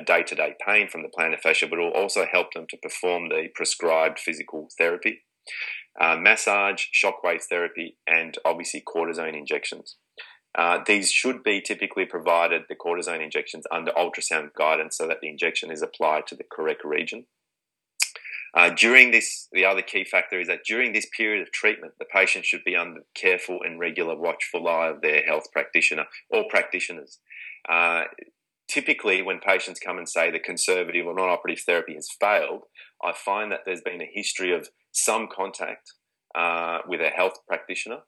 day 0.04 0.22
to 0.22 0.34
day 0.34 0.54
pain 0.66 0.88
from 0.88 1.02
the 1.02 1.08
plantar 1.08 1.40
fascia, 1.40 1.66
but 1.66 1.78
will 1.78 1.92
also 1.92 2.26
help 2.30 2.52
them 2.52 2.66
to 2.68 2.76
perform 2.82 3.28
the 3.28 3.48
prescribed 3.54 4.18
physical 4.18 4.68
therapy. 4.76 5.22
Uh, 6.00 6.16
massage, 6.16 6.84
shockwave 6.94 7.42
therapy, 7.42 7.96
and 8.06 8.38
obviously 8.44 8.82
cortisone 8.86 9.36
injections. 9.36 9.96
Uh, 10.56 10.78
these 10.86 11.10
should 11.10 11.42
be 11.42 11.60
typically 11.60 12.04
provided, 12.04 12.62
the 12.68 12.74
cortisone 12.74 13.22
injections, 13.22 13.64
under 13.72 13.92
ultrasound 13.92 14.50
guidance 14.56 14.96
so 14.96 15.06
that 15.06 15.18
the 15.20 15.28
injection 15.28 15.70
is 15.70 15.82
applied 15.82 16.26
to 16.26 16.34
the 16.34 16.44
correct 16.50 16.84
region. 16.84 17.26
Uh, 18.54 18.70
during 18.70 19.10
this, 19.10 19.48
the 19.52 19.64
other 19.64 19.82
key 19.82 20.04
factor 20.04 20.40
is 20.40 20.48
that 20.48 20.64
during 20.66 20.92
this 20.92 21.06
period 21.16 21.42
of 21.42 21.52
treatment, 21.52 21.92
the 21.98 22.04
patient 22.04 22.44
should 22.44 22.64
be 22.64 22.76
under 22.76 23.00
careful 23.14 23.58
and 23.62 23.78
regular 23.78 24.16
watchful 24.16 24.66
eye 24.66 24.88
of 24.88 25.02
their 25.02 25.22
health 25.26 25.44
practitioner 25.52 26.04
or 26.30 26.44
practitioners. 26.48 27.18
Uh, 27.68 28.04
typically, 28.68 29.22
when 29.22 29.38
patients 29.38 29.80
come 29.80 29.98
and 29.98 30.08
say 30.08 30.30
the 30.30 30.38
conservative 30.38 31.06
or 31.06 31.14
non 31.14 31.28
operative 31.28 31.62
therapy 31.64 31.94
has 31.94 32.08
failed, 32.20 32.62
I 33.04 33.12
find 33.12 33.52
that 33.52 33.60
there's 33.66 33.82
been 33.82 34.00
a 34.00 34.10
history 34.10 34.54
of 34.54 34.68
some 34.92 35.28
contact 35.30 35.92
uh, 36.34 36.78
with 36.86 37.00
a 37.00 37.08
health 37.08 37.38
practitioner, 37.46 37.98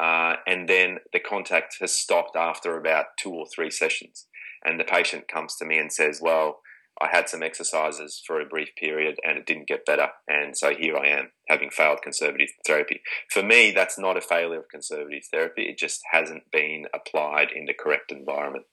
uh, 0.00 0.36
and 0.46 0.68
then 0.68 0.98
the 1.12 1.20
contact 1.20 1.76
has 1.80 1.92
stopped 1.92 2.36
after 2.36 2.78
about 2.78 3.06
two 3.18 3.30
or 3.30 3.46
three 3.54 3.70
sessions. 3.70 4.26
And 4.64 4.80
the 4.80 4.84
patient 4.84 5.28
comes 5.28 5.56
to 5.56 5.66
me 5.66 5.78
and 5.78 5.92
says, 5.92 6.20
Well, 6.22 6.60
I 7.00 7.08
had 7.10 7.28
some 7.28 7.42
exercises 7.42 8.22
for 8.24 8.40
a 8.40 8.46
brief 8.46 8.68
period 8.76 9.16
and 9.24 9.36
it 9.36 9.46
didn't 9.46 9.68
get 9.68 9.86
better. 9.86 10.08
And 10.28 10.56
so 10.56 10.74
here 10.74 10.96
I 10.96 11.08
am 11.08 11.30
having 11.48 11.70
failed 11.70 12.02
conservative 12.02 12.50
therapy. 12.66 13.00
For 13.30 13.42
me, 13.42 13.72
that's 13.72 13.98
not 13.98 14.16
a 14.16 14.20
failure 14.20 14.60
of 14.60 14.68
conservative 14.68 15.24
therapy. 15.30 15.62
It 15.62 15.78
just 15.78 16.00
hasn't 16.12 16.50
been 16.52 16.86
applied 16.94 17.48
in 17.54 17.66
the 17.66 17.74
correct 17.74 18.12
environment. 18.12 18.66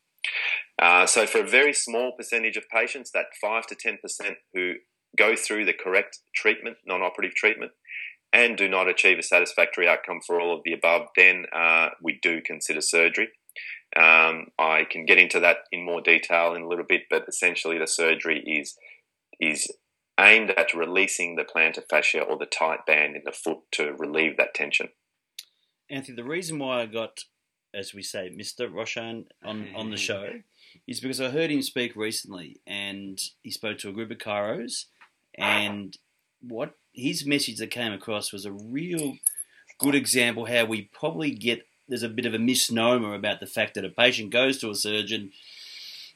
Uh, 0.82 1.06
so 1.06 1.26
for 1.26 1.40
a 1.40 1.48
very 1.48 1.74
small 1.74 2.12
percentage 2.16 2.58
of 2.58 2.70
patients, 2.70 3.12
that 3.12 3.26
5 3.42 3.66
to 3.68 3.76
10% 3.76 3.98
who 4.54 4.74
go 5.18 5.36
through 5.36 5.66
the 5.66 5.74
correct 5.74 6.20
treatment, 6.36 6.78
non-operative 6.86 7.36
treatment, 7.36 7.72
and 8.34 8.58
do 8.58 8.70
not 8.70 8.88
achieve 8.88 9.20
a 9.20 9.24
satisfactory 9.24 9.88
outcome 9.88 10.22
for 10.26 10.40
all 10.40 10.56
of 10.56 10.62
the 10.64 10.74
above, 10.74 11.08
then 11.18 11.46
uh, 11.54 11.90
we 12.02 12.18
do 12.22 12.42
consider 12.42 12.82
surgery. 12.82 13.30
Um, 13.96 14.48
I 14.58 14.86
can 14.90 15.06
get 15.06 15.18
into 15.18 15.40
that 15.42 15.58
in 15.72 15.84
more 15.84 16.02
detail 16.02 16.54
in 16.54 16.62
a 16.62 16.68
little 16.68 16.86
bit, 16.88 17.04
but 17.10 17.26
essentially 17.28 17.78
the 17.78 17.88
surgery 17.88 18.40
is 18.40 18.78
is 19.40 19.72
aimed 20.20 20.52
at 20.52 20.74
releasing 20.74 21.36
the 21.36 21.44
plantar 21.44 21.84
fascia 21.90 22.22
or 22.22 22.38
the 22.38 22.46
tight 22.46 22.86
band 22.86 23.16
in 23.16 23.24
the 23.26 23.32
foot 23.32 23.60
to 23.72 23.94
relieve 23.98 24.38
that 24.38 24.54
tension. 24.54 24.90
Anthony, 25.90 26.16
the 26.16 26.24
reason 26.24 26.60
why 26.60 26.82
I 26.82 26.86
got, 26.86 27.22
as 27.74 27.94
we 27.94 28.04
say, 28.04 28.30
Mr. 28.30 28.72
Roshan 28.72 29.26
on, 29.44 29.70
on 29.76 29.90
the 29.90 29.98
show 29.98 30.30
is 30.88 31.00
because 31.00 31.20
I 31.20 31.30
heard 31.30 31.50
him 31.50 31.62
speak 31.62 31.96
recently 31.96 32.62
and 32.68 33.20
he 33.42 33.52
spoke 33.52 33.80
to 33.80 33.90
a 33.90 33.94
group 33.94 34.12
of 34.12 34.20
chiros 34.20 34.86
and 35.38 35.98
what 36.42 36.76
his 36.94 37.26
message 37.26 37.58
that 37.58 37.72
came 37.72 37.94
across 37.94 38.32
was 38.32 38.46
a 38.46 38.52
real 38.52 39.16
good 39.80 39.96
example 39.96 40.46
how 40.46 40.66
we 40.66 40.84
probably 40.94 41.32
get 41.32 41.66
there's 41.92 42.04
a 42.04 42.10
bit 42.10 42.26
of 42.26 42.34
a 42.34 42.40
misnomer 42.40 43.14
about 43.14 43.40
the 43.40 43.46
fact 43.46 43.76
that 43.76 43.86
a 43.86 43.90
patient 43.90 44.32
goes 44.32 44.58
to 44.58 44.70
a 44.70 44.76
surgeon 44.76 45.32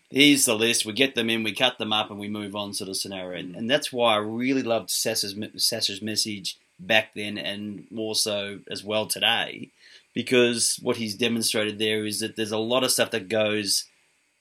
here's 0.09 0.45
the 0.45 0.55
list 0.55 0.85
we 0.85 0.93
get 0.93 1.15
them 1.15 1.29
in 1.29 1.43
we 1.43 1.53
cut 1.53 1.77
them 1.77 1.93
up 1.93 2.09
and 2.09 2.19
we 2.19 2.29
move 2.29 2.55
on 2.55 2.73
sort 2.73 2.89
of 2.89 2.97
scenario. 2.97 3.39
And, 3.39 3.53
mm. 3.53 3.57
and 3.57 3.69
that's 3.69 3.91
why 3.91 4.13
I 4.13 4.17
really 4.17 4.63
loved 4.63 4.89
Sasha's 4.89 6.01
message 6.01 6.57
back 6.79 7.13
then 7.13 7.37
and 7.37 7.87
more 7.89 8.15
so 8.15 8.59
as 8.69 8.83
well 8.83 9.05
today 9.05 9.69
because 10.13 10.79
what 10.81 10.97
he's 10.97 11.15
demonstrated 11.15 11.79
there 11.79 12.05
is 12.05 12.19
that 12.19 12.35
there's 12.35 12.51
a 12.51 12.57
lot 12.57 12.83
of 12.83 12.91
stuff 12.91 13.11
that 13.11 13.29
goes 13.29 13.85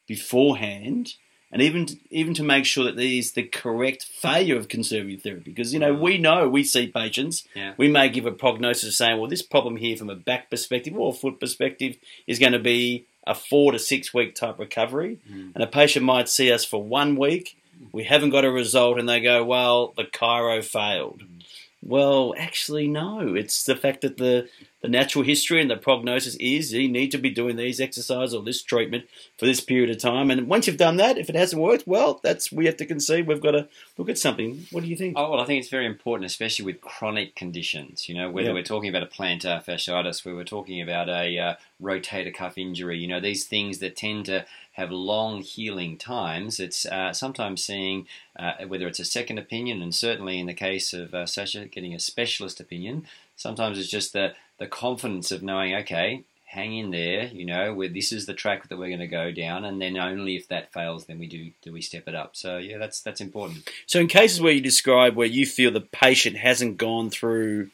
beforehand 0.07 1.15
and 1.55 1.63
even 1.63 1.87
to, 1.87 1.97
even 2.11 2.35
to 2.35 2.43
make 2.43 2.67
sure 2.67 2.85
that 2.85 2.97
there 2.97 3.07
is 3.07 3.33
the 3.33 3.45
correct 3.45 4.03
failure 4.05 4.57
of 4.57 4.67
conservative 4.67 5.23
therapy. 5.23 5.53
Because 5.53 5.73
you 5.73 5.79
know 5.79 5.95
we 5.95 6.19
know 6.19 6.49
we 6.49 6.65
see 6.65 6.89
patients. 6.89 7.47
Yeah. 7.55 7.75
we 7.77 7.87
may 7.87 8.09
give 8.09 8.27
a 8.27 8.33
prognosis 8.33 8.99
saying 8.99 9.21
well 9.21 9.31
this 9.31 9.41
problem 9.41 9.77
here 9.77 9.97
from 9.97 10.11
a 10.11 10.17
back 10.17 10.51
perspective 10.51 10.97
or 10.97 11.13
a 11.13 11.17
foot 11.17 11.39
perspective 11.39 11.97
is 12.27 12.41
going 12.41 12.53
to 12.53 12.59
be 12.59 13.07
a 13.25 13.37
four 13.37 13.71
to 13.71 13.79
six 13.79 14.13
week 14.13 14.35
type 14.35 14.59
recovery. 14.59 15.21
Mm. 15.31 15.53
And 15.55 15.63
a 15.63 15.69
patient 15.69 16.05
might 16.05 16.29
see 16.29 16.53
us 16.53 16.65
for 16.65 16.83
one 16.83 17.15
week. 17.15 17.57
We 17.93 18.03
haven't 18.03 18.31
got 18.31 18.45
a 18.45 18.51
result 18.51 18.99
and 18.99 19.09
they 19.09 19.21
go 19.21 19.45
well 19.45 19.95
the 19.97 20.05
chiro 20.05 20.63
failed. 20.65 21.23
Mm. 21.23 21.45
Well 21.85 22.35
actually 22.37 22.89
no. 22.89 23.37
It's 23.37 23.63
the 23.63 23.77
fact 23.77 24.01
that 24.01 24.17
the 24.17 24.49
the 24.85 24.91
natural 24.91 25.25
history 25.25 25.63
and 25.63 25.71
the 25.71 25.79
prognosis 25.79 26.35
is 26.35 26.75
you 26.75 26.91
need 26.91 27.11
to 27.11 27.17
be 27.17 27.31
doing 27.31 27.57
these 27.57 27.81
exercises 27.81 28.35
or 28.35 28.43
this 28.43 28.61
treatment 28.61 29.07
for 29.39 29.47
this 29.47 29.59
period 29.59 29.89
of 29.89 29.97
time. 29.97 30.31
And 30.31 30.47
once 30.47 30.67
you've 30.67 30.77
done 30.77 30.99
that, 30.99 31.17
if 31.17 31.31
it 31.31 31.35
hasn't 31.35 31.63
worked, 31.63 31.87
well, 31.87 32.21
that's 32.23 32.53
we 32.53 32.67
have 32.67 32.77
to 32.77 32.85
concede. 32.85 33.27
We've 33.27 33.41
got 33.41 33.53
to 33.53 33.67
look 33.97 34.11
at 34.11 34.19
something. 34.19 34.67
What 34.71 34.83
do 34.83 34.91
you 34.91 34.97
think? 34.97 35.15
Oh, 35.17 35.31
well, 35.31 35.41
I 35.41 35.47
think 35.47 35.61
it's 35.63 35.71
very 35.71 35.87
important, 35.87 36.27
especially 36.27 36.67
with 36.67 36.83
chronic 36.83 37.35
conditions. 37.35 38.11
You 38.11 38.15
know, 38.15 38.31
whether 38.31 38.49
Yeah. 38.49 38.53
we're 38.53 38.63
talking 38.63 38.91
about 38.91 39.03
a 39.03 39.07
plantar 39.07 39.65
fasciitis, 39.65 40.23
where 40.23 40.35
we're 40.35 40.45
talking 40.45 40.83
about 40.83 41.09
a 41.09 41.39
uh, 41.39 41.55
rotator 41.83 42.35
cuff 42.35 42.59
injury, 42.59 42.99
you 42.99 43.09
know, 43.09 43.21
these 43.21 43.47
things 43.47 43.79
that 43.79 43.97
tend 43.97 44.27
to 44.27 44.45
have 44.73 44.91
long 44.91 45.41
healing 45.41 45.97
times. 45.97 46.61
It's 46.61 46.85
uh, 46.85 47.15
sometimes 47.15 47.65
seeing 47.65 48.07
uh, 48.39 48.67
whether 48.69 48.87
it's 48.87 49.01
a 49.01 49.07
second 49.07 49.39
opinion, 49.39 49.81
and 49.81 49.95
certainly 49.95 50.39
in 50.39 50.47
the 50.47 50.53
case 50.53 50.93
of 50.93 51.15
uh, 51.15 51.25
Sasha, 51.25 51.65
getting 51.69 51.95
a 51.95 51.99
specialist 51.99 52.61
opinion. 52.61 53.07
Sometimes 53.37 53.79
it's 53.79 53.91
just 53.91 54.13
the 54.13 54.35
the 54.59 54.67
confidence 54.67 55.31
of 55.33 55.43
knowing, 55.43 55.75
okay, 55.77 56.25
hang 56.45 56.77
in 56.77 56.91
there. 56.91 57.25
You 57.27 57.47
know, 57.47 57.75
where 57.75 57.89
this 57.89 58.13
is 58.13 58.27
the 58.27 58.35
track 58.35 58.69
that 58.69 58.79
we're 58.79 58.89
going 58.89 59.01
to 59.01 59.07
go 59.07 59.31
down, 59.31 59.65
and 59.65 59.81
then 59.81 59.97
only 59.97 60.37
if 60.37 60.49
that 60.49 60.73
fails, 60.73 61.07
then 61.07 61.19
we 61.19 61.27
do 61.27 61.51
do 61.63 61.73
we 61.73 61.83
step 61.83 62.09
it 62.09 62.15
up. 62.15 62.37
So 62.37 62.59
yeah, 62.59 62.79
that's 62.79 63.01
that's 63.01 63.21
important. 63.21 63.69
So, 63.87 64.01
in 64.01 64.07
cases 64.07 64.41
where 64.41 64.53
you 64.53 64.61
describe 64.61 65.17
where 65.17 65.27
you 65.27 65.47
feel 65.47 65.71
the 65.71 65.81
patient 65.81 66.37
hasn't 66.37 66.77
gone 66.77 67.11
through 67.11 67.71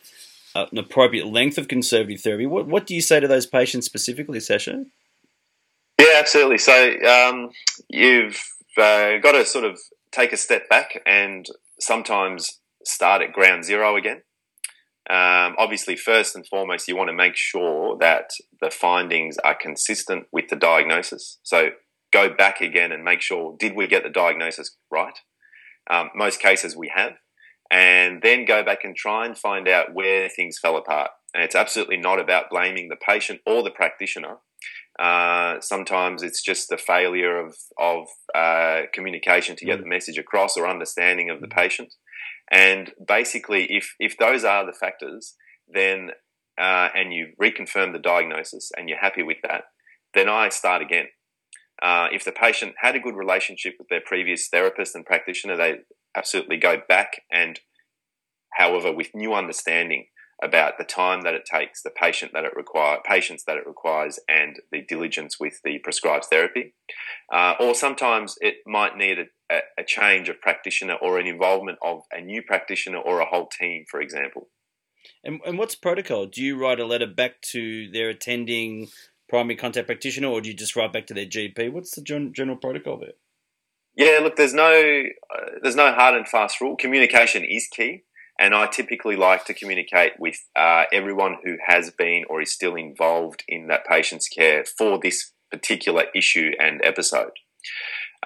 an 0.55 0.79
appropriate 0.79 1.27
length 1.27 1.59
of 1.59 1.69
conservative 1.69 2.21
therapy. 2.21 2.47
What 2.47 2.67
what 2.67 2.87
do 2.87 2.95
you 2.95 3.01
say 3.01 3.21
to 3.21 3.29
those 3.29 3.47
patients 3.47 3.87
specifically, 3.87 4.41
Sasha? 4.41 4.85
Yeah, 5.99 6.15
absolutely. 6.17 6.59
So 6.59 6.97
um, 7.05 7.51
you've 7.89 8.41
uh, 8.77 9.19
got 9.19 9.33
to 9.33 9.45
sort 9.45 9.65
of 9.65 9.79
take 10.11 10.33
a 10.33 10.37
step 10.37 10.69
back 10.69 11.01
and 11.07 11.47
sometimes 11.79 12.59
start 12.85 13.23
at 13.23 13.33
ground 13.33 13.65
zero 13.65 13.97
again. 13.97 14.23
Um, 15.11 15.57
obviously, 15.59 15.97
first 15.97 16.37
and 16.37 16.47
foremost, 16.47 16.87
you 16.87 16.97
want 16.97 17.09
to 17.09 17.15
make 17.15 17.35
sure 17.35 17.97
that 17.99 18.31
the 18.61 18.71
findings 18.71 19.39
are 19.39 19.57
consistent 19.61 20.27
with 20.31 20.49
the 20.49 20.57
diagnosis. 20.57 21.41
So 21.43 21.71
go 22.13 22.33
back 22.33 22.61
again 22.61 22.93
and 22.93 23.03
make 23.03 23.21
sure 23.21 23.57
did 23.59 23.75
we 23.75 23.89
get 23.89 24.05
the 24.05 24.09
diagnosis 24.09 24.77
right? 24.89 25.19
Um, 25.91 26.11
most 26.15 26.41
cases 26.41 26.77
we 26.77 26.93
have, 26.95 27.15
and 27.73 28.23
then 28.23 28.45
go 28.45 28.63
back 28.63 28.85
and 28.85 28.95
try 28.95 29.27
and 29.27 29.37
find 29.37 29.67
out 29.67 29.95
where 29.95 30.29
things 30.29 30.59
fell 30.63 30.77
apart. 30.77 31.11
And 31.35 31.43
it's 31.43 31.57
absolutely 31.57 31.97
not 31.97 32.21
about 32.21 32.51
blaming 32.51 32.89
the 32.89 32.97
patient 32.97 33.41
or 33.45 33.65
the 33.65 33.71
practitioner. 33.71 34.37
Uh, 35.01 35.59
sometimes 35.61 36.23
it's 36.23 36.43
just 36.43 36.69
the 36.69 36.77
failure 36.77 37.39
of 37.39 37.57
of 37.79 38.07
uh, 38.35 38.83
communication 38.93 39.57
to 39.57 39.65
get 39.65 39.79
mm. 39.79 39.83
the 39.83 39.89
message 39.89 40.19
across 40.19 40.57
or 40.57 40.69
understanding 40.69 41.31
of 41.31 41.41
the 41.41 41.49
patient. 41.49 41.95
And 42.51 42.93
basically, 43.07 43.67
if 43.71 43.95
if 43.99 44.19
those 44.19 44.45
are 44.45 44.67
the 44.67 44.77
factors, 44.79 45.37
then 45.67 46.11
uh, 46.61 46.89
and 46.95 47.15
you 47.15 47.29
reconfirm 47.41 47.93
the 47.93 47.99
diagnosis 47.99 48.71
and 48.77 48.89
you're 48.89 48.99
happy 48.99 49.23
with 49.23 49.39
that, 49.43 49.65
then 50.13 50.29
I 50.29 50.51
start 50.51 50.83
again. 50.83 51.07
Uh, 51.83 52.09
if 52.13 52.25
the 52.25 52.33
patient 52.33 52.75
had 52.79 52.95
a 52.95 53.01
good 53.01 53.17
relationship 53.17 53.75
with 53.79 53.89
their 53.89 54.03
previous 54.05 54.49
therapist 54.49 54.95
and 54.95 55.07
practitioner, 55.07 55.57
they 55.57 55.77
absolutely 56.15 56.59
go 56.59 56.77
back 56.87 57.23
and, 57.33 57.59
however, 58.53 58.93
with 58.93 59.15
new 59.15 59.33
understanding 59.33 60.05
about 60.43 60.79
the 60.79 60.85
time 60.85 61.23
that 61.23 61.35
it 61.35 61.45
takes, 61.45 61.83
the 61.83 61.91
patient 61.91 62.33
that 62.33 62.45
it 62.45 62.57
require, 62.57 62.99
patients 63.05 63.45
that 63.47 63.57
it 63.57 63.67
requires, 63.67 64.19
and 64.29 64.57
the 64.73 64.83
diligence 64.89 65.39
with 65.39 65.61
the 65.65 65.79
prescribed 65.79 66.27
therapy. 66.27 66.75
Uh, 67.33 67.55
or 67.61 67.75
sometimes 67.75 68.37
it 68.41 68.57
might 68.67 68.97
need 68.97 69.19
a, 69.19 69.61
a, 69.79 69.85
change 69.85 70.29
of 70.29 70.41
practitioner 70.41 70.95
or 70.95 71.19
an 71.19 71.27
involvement 71.27 71.79
of 71.85 72.01
a 72.13 72.21
new 72.21 72.43
practitioner 72.43 72.99
or 72.99 73.21
a 73.21 73.27
whole 73.27 73.49
team, 73.49 73.85
for 73.91 74.01
example. 74.01 74.49
And, 75.25 75.41
and 75.47 75.59
what's 75.59 75.75
protocol? 75.75 76.27
Do 76.27 76.43
you 76.43 76.57
write 76.57 76.81
a 76.81 76.87
letter 76.87 77.07
back 77.07 77.41
to 77.53 77.91
their 77.91 78.09
attending 78.09 78.89
primary 79.29 79.57
contact 79.57 79.87
practitioner, 79.87 80.29
or 80.29 80.41
do 80.41 80.49
you 80.49 80.55
just 80.55 80.77
write 80.77 80.93
back 80.93 81.07
to 81.07 81.15
their 81.15 81.27
GP? 81.27 81.73
What's 81.73 81.95
the 81.95 82.03
general 82.03 82.57
protocol 82.57 82.99
there? 82.99 83.13
Yeah, 83.97 84.19
look, 84.23 84.37
there's 84.37 84.55
no 84.55 84.73
uh, 84.73 85.51
there's 85.63 85.77
no 85.77 85.93
hard 85.93 86.15
and 86.15 86.29
fast 86.29 86.61
rule. 86.61 86.77
Communication 86.77 87.45
is 87.45 87.69
key, 87.69 88.05
and 88.41 88.55
I 88.55 88.67
typically 88.67 89.17
like 89.17 89.45
to 89.45 89.55
communicate 89.55 90.13
with 90.19 90.39
uh, 90.57 90.85
everyone 90.93 91.37
who 91.45 91.59
has 91.67 91.91
been 91.91 92.25
or 92.29 92.41
is 92.41 92.51
still 92.51 92.75
involved 92.75 93.45
in 93.47 93.69
that 93.69 93.87
patient's 93.87 94.29
care 94.29 94.65
for 94.65 94.99
this 94.99 95.33
particular 95.53 96.05
issue 96.15 96.53
and 96.59 96.81
episode. 96.83 97.33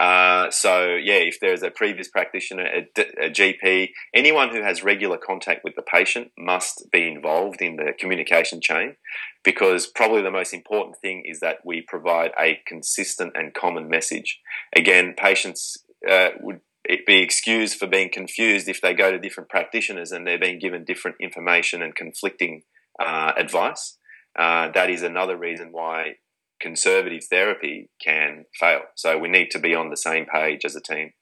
Uh, 0.00 0.50
so 0.50 0.94
yeah, 0.94 1.14
if 1.14 1.38
there's 1.40 1.62
a 1.62 1.70
previous 1.70 2.08
practitioner, 2.08 2.64
a, 2.64 3.26
a, 3.26 3.30
GP, 3.30 3.90
anyone 4.14 4.50
who 4.50 4.60
has 4.62 4.82
regular 4.82 5.16
contact 5.16 5.62
with 5.62 5.74
the 5.76 5.82
patient 5.82 6.32
must 6.36 6.90
be 6.90 7.06
involved 7.06 7.60
in 7.60 7.76
the 7.76 7.92
communication 7.98 8.60
chain, 8.60 8.96
because 9.44 9.86
probably 9.86 10.22
the 10.22 10.30
most 10.30 10.52
important 10.52 10.96
thing 10.96 11.24
is 11.24 11.40
that 11.40 11.58
we 11.64 11.80
provide 11.80 12.32
a 12.38 12.60
consistent 12.66 13.32
and 13.36 13.54
common 13.54 13.88
message. 13.88 14.40
Again, 14.76 15.14
patients 15.16 15.76
uh, 16.08 16.30
would 16.40 16.60
be 17.06 17.22
excused 17.22 17.78
for 17.78 17.86
being 17.86 18.10
confused 18.10 18.68
if 18.68 18.80
they 18.80 18.94
go 18.94 19.10
to 19.10 19.18
different 19.18 19.48
practitioners 19.48 20.12
and 20.12 20.26
they're 20.26 20.38
being 20.38 20.58
given 20.58 20.84
different 20.84 21.16
information 21.20 21.82
and 21.82 21.94
conflicting 21.94 22.62
uh, 23.00 23.32
advice. 23.36 23.98
Uh, 24.38 24.70
that 24.72 24.90
is 24.90 25.02
another 25.02 25.36
reason 25.36 25.68
why 25.70 26.14
conservative 26.60 27.24
therapy 27.24 27.90
can 28.02 28.44
fail. 28.58 28.80
So 28.96 29.18
we 29.18 29.28
need 29.28 29.50
to 29.50 29.58
be 29.58 29.74
on 29.74 29.90
the 29.90 29.96
same 29.96 30.26
page 30.26 30.64
as 30.64 30.76
a 30.76 30.80
team. 30.80 31.12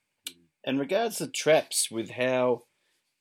And 0.65 0.79
regards 0.79 1.17
to 1.17 1.27
traps 1.27 1.89
with 1.91 2.11
how 2.11 2.63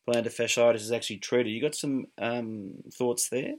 plantar 0.09 0.27
fasciitis 0.27 0.77
is 0.77 0.93
actually 0.93 1.19
treated, 1.19 1.51
you 1.51 1.61
got 1.61 1.75
some 1.75 2.07
um, 2.21 2.75
thoughts 2.97 3.29
there? 3.29 3.55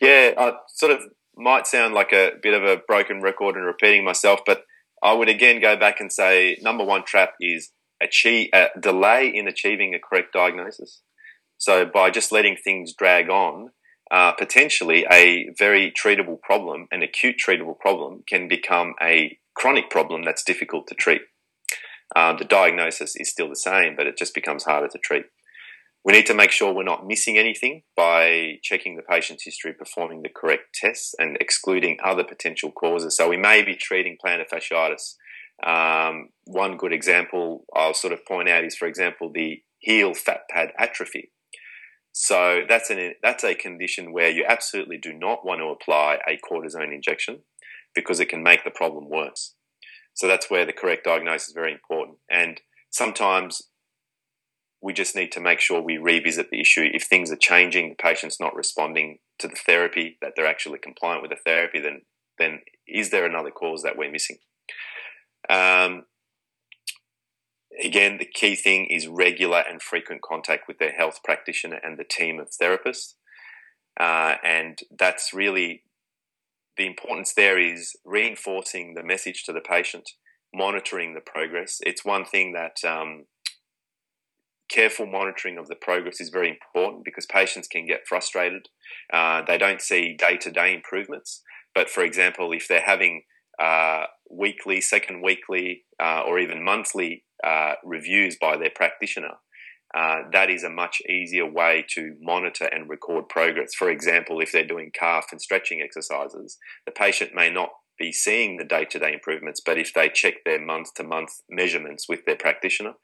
Yeah, 0.00 0.32
I 0.36 0.52
sort 0.68 0.92
of 0.92 1.00
might 1.36 1.66
sound 1.66 1.94
like 1.94 2.12
a 2.12 2.32
bit 2.42 2.54
of 2.54 2.62
a 2.64 2.80
broken 2.86 3.20
record 3.20 3.56
and 3.56 3.64
repeating 3.64 4.04
myself, 4.04 4.40
but 4.46 4.64
I 5.02 5.12
would 5.12 5.28
again 5.28 5.60
go 5.60 5.76
back 5.76 6.00
and 6.00 6.12
say 6.12 6.58
number 6.62 6.84
one 6.84 7.04
trap 7.04 7.34
is 7.40 7.70
achieve 8.02 8.50
a 8.52 8.68
delay 8.78 9.28
in 9.28 9.48
achieving 9.48 9.94
a 9.94 9.98
correct 9.98 10.32
diagnosis. 10.32 11.02
So 11.58 11.84
by 11.84 12.10
just 12.10 12.32
letting 12.32 12.56
things 12.56 12.94
drag 12.94 13.30
on, 13.30 13.70
uh, 14.10 14.32
potentially 14.32 15.06
a 15.10 15.48
very 15.58 15.92
treatable 15.92 16.40
problem, 16.40 16.86
an 16.90 17.02
acute 17.02 17.36
treatable 17.44 17.78
problem, 17.78 18.22
can 18.28 18.48
become 18.48 18.94
a 19.02 19.38
chronic 19.54 19.88
problem 19.88 20.22
that's 20.22 20.44
difficult 20.44 20.86
to 20.88 20.94
treat. 20.94 21.22
Um, 22.14 22.36
the 22.36 22.44
diagnosis 22.44 23.16
is 23.16 23.30
still 23.30 23.48
the 23.48 23.56
same, 23.56 23.96
but 23.96 24.06
it 24.06 24.18
just 24.18 24.34
becomes 24.34 24.64
harder 24.64 24.88
to 24.88 24.98
treat. 24.98 25.24
We 26.04 26.12
need 26.12 26.26
to 26.26 26.34
make 26.34 26.50
sure 26.50 26.72
we're 26.72 26.82
not 26.82 27.06
missing 27.06 27.38
anything 27.38 27.82
by 27.96 28.58
checking 28.62 28.96
the 28.96 29.02
patient's 29.02 29.44
history, 29.44 29.72
performing 29.72 30.20
the 30.20 30.28
correct 30.28 30.74
tests, 30.74 31.14
and 31.18 31.38
excluding 31.40 31.96
other 32.04 32.24
potential 32.24 32.70
causes. 32.70 33.16
So 33.16 33.30
we 33.30 33.38
may 33.38 33.62
be 33.62 33.74
treating 33.74 34.18
plantar 34.22 34.44
fasciitis. 34.46 35.14
Um, 35.62 36.28
one 36.44 36.76
good 36.76 36.92
example 36.92 37.64
I'll 37.74 37.94
sort 37.94 38.12
of 38.12 38.26
point 38.26 38.48
out 38.48 38.64
is, 38.64 38.76
for 38.76 38.86
example, 38.86 39.30
the 39.32 39.62
heel 39.78 40.14
fat 40.14 40.40
pad 40.50 40.72
atrophy. 40.78 41.30
So 42.12 42.62
that's 42.68 42.90
an 42.90 43.14
that's 43.22 43.44
a 43.44 43.54
condition 43.54 44.12
where 44.12 44.30
you 44.30 44.44
absolutely 44.48 44.98
do 44.98 45.12
not 45.12 45.44
want 45.44 45.60
to 45.60 45.66
apply 45.66 46.18
a 46.28 46.38
cortisone 46.38 46.94
injection 46.94 47.40
because 47.94 48.20
it 48.20 48.28
can 48.28 48.42
make 48.42 48.64
the 48.64 48.70
problem 48.70 49.08
worse. 49.08 49.54
So 50.14 50.28
that's 50.28 50.48
where 50.48 50.64
the 50.64 50.72
correct 50.72 51.04
diagnosis 51.04 51.48
is 51.48 51.54
very 51.54 51.72
important. 51.72 52.18
And 52.30 52.60
sometimes 52.90 53.62
we 54.80 54.92
just 54.92 55.16
need 55.16 55.32
to 55.32 55.40
make 55.40 55.60
sure 55.60 55.80
we 55.80 55.96
revisit 55.96 56.50
the 56.50 56.60
issue. 56.60 56.88
If 56.92 57.04
things 57.04 57.32
are 57.32 57.36
changing, 57.36 57.88
the 57.88 57.94
patient's 57.96 58.38
not 58.38 58.54
responding 58.54 59.18
to 59.38 59.48
the 59.48 59.56
therapy, 59.56 60.18
that 60.20 60.34
they're 60.36 60.46
actually 60.46 60.78
compliant 60.78 61.22
with 61.22 61.30
the 61.30 61.38
therapy, 61.44 61.80
then 61.80 62.02
then 62.38 62.60
is 62.86 63.10
there 63.10 63.26
another 63.26 63.50
cause 63.50 63.82
that 63.82 63.96
we're 63.96 64.10
missing? 64.10 64.38
Um, 65.48 66.04
again, 67.82 68.18
the 68.18 68.28
key 68.32 68.54
thing 68.54 68.86
is 68.86 69.06
regular 69.06 69.62
and 69.68 69.82
frequent 69.82 70.22
contact 70.22 70.68
with 70.68 70.78
their 70.78 70.92
health 70.92 71.20
practitioner 71.24 71.80
and 71.82 71.98
the 71.98 72.04
team 72.04 72.38
of 72.38 72.50
therapists. 72.50 73.14
Uh, 73.98 74.34
and 74.44 74.80
that's 74.96 75.32
really 75.32 75.82
the 76.76 76.86
importance 76.86 77.32
there 77.34 77.58
is 77.58 77.94
reinforcing 78.04 78.94
the 78.94 79.02
message 79.04 79.44
to 79.44 79.52
the 79.52 79.60
patient, 79.60 80.10
monitoring 80.52 81.14
the 81.14 81.20
progress. 81.20 81.78
It's 81.86 82.04
one 82.04 82.24
thing 82.24 82.52
that 82.52 82.78
um, 82.88 83.26
careful 84.68 85.06
monitoring 85.06 85.58
of 85.58 85.68
the 85.68 85.76
progress 85.76 86.20
is 86.20 86.30
very 86.30 86.48
important 86.48 87.04
because 87.04 87.26
patients 87.26 87.68
can 87.68 87.86
get 87.86 88.06
frustrated. 88.08 88.68
Uh, 89.12 89.42
they 89.46 89.58
don't 89.58 89.80
see 89.80 90.16
day 90.16 90.36
to 90.38 90.50
day 90.50 90.74
improvements. 90.74 91.42
But 91.74 91.90
for 91.90 92.02
example, 92.02 92.52
if 92.52 92.66
they're 92.68 92.80
having 92.80 93.22
uh, 93.60 94.04
weekly, 94.30 94.80
second 94.80 95.22
weekly, 95.22 95.84
uh, 96.02 96.22
or 96.26 96.38
even 96.38 96.64
monthly 96.64 97.24
uh, 97.44 97.74
reviews 97.84 98.36
by 98.40 98.56
their 98.56 98.70
practitioner, 98.74 99.34
uh, 99.96 100.22
that 100.32 100.50
is 100.50 100.64
a 100.64 100.70
much 100.70 101.00
easier 101.08 101.46
way 101.46 101.84
to 101.88 102.16
monitor 102.20 102.64
and 102.64 102.88
record 102.88 103.28
progress. 103.28 103.74
For 103.74 103.90
example, 103.90 104.40
if 104.40 104.50
they're 104.50 104.66
doing 104.66 104.90
calf 104.92 105.26
and 105.30 105.40
stretching 105.40 105.80
exercises, 105.80 106.58
the 106.84 106.92
patient 106.92 107.30
may 107.34 107.48
not 107.48 107.70
be 107.96 108.12
seeing 108.12 108.56
the 108.56 108.64
day 108.64 108.84
to 108.86 108.98
day 108.98 109.12
improvements, 109.12 109.60
but 109.64 109.78
if 109.78 109.94
they 109.94 110.08
check 110.08 110.34
their 110.44 110.60
month 110.60 110.94
to 110.94 111.04
month 111.04 111.30
measurements 111.48 112.08
with 112.08 112.24
their 112.24 112.36
practitioner, 112.36 112.94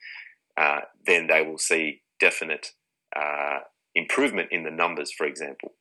uh, 0.61 0.81
then 1.07 1.29
they 1.29 1.43
will 1.43 1.59
see 1.59 2.03
definite 2.19 2.73
uh, 3.17 3.59
improvement 3.95 4.49
in 4.51 4.65
the 4.65 4.71
numbers, 4.71 5.13
for 5.17 5.27
example. 5.27 5.75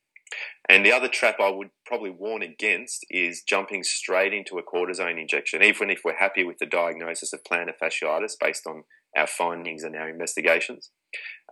And 0.70 0.86
the 0.86 0.92
other 0.92 1.08
trap 1.08 1.40
I 1.40 1.50
would 1.50 1.70
probably 1.84 2.10
warn 2.10 2.42
against 2.42 3.04
is 3.10 3.42
jumping 3.42 3.82
straight 3.82 4.32
into 4.32 4.56
a 4.56 4.62
cortisone 4.62 5.20
injection, 5.20 5.64
even 5.64 5.90
if 5.90 6.02
we're 6.04 6.16
happy 6.16 6.44
with 6.44 6.58
the 6.58 6.66
diagnosis 6.66 7.32
of 7.32 7.40
plantar 7.42 7.72
fasciitis 7.82 8.34
based 8.40 8.68
on 8.68 8.84
our 9.16 9.26
findings 9.26 9.82
and 9.82 9.96
our 9.96 10.08
investigations. 10.08 10.92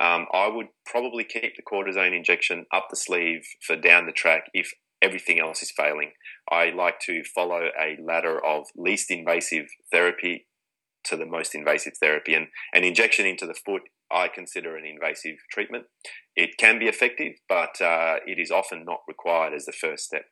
Um, 0.01 0.27
I 0.33 0.47
would 0.47 0.69
probably 0.87 1.25
keep 1.25 1.57
the 1.57 1.65
cortisone 1.65 2.17
injection 2.17 2.67
up 2.73 2.87
the 2.91 2.97
sleeve 2.97 3.43
for 3.67 3.75
down 3.75 4.07
the 4.07 4.13
track 4.13 4.45
if 4.55 4.71
everything 5.03 5.41
else 5.41 5.65
is 5.65 5.73
failing. 5.77 6.13
I 6.49 6.71
like 6.71 7.01
to 7.07 7.25
follow 7.25 7.71
a 7.77 7.97
ladder 8.01 8.39
of 8.47 8.67
least 8.77 9.11
invasive 9.11 9.67
therapy 9.91 10.47
to 11.07 11.17
the 11.17 11.27
most 11.27 11.57
invasive 11.57 11.95
therapy. 12.01 12.35
And 12.35 12.47
an 12.73 12.85
injection 12.85 13.27
into 13.27 13.47
the 13.47 13.55
foot, 13.55 13.83
I 14.11 14.29
consider 14.29 14.77
an 14.77 14.85
invasive 14.85 15.37
treatment. 15.51 15.87
It 16.35 16.57
can 16.59 16.79
be 16.79 16.87
effective, 16.87 17.35
but 17.49 17.81
uh, 17.81 18.17
it 18.27 18.39
is 18.39 18.51
often 18.51 18.85
not 18.85 19.01
required 19.07 19.55
as 19.55 19.67
the 19.67 19.73
first 19.73 20.05
step. 20.05 20.25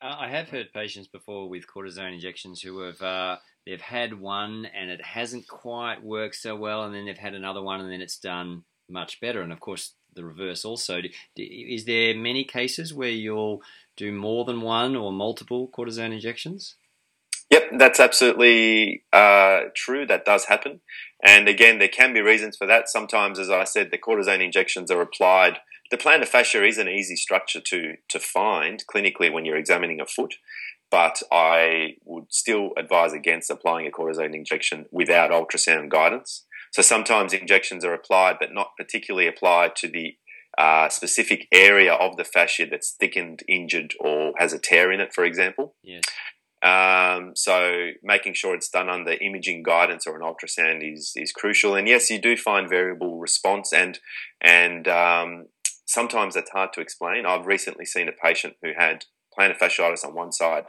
Uh, 0.00 0.16
I 0.18 0.28
have 0.28 0.48
heard 0.48 0.72
patients 0.72 1.06
before 1.06 1.48
with 1.48 1.66
cortisone 1.66 2.14
injections 2.14 2.60
who 2.60 2.80
have 2.80 3.00
uh, 3.00 3.36
they've 3.66 3.80
had 3.80 4.18
one 4.18 4.66
and 4.66 4.90
it 4.90 5.04
hasn't 5.04 5.46
quite 5.46 6.02
worked 6.02 6.36
so 6.36 6.56
well, 6.56 6.84
and 6.84 6.94
then 6.94 7.06
they've 7.06 7.16
had 7.16 7.34
another 7.34 7.62
one 7.62 7.80
and 7.80 7.90
then 7.90 8.00
it's 8.00 8.18
done 8.18 8.64
much 8.88 9.20
better. 9.20 9.42
And 9.42 9.52
of 9.52 9.60
course, 9.60 9.94
the 10.14 10.24
reverse 10.24 10.64
also. 10.64 11.00
Is 11.36 11.84
there 11.84 12.14
many 12.14 12.44
cases 12.44 12.92
where 12.92 13.08
you'll 13.08 13.62
do 13.96 14.12
more 14.12 14.44
than 14.44 14.60
one 14.60 14.96
or 14.96 15.12
multiple 15.12 15.68
cortisone 15.68 16.12
injections? 16.12 16.76
Yep, 17.52 17.72
that's 17.76 18.00
absolutely 18.00 19.04
uh, 19.12 19.64
true. 19.76 20.06
That 20.06 20.24
does 20.24 20.46
happen. 20.46 20.80
And 21.22 21.48
again, 21.48 21.78
there 21.78 21.86
can 21.86 22.14
be 22.14 22.22
reasons 22.22 22.56
for 22.56 22.66
that. 22.66 22.88
Sometimes, 22.88 23.38
as 23.38 23.50
I 23.50 23.64
said, 23.64 23.90
the 23.90 23.98
cortisone 23.98 24.42
injections 24.42 24.90
are 24.90 25.02
applied. 25.02 25.58
The 25.90 25.98
plantar 25.98 26.26
fascia 26.26 26.64
is 26.64 26.78
an 26.78 26.88
easy 26.88 27.14
structure 27.14 27.60
to, 27.60 27.96
to 28.08 28.18
find 28.18 28.82
clinically 28.90 29.30
when 29.30 29.44
you're 29.44 29.58
examining 29.58 30.00
a 30.00 30.06
foot, 30.06 30.36
but 30.90 31.22
I 31.30 31.96
would 32.06 32.32
still 32.32 32.70
advise 32.78 33.12
against 33.12 33.50
applying 33.50 33.86
a 33.86 33.90
cortisone 33.90 34.34
injection 34.34 34.86
without 34.90 35.30
ultrasound 35.30 35.90
guidance. 35.90 36.46
So 36.72 36.80
sometimes 36.80 37.34
injections 37.34 37.84
are 37.84 37.92
applied, 37.92 38.36
but 38.40 38.54
not 38.54 38.78
particularly 38.78 39.28
applied 39.28 39.76
to 39.76 39.88
the 39.88 40.16
uh, 40.56 40.88
specific 40.88 41.48
area 41.52 41.92
of 41.92 42.16
the 42.16 42.24
fascia 42.24 42.64
that's 42.70 42.96
thickened, 42.98 43.42
injured, 43.46 43.92
or 44.00 44.32
has 44.38 44.54
a 44.54 44.58
tear 44.58 44.90
in 44.90 45.00
it, 45.00 45.12
for 45.12 45.24
example. 45.24 45.74
Yes. 45.82 46.04
Um, 46.62 47.32
so 47.34 47.88
making 48.04 48.34
sure 48.34 48.54
it's 48.54 48.68
done 48.70 48.88
under 48.88 49.12
imaging 49.12 49.64
guidance 49.64 50.06
or 50.06 50.16
an 50.16 50.22
ultrasound 50.22 50.80
is 50.82 51.12
is 51.16 51.32
crucial. 51.32 51.74
And 51.74 51.88
yes, 51.88 52.08
you 52.08 52.20
do 52.20 52.36
find 52.36 52.68
variable 52.68 53.18
response, 53.18 53.72
and 53.72 53.98
and 54.40 54.86
um, 54.86 55.46
sometimes 55.86 56.36
it's 56.36 56.50
hard 56.50 56.72
to 56.74 56.80
explain. 56.80 57.26
I've 57.26 57.46
recently 57.46 57.84
seen 57.84 58.08
a 58.08 58.12
patient 58.12 58.54
who 58.62 58.72
had 58.76 59.06
plantar 59.36 59.58
fasciitis 59.58 60.04
on 60.04 60.14
one 60.14 60.30
side, 60.32 60.64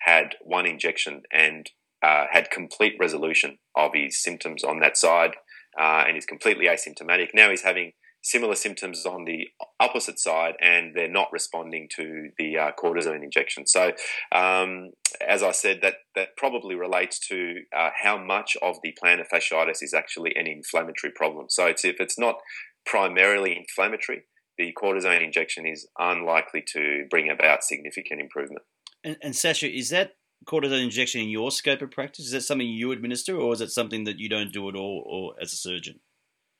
had 0.00 0.34
one 0.42 0.66
injection, 0.66 1.22
and 1.32 1.70
uh, 2.02 2.26
had 2.30 2.50
complete 2.50 2.94
resolution 3.00 3.58
of 3.74 3.92
his 3.94 4.22
symptoms 4.22 4.64
on 4.64 4.80
that 4.80 4.98
side, 4.98 5.36
uh, 5.80 6.04
and 6.06 6.16
is 6.16 6.26
completely 6.26 6.66
asymptomatic. 6.66 7.28
Now 7.32 7.48
he's 7.48 7.62
having 7.62 7.92
similar 8.22 8.54
symptoms 8.54 9.04
on 9.04 9.24
the 9.24 9.48
opposite 9.80 10.18
side, 10.18 10.54
and 10.60 10.94
they're 10.94 11.10
not 11.10 11.32
responding 11.32 11.88
to 11.96 12.28
the 12.38 12.56
uh, 12.56 12.70
cortisone 12.82 13.22
injection. 13.22 13.66
So, 13.66 13.92
um, 14.32 14.90
as 15.26 15.42
I 15.42 15.50
said, 15.50 15.80
that 15.82 15.96
that 16.14 16.36
probably 16.36 16.74
relates 16.74 17.18
to 17.28 17.56
uh, 17.76 17.90
how 18.02 18.16
much 18.18 18.56
of 18.62 18.76
the 18.82 18.96
plantar 19.02 19.26
fasciitis 19.32 19.82
is 19.82 19.94
actually 19.94 20.32
an 20.36 20.46
inflammatory 20.46 21.12
problem. 21.12 21.46
So, 21.48 21.66
it's, 21.66 21.84
if 21.84 21.96
it's 22.00 22.18
not 22.18 22.36
primarily 22.86 23.56
inflammatory, 23.56 24.22
the 24.58 24.72
cortisone 24.80 25.24
injection 25.24 25.66
is 25.66 25.88
unlikely 25.98 26.62
to 26.74 27.06
bring 27.10 27.30
about 27.30 27.64
significant 27.64 28.20
improvement. 28.20 28.62
And, 29.04 29.16
and 29.22 29.36
Sasha, 29.36 29.70
is 29.70 29.90
that 29.90 30.12
cortisone 30.46 30.84
injection 30.84 31.20
in 31.20 31.28
your 31.28 31.50
scope 31.50 31.82
of 31.82 31.90
practice? 31.90 32.26
Is 32.26 32.32
that 32.32 32.42
something 32.42 32.68
you 32.68 32.92
administer, 32.92 33.36
or 33.36 33.52
is 33.52 33.60
it 33.60 33.70
something 33.70 34.04
that 34.04 34.18
you 34.18 34.28
don't 34.28 34.52
do 34.52 34.68
at 34.68 34.76
all, 34.76 35.04
or 35.06 35.42
as 35.42 35.52
a 35.52 35.56
surgeon? 35.56 36.00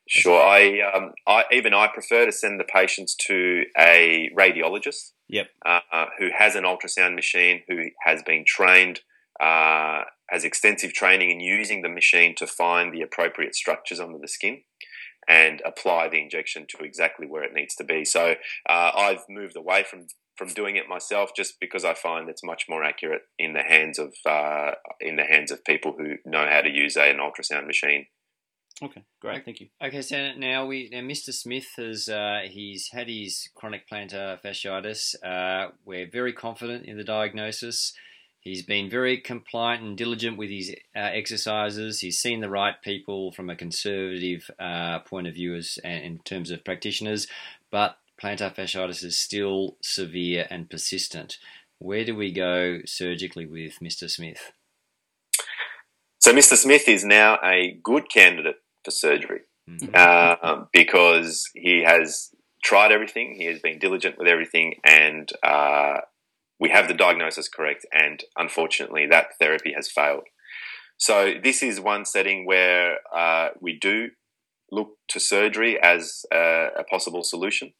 Sure. 0.07 0.41
I, 0.41 0.81
um, 0.93 1.13
I 1.27 1.45
even 1.51 1.73
I 1.73 1.87
prefer 1.87 2.25
to 2.25 2.31
send 2.31 2.59
the 2.59 2.65
patients 2.65 3.15
to 3.27 3.63
a 3.77 4.29
radiologist. 4.37 5.11
Yep. 5.29 5.47
Uh, 5.65 6.05
who 6.19 6.29
has 6.37 6.55
an 6.55 6.63
ultrasound 6.63 7.15
machine, 7.15 7.61
who 7.67 7.85
has 8.05 8.21
been 8.21 8.43
trained, 8.45 8.99
uh, 9.41 10.03
has 10.29 10.43
extensive 10.43 10.93
training 10.93 11.31
in 11.31 11.39
using 11.39 11.81
the 11.81 11.89
machine 11.89 12.35
to 12.35 12.45
find 12.45 12.93
the 12.93 13.01
appropriate 13.01 13.55
structures 13.55 13.99
under 13.99 14.19
the 14.19 14.27
skin 14.27 14.61
and 15.27 15.61
apply 15.65 16.09
the 16.09 16.21
injection 16.21 16.65
to 16.69 16.83
exactly 16.83 17.25
where 17.27 17.43
it 17.43 17.53
needs 17.53 17.75
to 17.75 17.83
be. 17.83 18.05
So 18.05 18.35
uh, 18.69 18.91
I've 18.95 19.23
moved 19.29 19.55
away 19.55 19.83
from 19.83 20.07
from 20.35 20.47
doing 20.47 20.75
it 20.75 20.89
myself 20.89 21.29
just 21.35 21.59
because 21.59 21.85
I 21.85 21.93
find 21.93 22.27
it's 22.27 22.43
much 22.43 22.65
more 22.67 22.83
accurate 22.83 23.21
in 23.37 23.53
the 23.53 23.61
hands 23.61 23.99
of 23.99 24.13
uh, 24.25 24.71
in 24.99 25.15
the 25.15 25.23
hands 25.23 25.51
of 25.51 25.63
people 25.63 25.93
who 25.97 26.15
know 26.25 26.47
how 26.49 26.61
to 26.61 26.71
use 26.71 26.95
a, 26.95 27.03
an 27.03 27.17
ultrasound 27.17 27.67
machine. 27.67 28.07
Okay, 28.81 29.03
great, 29.19 29.45
thank 29.45 29.61
you. 29.61 29.67
Okay, 29.81 30.01
so 30.01 30.33
now 30.33 30.65
we 30.65 30.89
now 30.91 31.01
Mr. 31.01 31.31
Smith 31.31 31.67
has 31.77 32.09
uh, 32.09 32.41
he's 32.45 32.89
had 32.89 33.07
his 33.07 33.49
chronic 33.53 33.87
plantar 33.87 34.41
fasciitis. 34.41 35.15
Uh, 35.23 35.71
we're 35.85 36.09
very 36.09 36.33
confident 36.33 36.85
in 36.85 36.97
the 36.97 37.03
diagnosis. 37.03 37.93
He's 38.39 38.63
been 38.63 38.89
very 38.89 39.19
compliant 39.19 39.83
and 39.83 39.97
diligent 39.97 40.37
with 40.37 40.49
his 40.49 40.71
uh, 40.95 40.99
exercises. 40.99 42.01
He's 42.01 42.19
seen 42.19 42.41
the 42.41 42.49
right 42.49 42.81
people 42.81 43.31
from 43.31 43.49
a 43.49 43.55
conservative 43.55 44.49
uh, 44.59 44.99
point 44.99 45.27
of 45.27 45.35
view 45.35 45.55
as 45.55 45.77
in 45.83 46.19
terms 46.25 46.51
of 46.51 46.65
practitioners, 46.65 47.27
but 47.71 47.99
plantar 48.21 48.53
fasciitis 48.53 49.03
is 49.03 49.17
still 49.17 49.77
severe 49.81 50.47
and 50.49 50.69
persistent. 50.69 51.37
Where 51.77 52.03
do 52.03 52.15
we 52.15 52.31
go 52.31 52.79
surgically 52.85 53.45
with 53.45 53.79
Mr. 53.81 54.09
Smith? 54.09 54.51
So, 56.19 56.33
Mr. 56.33 56.55
Smith 56.55 56.87
is 56.87 57.03
now 57.03 57.37
a 57.43 57.77
good 57.83 58.09
candidate 58.09 58.62
for 58.83 58.91
surgery 58.91 59.41
mm-hmm. 59.69 59.89
uh, 59.93 60.65
because 60.71 61.49
he 61.55 61.83
has 61.83 62.29
tried 62.63 62.91
everything, 62.91 63.35
he 63.37 63.45
has 63.45 63.59
been 63.59 63.79
diligent 63.79 64.17
with 64.17 64.27
everything, 64.27 64.75
and 64.85 65.29
uh, 65.43 65.97
we 66.59 66.69
have 66.69 66.87
the 66.87 66.93
diagnosis 66.93 67.49
correct, 67.49 67.85
and 67.91 68.23
unfortunately, 68.37 69.05
that 69.09 69.37
therapy 69.39 69.73
has 69.75 69.91
failed. 69.91 70.23
So, 70.97 71.33
this 71.43 71.61
is 71.61 71.81
one 71.81 72.05
setting 72.05 72.45
where 72.45 72.97
uh, 73.13 73.49
we 73.59 73.77
do 73.77 74.09
look 74.71 74.97
to 75.09 75.19
surgery 75.19 75.79
as 75.81 76.25
a, 76.33 76.67
a, 76.79 76.83
possible 76.89 77.23
solution. 77.23 77.73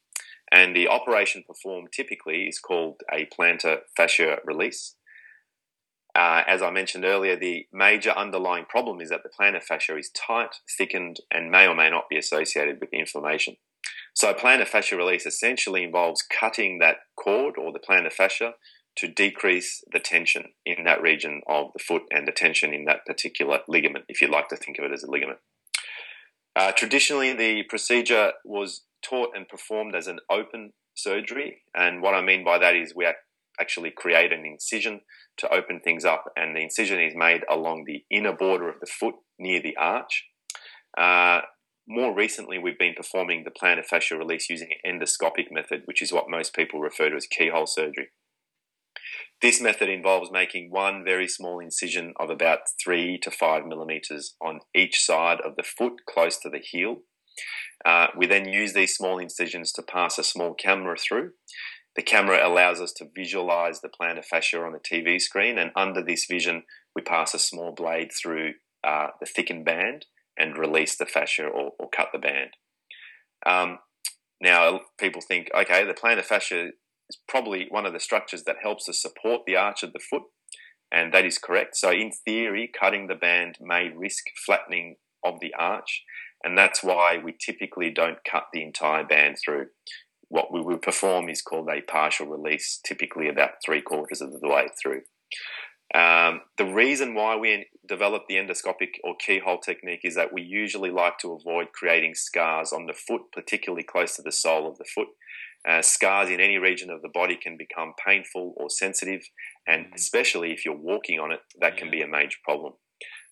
And 0.51 0.75
the 0.75 0.87
operation 0.87 1.43
performed 1.47 1.89
typically 1.91 2.43
is 2.43 2.59
called 2.59 3.01
a 3.11 3.27
plantar 3.35 3.79
fascia 3.97 4.37
release. 4.45 4.95
Uh, 6.15 6.43
as 6.47 6.61
I 6.61 6.69
mentioned 6.69 7.05
earlier, 7.05 7.35
the 7.35 7.65
major 7.73 8.11
underlying 8.11 8.65
problem 8.65 9.01
is 9.01 9.09
that 9.09 9.21
the 9.23 9.29
plantar 9.29 9.63
fascia 9.63 9.97
is 9.97 10.11
tight, 10.11 10.55
thickened, 10.77 11.17
and 11.31 11.49
may 11.49 11.67
or 11.67 11.75
may 11.75 11.89
not 11.89 12.07
be 12.07 12.17
associated 12.17 12.79
with 12.79 12.91
the 12.91 12.99
inflammation. 12.99 13.57
So, 14.13 14.31
plantar 14.33 14.67
fascia 14.67 14.95
release 14.95 15.25
essentially 15.25 15.83
involves 15.83 16.21
cutting 16.21 16.77
that 16.79 16.97
cord 17.15 17.55
or 17.57 17.71
the 17.71 17.79
plantar 17.79 18.13
fascia 18.13 18.53
to 18.95 19.07
decrease 19.07 19.83
the 19.91 19.99
tension 19.99 20.49
in 20.67 20.83
that 20.83 21.01
region 21.01 21.41
of 21.47 21.73
the 21.73 21.79
foot 21.79 22.03
and 22.11 22.27
the 22.27 22.31
tension 22.31 22.73
in 22.73 22.85
that 22.85 23.05
particular 23.07 23.61
ligament, 23.67 24.05
if 24.07 24.21
you'd 24.21 24.29
like 24.29 24.49
to 24.49 24.55
think 24.55 24.77
of 24.77 24.85
it 24.85 24.91
as 24.91 25.01
a 25.01 25.09
ligament. 25.09 25.39
Uh, 26.55 26.71
traditionally, 26.71 27.33
the 27.33 27.63
procedure 27.63 28.33
was 28.45 28.83
taught 29.01 29.35
and 29.35 29.49
performed 29.49 29.95
as 29.95 30.05
an 30.05 30.19
open 30.29 30.73
surgery, 30.93 31.63
and 31.73 32.03
what 32.03 32.13
I 32.13 32.21
mean 32.21 32.43
by 32.43 32.59
that 32.59 32.75
is 32.75 32.93
we 32.95 33.05
actually 33.59 33.91
create 33.91 34.31
an 34.31 34.45
incision 34.45 35.01
to 35.37 35.53
open 35.53 35.79
things 35.79 36.05
up, 36.05 36.25
and 36.35 36.55
the 36.55 36.61
incision 36.61 37.01
is 37.01 37.13
made 37.15 37.41
along 37.49 37.83
the 37.85 38.03
inner 38.09 38.33
border 38.33 38.69
of 38.69 38.79
the 38.79 38.87
foot 38.87 39.15
near 39.39 39.61
the 39.61 39.75
arch. 39.77 40.25
Uh, 40.97 41.41
more 41.87 42.15
recently, 42.15 42.57
we've 42.57 42.79
been 42.79 42.93
performing 42.95 43.43
the 43.43 43.51
plantar 43.51 43.85
fascia 43.85 44.17
release 44.17 44.49
using 44.49 44.69
an 44.83 44.99
endoscopic 44.99 45.51
method, 45.51 45.81
which 45.85 46.01
is 46.01 46.13
what 46.13 46.29
most 46.29 46.55
people 46.55 46.79
refer 46.79 47.09
to 47.09 47.15
as 47.15 47.27
keyhole 47.27 47.67
surgery. 47.67 48.09
This 49.41 49.59
method 49.59 49.89
involves 49.89 50.31
making 50.31 50.71
one 50.71 51.03
very 51.03 51.27
small 51.27 51.59
incision 51.59 52.13
of 52.17 52.29
about 52.29 52.59
three 52.81 53.17
to 53.23 53.31
five 53.31 53.65
millimeters 53.65 54.35
on 54.41 54.61
each 54.73 55.03
side 55.03 55.41
of 55.41 55.57
the 55.57 55.63
foot 55.63 55.93
close 56.07 56.37
to 56.39 56.49
the 56.49 56.59
heel. 56.59 57.01
Uh, 57.83 58.07
we 58.15 58.25
then 58.27 58.47
use 58.47 58.73
these 58.73 58.95
small 58.95 59.19
incisions 59.19 59.73
to 59.73 59.81
pass 59.81 60.17
a 60.17 60.23
small 60.23 60.53
camera 60.53 60.95
through. 60.95 61.31
The 61.95 62.01
camera 62.01 62.45
allows 62.45 62.81
us 62.81 62.91
to 62.93 63.09
visualize 63.15 63.81
the 63.81 63.89
plantar 63.89 64.25
fascia 64.25 64.59
on 64.61 64.73
the 64.73 64.79
TV 64.79 65.21
screen, 65.21 65.57
and 65.57 65.71
under 65.75 66.03
this 66.03 66.25
vision, 66.25 66.63
we 66.95 67.01
pass 67.01 67.33
a 67.33 67.39
small 67.39 67.71
blade 67.71 68.11
through 68.11 68.53
uh, 68.83 69.07
the 69.19 69.25
thickened 69.25 69.65
band 69.65 70.05
and 70.37 70.57
release 70.57 70.95
the 70.95 71.05
fascia 71.05 71.45
or, 71.45 71.71
or 71.77 71.89
cut 71.89 72.09
the 72.11 72.19
band. 72.19 72.51
Um, 73.45 73.79
now, 74.41 74.81
people 74.99 75.21
think, 75.21 75.49
okay, 75.55 75.85
the 75.85 75.93
plantar 75.93 76.23
fascia 76.23 76.71
is 77.09 77.17
probably 77.27 77.67
one 77.69 77.85
of 77.85 77.93
the 77.93 77.99
structures 77.99 78.43
that 78.43 78.57
helps 78.61 78.85
to 78.85 78.93
support 78.93 79.41
the 79.45 79.55
arch 79.55 79.83
of 79.83 79.93
the 79.93 79.99
foot, 79.99 80.23
and 80.91 81.13
that 81.13 81.25
is 81.25 81.37
correct. 81.37 81.75
So, 81.75 81.91
in 81.91 82.11
theory, 82.11 82.71
cutting 82.77 83.07
the 83.07 83.15
band 83.15 83.57
may 83.61 83.89
risk 83.89 84.25
flattening 84.45 84.95
of 85.23 85.39
the 85.39 85.53
arch, 85.57 86.03
and 86.43 86.57
that's 86.57 86.83
why 86.83 87.19
we 87.23 87.33
typically 87.33 87.89
don't 87.89 88.23
cut 88.29 88.47
the 88.51 88.63
entire 88.63 89.03
band 89.03 89.37
through. 89.43 89.67
What 90.33 90.51
we 90.51 90.61
would 90.61 90.81
perform 90.81 91.29
is 91.29 91.43
called 91.43 91.69
a 91.69 91.81
partial 91.81 92.25
release, 92.25 92.79
typically 92.83 93.29
about 93.29 93.61
three 93.63 93.83
quarters 93.83 94.19
of 94.19 94.31
the 94.31 94.47
way 94.47 94.67
through. 94.81 95.03
Um, 95.93 96.41
the 96.57 96.65
reason 96.65 97.13
why 97.13 97.35
we 97.35 97.67
develop 97.87 98.23
the 98.27 98.37
endoscopic 98.37 98.93
or 99.03 99.13
keyhole 99.15 99.59
technique 99.59 99.99
is 100.03 100.15
that 100.15 100.33
we 100.33 100.41
usually 100.41 100.89
like 100.89 101.19
to 101.19 101.33
avoid 101.33 101.67
creating 101.71 102.15
scars 102.15 102.73
on 102.73 102.87
the 102.87 102.95
foot, 102.95 103.21
particularly 103.31 103.83
close 103.83 104.15
to 104.15 104.23
the 104.23 104.31
sole 104.31 104.67
of 104.67 104.79
the 104.79 104.85
foot. 104.85 105.09
Uh, 105.69 105.83
scars 105.83 106.31
in 106.31 106.39
any 106.39 106.57
region 106.57 106.89
of 106.89 107.03
the 107.03 107.13
body 107.13 107.37
can 107.37 107.55
become 107.55 107.93
painful 108.03 108.55
or 108.57 108.71
sensitive, 108.71 109.21
and 109.67 109.85
mm. 109.85 109.93
especially 109.93 110.51
if 110.51 110.65
you're 110.65 110.75
walking 110.75 111.19
on 111.19 111.31
it, 111.31 111.41
that 111.61 111.77
can 111.77 111.91
be 111.91 112.01
a 112.01 112.07
major 112.07 112.39
problem. 112.43 112.73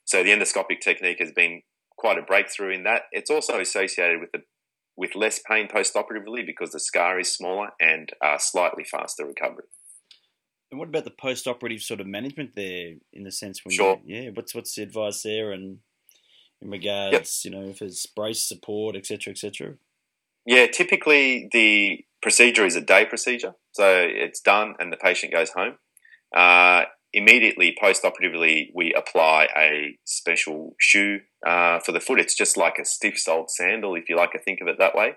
So 0.05 0.21
the 0.21 0.29
endoscopic 0.29 0.81
technique 0.81 1.17
has 1.19 1.31
been 1.31 1.63
quite 1.97 2.19
a 2.19 2.21
breakthrough 2.21 2.75
in 2.75 2.83
that. 2.83 3.05
It's 3.11 3.31
also 3.31 3.59
associated 3.59 4.19
with 4.19 4.31
the 4.33 4.43
with 4.97 5.15
less 5.15 5.39
pain 5.39 5.67
post-operatively 5.71 6.43
because 6.45 6.71
the 6.71 6.79
scar 6.79 7.19
is 7.19 7.33
smaller 7.33 7.69
and 7.79 8.11
uh, 8.23 8.37
slightly 8.37 8.83
faster 8.83 9.25
recovery. 9.25 9.65
And 10.69 10.79
what 10.79 10.89
about 10.89 11.03
the 11.03 11.11
post-operative 11.11 11.81
sort 11.81 11.99
of 11.99 12.07
management 12.07 12.51
there, 12.55 12.93
in 13.11 13.23
the 13.23 13.31
sense 13.31 13.65
when 13.65 13.73
sure. 13.73 13.99
yeah, 14.05 14.29
what's 14.33 14.55
what's 14.55 14.75
the 14.75 14.83
advice 14.83 15.21
there, 15.21 15.51
and 15.51 15.79
in 16.61 16.69
regards, 16.69 17.41
yep. 17.43 17.53
you 17.53 17.59
know, 17.59 17.69
if 17.69 17.79
there's 17.79 18.05
brace 18.05 18.41
support, 18.43 18.95
etc., 18.95 19.31
etc. 19.31 19.75
Yeah, 20.45 20.67
typically 20.67 21.49
the 21.51 22.05
procedure 22.21 22.65
is 22.65 22.75
a 22.75 22.81
day 22.81 23.05
procedure. 23.05 23.55
So 23.71 24.07
it's 24.07 24.39
done 24.39 24.75
and 24.79 24.91
the 24.91 24.97
patient 24.97 25.33
goes 25.33 25.49
home. 25.51 25.77
Uh, 26.35 26.85
immediately 27.13 27.75
post-operatively, 27.79 28.71
we 28.73 28.93
apply 28.93 29.47
a 29.57 29.97
special 30.05 30.75
shoe 30.79 31.19
uh, 31.45 31.79
for 31.79 31.91
the 31.91 31.99
foot. 31.99 32.19
It's 32.19 32.35
just 32.35 32.57
like 32.57 32.77
a 32.79 32.85
stiff-soled 32.85 33.49
sandal, 33.49 33.95
if 33.95 34.09
you 34.09 34.15
like 34.15 34.31
to 34.31 34.39
think 34.39 34.59
of 34.61 34.67
it 34.67 34.77
that 34.79 34.95
way. 34.95 35.13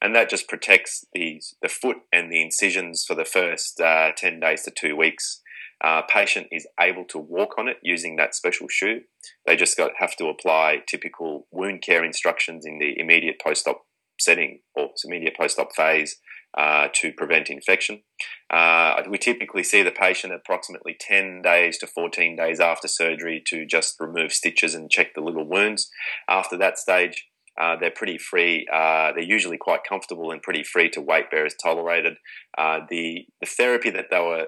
And 0.00 0.14
that 0.16 0.28
just 0.28 0.48
protects 0.48 1.04
the, 1.12 1.40
the 1.62 1.68
foot 1.68 1.98
and 2.12 2.30
the 2.30 2.42
incisions 2.42 3.04
for 3.06 3.14
the 3.14 3.24
first 3.24 3.80
uh, 3.80 4.10
10 4.16 4.40
days 4.40 4.62
to 4.62 4.70
two 4.70 4.96
weeks. 4.96 5.40
Uh, 5.82 6.02
patient 6.02 6.46
is 6.52 6.66
able 6.78 7.04
to 7.04 7.18
walk 7.18 7.58
on 7.58 7.68
it 7.68 7.76
using 7.82 8.16
that 8.16 8.34
special 8.34 8.68
shoe. 8.68 9.00
They 9.46 9.56
just 9.56 9.76
got, 9.76 9.92
have 9.98 10.16
to 10.16 10.26
apply 10.26 10.82
typical 10.86 11.46
wound 11.50 11.82
care 11.82 12.04
instructions 12.04 12.64
in 12.66 12.78
the 12.78 12.98
immediate 12.98 13.40
post-op 13.44 13.84
setting 14.18 14.60
or 14.74 14.90
immediate 15.04 15.36
post-op 15.36 15.74
phase 15.74 16.18
uh, 16.56 16.88
to 16.94 17.12
prevent 17.12 17.48
infection. 17.48 18.02
Uh, 18.50 19.02
we 19.08 19.18
typically 19.18 19.62
see 19.62 19.82
the 19.82 19.90
patient 19.90 20.32
approximately 20.32 20.96
10 20.98 21.42
days 21.42 21.78
to 21.78 21.86
14 21.86 22.36
days 22.36 22.60
after 22.60 22.88
surgery 22.88 23.42
to 23.46 23.64
just 23.64 23.96
remove 23.98 24.32
stitches 24.32 24.74
and 24.74 24.90
check 24.90 25.14
the 25.14 25.20
little 25.20 25.48
wounds. 25.48 25.90
After 26.28 26.56
that 26.58 26.78
stage, 26.78 27.26
uh, 27.60 27.76
they're 27.76 27.90
pretty 27.90 28.18
free. 28.18 28.66
Uh, 28.72 29.12
they're 29.12 29.22
usually 29.22 29.58
quite 29.58 29.80
comfortable 29.88 30.30
and 30.30 30.42
pretty 30.42 30.62
free 30.62 30.90
to 30.90 31.00
weight 31.00 31.30
bear 31.30 31.46
as 31.46 31.54
tolerated. 31.62 32.14
Uh, 32.56 32.80
the, 32.88 33.26
the 33.40 33.46
therapy 33.46 33.90
that 33.90 34.06
they 34.10 34.20
were 34.20 34.46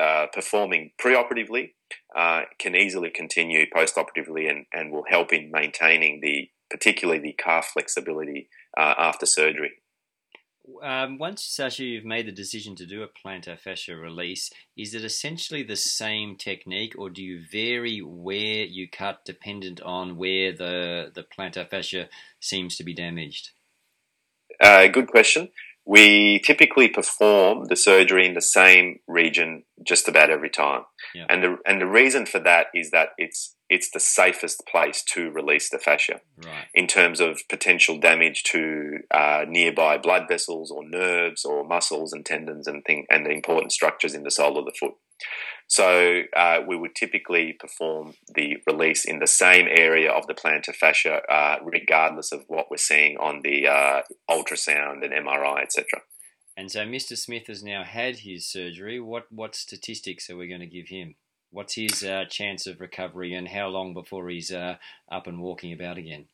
uh, 0.00 0.26
performing 0.32 0.92
preoperatively 1.00 1.70
uh, 2.16 2.42
can 2.58 2.76
easily 2.76 3.10
continue 3.10 3.66
postoperatively 3.74 4.48
and, 4.48 4.66
and 4.72 4.90
will 4.90 5.04
help 5.08 5.32
in 5.32 5.50
maintaining 5.52 6.20
the 6.22 6.48
particularly 6.70 7.20
the 7.20 7.32
calf 7.32 7.70
flexibility 7.72 8.48
after 8.78 9.26
surgery 9.26 9.72
um, 10.82 11.18
once 11.18 11.44
Sasha, 11.44 11.84
you've 11.84 12.04
made 12.04 12.26
the 12.26 12.32
decision 12.32 12.74
to 12.76 12.86
do 12.86 13.02
a 13.02 13.08
plantar 13.08 13.58
fascia 13.58 13.96
release, 13.96 14.50
is 14.76 14.94
it 14.94 15.04
essentially 15.04 15.62
the 15.62 15.76
same 15.76 16.36
technique, 16.36 16.94
or 16.98 17.10
do 17.10 17.22
you 17.22 17.42
vary 17.50 17.98
where 17.98 18.64
you 18.64 18.88
cut 18.88 19.24
dependent 19.24 19.80
on 19.80 20.16
where 20.16 20.52
the 20.52 21.10
the 21.14 21.22
plantar 21.24 21.68
fascia 21.68 22.08
seems 22.40 22.76
to 22.76 22.84
be 22.84 22.94
damaged? 22.94 23.50
Uh, 24.60 24.86
good 24.88 25.06
question. 25.06 25.48
We 25.90 26.38
typically 26.38 26.86
perform 26.86 27.64
the 27.64 27.74
surgery 27.74 28.24
in 28.24 28.34
the 28.34 28.40
same 28.40 29.00
region 29.08 29.64
just 29.84 30.06
about 30.06 30.30
every 30.30 30.48
time, 30.48 30.82
yeah. 31.16 31.26
and 31.28 31.42
the 31.42 31.56
and 31.66 31.80
the 31.80 31.86
reason 31.86 32.26
for 32.26 32.38
that 32.38 32.66
is 32.72 32.92
that 32.92 33.08
it's 33.18 33.56
it's 33.68 33.90
the 33.90 33.98
safest 33.98 34.62
place 34.70 35.02
to 35.14 35.30
release 35.32 35.68
the 35.68 35.80
fascia 35.80 36.20
right. 36.44 36.66
in 36.74 36.86
terms 36.86 37.18
of 37.18 37.40
potential 37.48 37.98
damage 37.98 38.44
to 38.44 38.98
uh, 39.10 39.44
nearby 39.48 39.98
blood 39.98 40.26
vessels 40.28 40.70
or 40.70 40.88
nerves 40.88 41.44
or 41.44 41.64
muscles 41.64 42.12
and 42.12 42.24
tendons 42.24 42.68
and 42.68 42.84
thing 42.84 43.04
and 43.10 43.26
the 43.26 43.30
important 43.30 43.72
structures 43.72 44.14
in 44.14 44.22
the 44.22 44.30
sole 44.30 44.58
of 44.58 44.66
the 44.66 44.74
foot. 44.78 44.94
So 45.66 46.22
uh, 46.36 46.60
we 46.66 46.76
would 46.76 46.96
typically 46.96 47.52
perform 47.52 48.14
the 48.34 48.56
release 48.66 49.04
in 49.04 49.20
the 49.20 49.28
same 49.28 49.68
area 49.70 50.10
of 50.10 50.26
the 50.26 50.34
plantar 50.34 50.74
fascia, 50.74 51.22
uh, 51.30 51.58
regardless 51.62 52.32
of 52.32 52.44
what 52.48 52.70
we're 52.70 52.76
seeing 52.76 53.16
on 53.18 53.42
the 53.42 53.68
uh, 53.68 54.02
ultrasound 54.28 55.04
and 55.04 55.12
MRI, 55.12 55.62
etc. 55.62 56.02
And 56.56 56.70
so 56.70 56.80
Mr. 56.80 57.16
Smith 57.16 57.46
has 57.46 57.62
now 57.62 57.84
had 57.84 58.18
his 58.18 58.46
surgery. 58.46 58.98
What 59.00 59.30
what 59.30 59.54
statistics 59.54 60.28
are 60.28 60.36
we 60.36 60.48
going 60.48 60.60
to 60.60 60.66
give 60.66 60.88
him? 60.88 61.14
What's 61.52 61.74
his 61.74 62.02
uh, 62.02 62.24
chance 62.28 62.66
of 62.66 62.80
recovery, 62.80 63.34
and 63.34 63.48
how 63.48 63.68
long 63.68 63.94
before 63.94 64.28
he's 64.28 64.52
uh, 64.52 64.76
up 65.10 65.26
and 65.26 65.40
walking 65.40 65.72
about 65.72 65.98
again? 65.98 66.26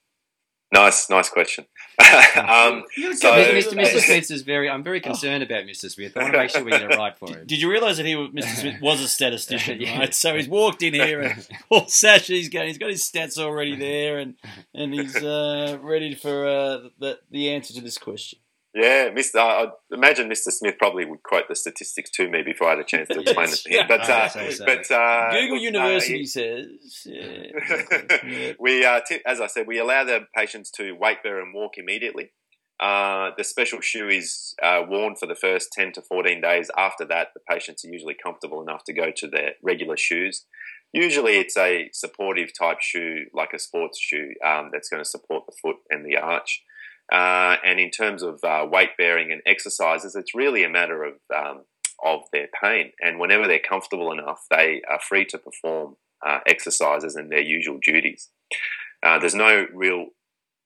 Nice, 0.72 1.08
nice 1.08 1.28
question. 1.28 1.64
um, 2.00 2.84
so, 3.14 3.32
Mr. 3.32 3.72
Mr. 3.72 4.00
Smith 4.00 4.30
is 4.30 4.42
very. 4.42 4.68
I'm 4.68 4.82
very 4.82 5.00
concerned 5.00 5.42
about 5.42 5.64
Mr. 5.64 5.90
Smith. 5.90 6.16
I 6.16 6.22
want 6.22 6.34
to 6.34 6.38
make 6.38 6.50
sure 6.50 6.64
we 6.64 6.72
get 6.72 6.82
it 6.82 6.88
right 6.96 7.16
for 7.16 7.30
him. 7.30 7.46
Did 7.46 7.62
you 7.62 7.70
realise 7.70 7.98
that 7.98 8.06
he, 8.06 8.14
Mr. 8.14 8.54
Smith, 8.56 8.80
was 8.82 9.00
a 9.00 9.08
statistician? 9.08 9.80
yeah. 9.80 9.98
Right, 9.98 10.14
so 10.14 10.34
he's 10.34 10.48
walked 10.48 10.82
in 10.82 10.94
here, 10.94 11.20
and 11.20 11.46
Paul 11.68 11.86
Sasha, 11.86 12.32
he's 12.32 12.48
going. 12.48 12.66
He's 12.66 12.78
got 12.78 12.90
his 12.90 13.02
stats 13.02 13.38
already 13.38 13.76
there, 13.76 14.18
and 14.18 14.34
and 14.74 14.92
he's 14.92 15.16
uh, 15.16 15.78
ready 15.80 16.14
for 16.14 16.46
uh, 16.46 16.88
the 16.98 17.18
the 17.30 17.50
answer 17.50 17.72
to 17.74 17.80
this 17.80 17.96
question. 17.96 18.40
Yeah, 18.76 19.08
Mr. 19.08 19.36
I 19.36 19.68
imagine 19.90 20.28
Mr. 20.28 20.52
Smith 20.52 20.74
probably 20.78 21.06
would 21.06 21.22
quote 21.22 21.48
the 21.48 21.56
statistics 21.56 22.10
to 22.10 22.28
me 22.28 22.42
before 22.42 22.66
I 22.66 22.70
had 22.72 22.80
a 22.80 22.84
chance 22.84 23.08
to 23.08 23.20
explain 23.20 23.48
it 23.48 23.54
to 23.64 23.70
him. 23.70 23.86
But, 23.88 24.00
uh, 24.02 24.28
so. 24.28 24.66
but 24.66 24.90
uh, 24.90 25.30
Google 25.32 25.56
University 25.56 26.24
uh, 26.24 26.26
says 26.26 26.66
yeah. 27.06 28.52
we, 28.60 28.84
uh, 28.84 29.00
t- 29.08 29.20
as 29.24 29.40
I 29.40 29.46
said, 29.46 29.66
we 29.66 29.78
allow 29.78 30.04
the 30.04 30.26
patients 30.36 30.70
to 30.72 30.92
weight 30.92 31.22
bear 31.22 31.40
and 31.40 31.54
walk 31.54 31.78
immediately. 31.78 32.32
Uh, 32.78 33.30
the 33.38 33.44
special 33.44 33.80
shoe 33.80 34.10
is 34.10 34.54
uh, 34.62 34.82
worn 34.86 35.16
for 35.16 35.24
the 35.24 35.34
first 35.34 35.72
10 35.72 35.92
to 35.92 36.02
14 36.02 36.42
days. 36.42 36.70
After 36.76 37.06
that, 37.06 37.28
the 37.32 37.40
patients 37.48 37.82
are 37.82 37.88
usually 37.88 38.16
comfortable 38.22 38.60
enough 38.60 38.84
to 38.84 38.92
go 38.92 39.10
to 39.16 39.26
their 39.26 39.52
regular 39.62 39.96
shoes. 39.96 40.44
Usually, 40.92 41.38
it's 41.38 41.56
a 41.56 41.88
supportive 41.94 42.50
type 42.56 42.82
shoe, 42.82 43.24
like 43.32 43.54
a 43.54 43.58
sports 43.58 43.98
shoe, 43.98 44.32
um, 44.44 44.68
that's 44.70 44.90
going 44.90 45.02
to 45.02 45.08
support 45.08 45.44
the 45.46 45.56
foot 45.62 45.76
and 45.88 46.04
the 46.04 46.18
arch. 46.18 46.62
Uh, 47.12 47.56
and 47.64 47.78
in 47.78 47.90
terms 47.90 48.22
of 48.22 48.40
uh, 48.42 48.66
weight 48.68 48.90
bearing 48.98 49.30
and 49.30 49.40
exercises, 49.46 50.16
it's 50.16 50.34
really 50.34 50.64
a 50.64 50.68
matter 50.68 51.04
of 51.04 51.14
um, 51.34 51.64
of 52.04 52.22
their 52.32 52.48
pain. 52.62 52.92
And 53.00 53.18
whenever 53.18 53.46
they're 53.46 53.58
comfortable 53.58 54.12
enough, 54.12 54.40
they 54.50 54.82
are 54.90 55.00
free 55.00 55.24
to 55.26 55.38
perform 55.38 55.96
uh, 56.26 56.40
exercises 56.46 57.16
and 57.16 57.30
their 57.30 57.40
usual 57.40 57.78
duties. 57.82 58.30
Uh, 59.02 59.18
there's 59.18 59.34
no 59.34 59.66
real 59.72 60.08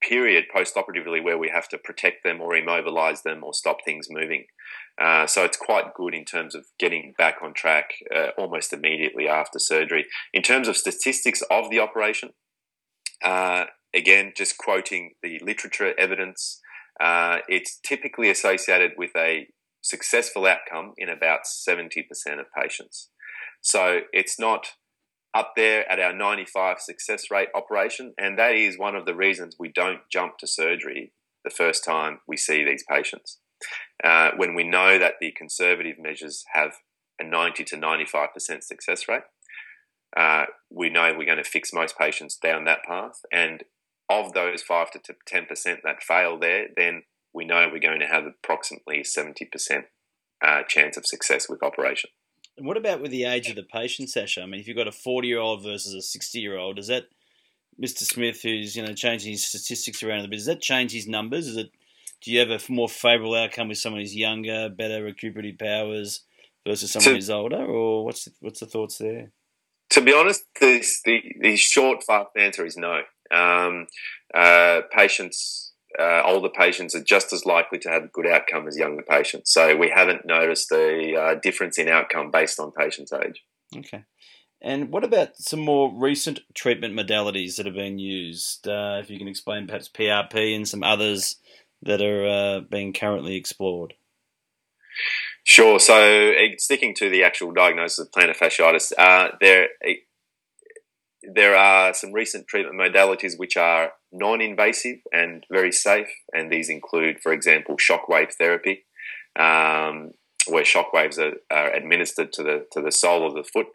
period 0.03 0.47
post-operatively 0.53 1.21
where 1.21 1.37
we 1.37 1.51
have 1.51 1.69
to 1.69 1.77
protect 1.77 2.25
them 2.25 2.41
or 2.41 2.57
immobilize 2.57 3.23
them 3.23 3.45
or 3.45 3.53
stop 3.53 3.79
things 3.85 4.09
moving. 4.11 4.45
Uh, 5.01 5.27
so 5.27 5.45
it's 5.45 5.57
quite 5.57 5.95
good 5.95 6.15
in 6.15 6.25
terms 6.25 6.55
of 6.55 6.65
getting 6.79 7.15
back 7.19 7.37
on 7.43 7.53
track 7.53 7.91
uh, 8.15 8.29
almost 8.39 8.73
immediately 8.73 9.29
after 9.29 9.59
surgery. 9.59 10.07
In 10.33 10.43
terms 10.43 10.69
of 10.69 10.77
statistics 10.77 11.43
of 11.51 11.71
the 11.71 11.81
operation, 11.81 12.31
uh, 13.23 13.65
again, 13.95 14.33
just 14.37 14.59
quoting 14.59 15.13
the 15.23 15.41
literature 15.43 15.95
evidence, 15.99 16.61
uh, 17.01 17.39
it's 17.49 17.79
typically 17.85 18.31
associated 18.31 18.93
with 18.97 19.11
a 19.17 19.49
successful 19.83 20.47
outcome 20.47 20.93
in 20.99 21.09
about 21.09 21.41
70% 21.45 22.05
of 22.39 22.47
patients. 22.57 23.09
So 23.61 24.01
it's 24.13 24.39
not 24.39 24.73
up 25.33 25.53
there 25.57 25.91
at 25.91 26.01
our 26.01 26.13
95 26.13 26.81
success 26.81 27.31
rate 27.31 27.49
operation, 27.55 28.15
and 28.19 28.39
that 28.39 28.55
is 28.55 28.79
one 28.79 28.97
of 28.97 29.07
the 29.07 29.15
reasons 29.15 29.57
we 29.59 29.69
don't 29.69 30.01
jump 30.11 30.39
to 30.39 30.47
surgery 30.47 31.13
the 31.45 31.51
first 31.51 31.85
time 31.85 32.19
we 32.27 32.37
see 32.37 32.65
these 32.65 32.85
patients. 32.89 33.39
Uh, 34.03 34.31
when 34.37 34.55
we 34.55 34.65
know 34.65 34.99
that 34.99 35.15
the 35.21 35.33
conservative 35.33 35.97
measures 35.99 36.45
have 36.53 36.73
a 37.21 37.25
90 37.25 37.65
to 37.65 37.77
95% 37.77 38.29
success 38.63 39.09
rate, 39.09 39.23
uh, 40.17 40.47
we 40.71 40.91
know 40.91 41.15
we're 41.17 41.27
going 41.27 41.37
to 41.37 41.45
fix 41.45 41.73
most 41.73 41.97
patients 41.99 42.37
down 42.37 42.65
that 42.65 42.83
path. 42.87 43.21
And 43.33 43.63
of 44.11 44.33
those 44.33 44.63
5 44.63 44.91
to 44.91 44.99
10% 44.99 45.47
that 45.85 46.03
fail 46.03 46.39
there, 46.39 46.67
then 46.77 47.05
we 47.33 47.45
know 47.45 47.69
we're 47.73 47.79
going 47.79 48.01
to 48.01 48.07
have 48.07 48.25
approximately 48.27 49.03
70% 49.03 49.85
uh, 50.45 50.63
chance 50.69 50.97
of 50.97 51.07
success 51.07 51.49
with 51.49 51.63
operation. 51.63 52.11
And 52.59 52.67
what 52.67 52.77
about 52.77 53.01
with 53.01 53.13
the 53.13 53.25
age 53.25 53.49
of 53.49 53.57
the 53.57 53.63
patient, 53.63 54.11
Sasha? 54.11 54.43
I 54.43 54.47
mean, 54.47 54.61
if 54.61 54.69
you've 54.69 54.77
got 54.77 54.89
a 54.89 54.93
40 54.93 55.29
year 55.29 55.39
old 55.39 55.63
versus 55.63 55.95
a 55.95 56.03
60 56.03 56.41
year 56.41 56.59
old, 56.59 56.77
does 56.77 56.89
that, 56.89 57.05
Mr. 57.81 58.03
Smith, 58.03 58.43
who's 58.43 58.77
you 58.77 58.85
know 58.85 58.93
changing 58.93 59.31
his 59.31 59.47
statistics 59.47 60.03
around 60.03 60.25
a 60.25 60.29
bit, 60.29 60.37
does 60.37 60.47
that 60.47 60.61
change 60.61 60.93
his 60.93 61.07
numbers? 61.07 61.47
Is 61.47 61.57
it 61.57 61.71
do 62.21 62.31
you 62.31 62.41
have 62.41 62.51
a 62.51 62.61
more 62.71 62.89
favourable 62.89 63.35
outcome 63.35 63.69
with 63.69 63.79
someone 63.79 64.03
who's 64.03 64.15
younger, 64.15 64.69
better 64.69 65.03
recuperative 65.03 65.59
powers 65.59 66.23
versus 66.67 66.93
someone 66.93 67.15
who's 67.15 67.31
older, 67.31 67.65
or 67.65 68.05
what's 68.05 68.25
the, 68.25 68.33
what's 68.41 68.61
the 68.61 68.67
thoughts 68.67 68.99
there? 68.99 69.31
To 69.91 70.01
be 70.03 70.13
honest, 70.13 70.45
the 70.61 70.85
the 71.41 71.57
short, 71.57 72.05
fast 72.05 72.29
answer 72.37 72.67
is 72.67 72.77
no. 72.77 73.03
Um, 73.31 73.87
uh, 74.35 74.83
patients, 74.91 75.73
uh, 75.99 76.23
older 76.25 76.49
patients, 76.49 76.95
are 76.95 77.03
just 77.03 77.33
as 77.33 77.45
likely 77.45 77.79
to 77.81 77.89
have 77.89 78.05
a 78.05 78.09
good 78.09 78.27
outcome 78.27 78.69
as 78.69 78.77
younger 78.77 79.03
patients. 79.03 79.53
So 79.53 79.77
we 79.77 79.91
haven't 79.95 80.27
noticed 80.27 80.71
a 80.73 81.15
uh, 81.15 81.35
difference 81.35 81.79
in 81.79 81.89
outcome 81.89 82.31
based 82.31 82.61
on 82.61 82.73
patient's 82.73 83.13
age. 83.13 83.45
Okay. 83.77 84.05
And 84.63 84.91
what 84.91 85.05
about 85.05 85.37
some 85.37 85.61
more 85.61 85.91
recent 85.95 86.41
treatment 86.55 86.95
modalities 86.95 87.57
that 87.57 87.67
have 87.67 87.75
been 87.75 87.99
used? 87.99 88.69
Uh, 88.69 88.99
if 89.01 89.09
you 89.09 89.19
can 89.19 89.29
explain 89.29 89.67
perhaps 89.67 89.89
PRP 89.89 90.55
and 90.55 90.69
some 90.69 90.83
others 90.83 91.37
that 91.83 92.03
are 92.03 92.27
uh, 92.27 92.61
being 92.61 92.93
currently 92.93 93.37
explored. 93.37 93.95
Sure. 95.45 95.81
So, 95.81 96.33
sticking 96.59 96.95
to 96.97 97.09
the 97.09 97.25
actual 97.25 97.53
diagnosis 97.53 97.99
of 97.99 98.11
plantar 98.11 98.37
fasciitis, 98.37 98.93
uh, 98.99 99.31
there 99.41 99.69
there 101.23 101.57
are 101.57 101.93
some 101.93 102.13
recent 102.13 102.47
treatment 102.47 102.81
modalities 102.81 103.39
which 103.39 103.57
are 103.57 103.93
non-invasive 104.13 104.99
and 105.13 105.45
very 105.51 105.73
safe, 105.73 106.09
and 106.33 106.51
these 106.51 106.69
include, 106.69 107.21
for 107.23 107.33
example, 107.33 107.77
shockwave 107.77 108.33
therapy, 108.35 108.85
um, 109.39 110.13
where 110.49 110.65
shockwaves 110.65 111.19
are, 111.19 111.35
are, 111.51 111.71
administered 111.73 112.33
to 112.33 112.43
the 112.43 112.67
to 112.73 112.81
the 112.81 112.93
sole 112.93 113.27
of 113.27 113.35
the 113.35 113.45
foot, 113.45 113.67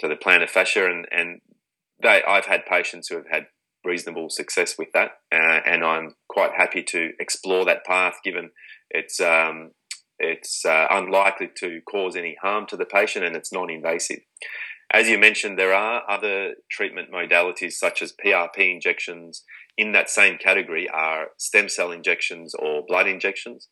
to 0.00 0.08
the 0.08 0.16
plantar 0.16 0.48
fascia, 0.48 0.86
and 0.86 1.06
and 1.10 1.40
they, 2.02 2.22
I've 2.26 2.46
had 2.46 2.66
patients 2.66 3.08
who 3.08 3.16
have 3.16 3.28
had 3.30 3.46
reasonable 3.84 4.28
success 4.28 4.76
with 4.76 4.88
that, 4.92 5.12
uh, 5.32 5.60
and 5.64 5.84
I'm 5.84 6.16
quite 6.28 6.52
happy 6.56 6.82
to 6.82 7.12
explore 7.20 7.64
that 7.64 7.84
path, 7.84 8.16
given 8.24 8.50
it's 8.90 9.20
um, 9.20 9.70
it's 10.18 10.64
uh, 10.64 10.86
unlikely 10.90 11.50
to 11.58 11.80
cause 11.88 12.16
any 12.16 12.36
harm 12.42 12.66
to 12.66 12.76
the 12.76 12.84
patient 12.84 13.24
and 13.24 13.36
it's 13.36 13.52
non-invasive. 13.52 14.20
As 14.90 15.08
you 15.08 15.18
mentioned, 15.18 15.58
there 15.58 15.74
are 15.74 16.02
other 16.10 16.54
treatment 16.70 17.10
modalities 17.12 17.72
such 17.72 18.00
as 18.00 18.14
PRP 18.24 18.72
injections. 18.72 19.44
In 19.76 19.92
that 19.92 20.08
same 20.08 20.38
category 20.38 20.88
are 20.88 21.28
stem 21.36 21.68
cell 21.68 21.92
injections 21.92 22.54
or 22.54 22.84
blood 22.86 23.06
injections. 23.06 23.68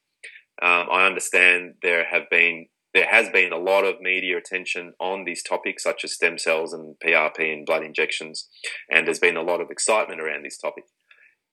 Um, 0.63 0.89
I 0.91 1.07
understand 1.07 1.75
there 1.83 2.05
have 2.11 2.29
been 2.31 2.67
there 2.95 3.09
has 3.11 3.29
been 3.29 3.53
a 3.53 3.59
lot 3.59 3.85
of 3.85 4.01
media 4.01 4.39
attention 4.39 4.95
on 4.99 5.25
these 5.25 5.43
topics, 5.43 5.83
such 5.83 6.03
as 6.03 6.15
stem 6.15 6.39
cells 6.39 6.73
and 6.73 6.97
PRP 7.05 7.53
and 7.53 7.67
blood 7.67 7.83
injections, 7.83 8.49
and 8.91 9.07
there's 9.07 9.19
been 9.19 9.37
a 9.37 9.43
lot 9.43 9.61
of 9.61 9.71
excitement 9.71 10.19
around 10.19 10.45
this 10.45 10.57
topic. 10.57 10.85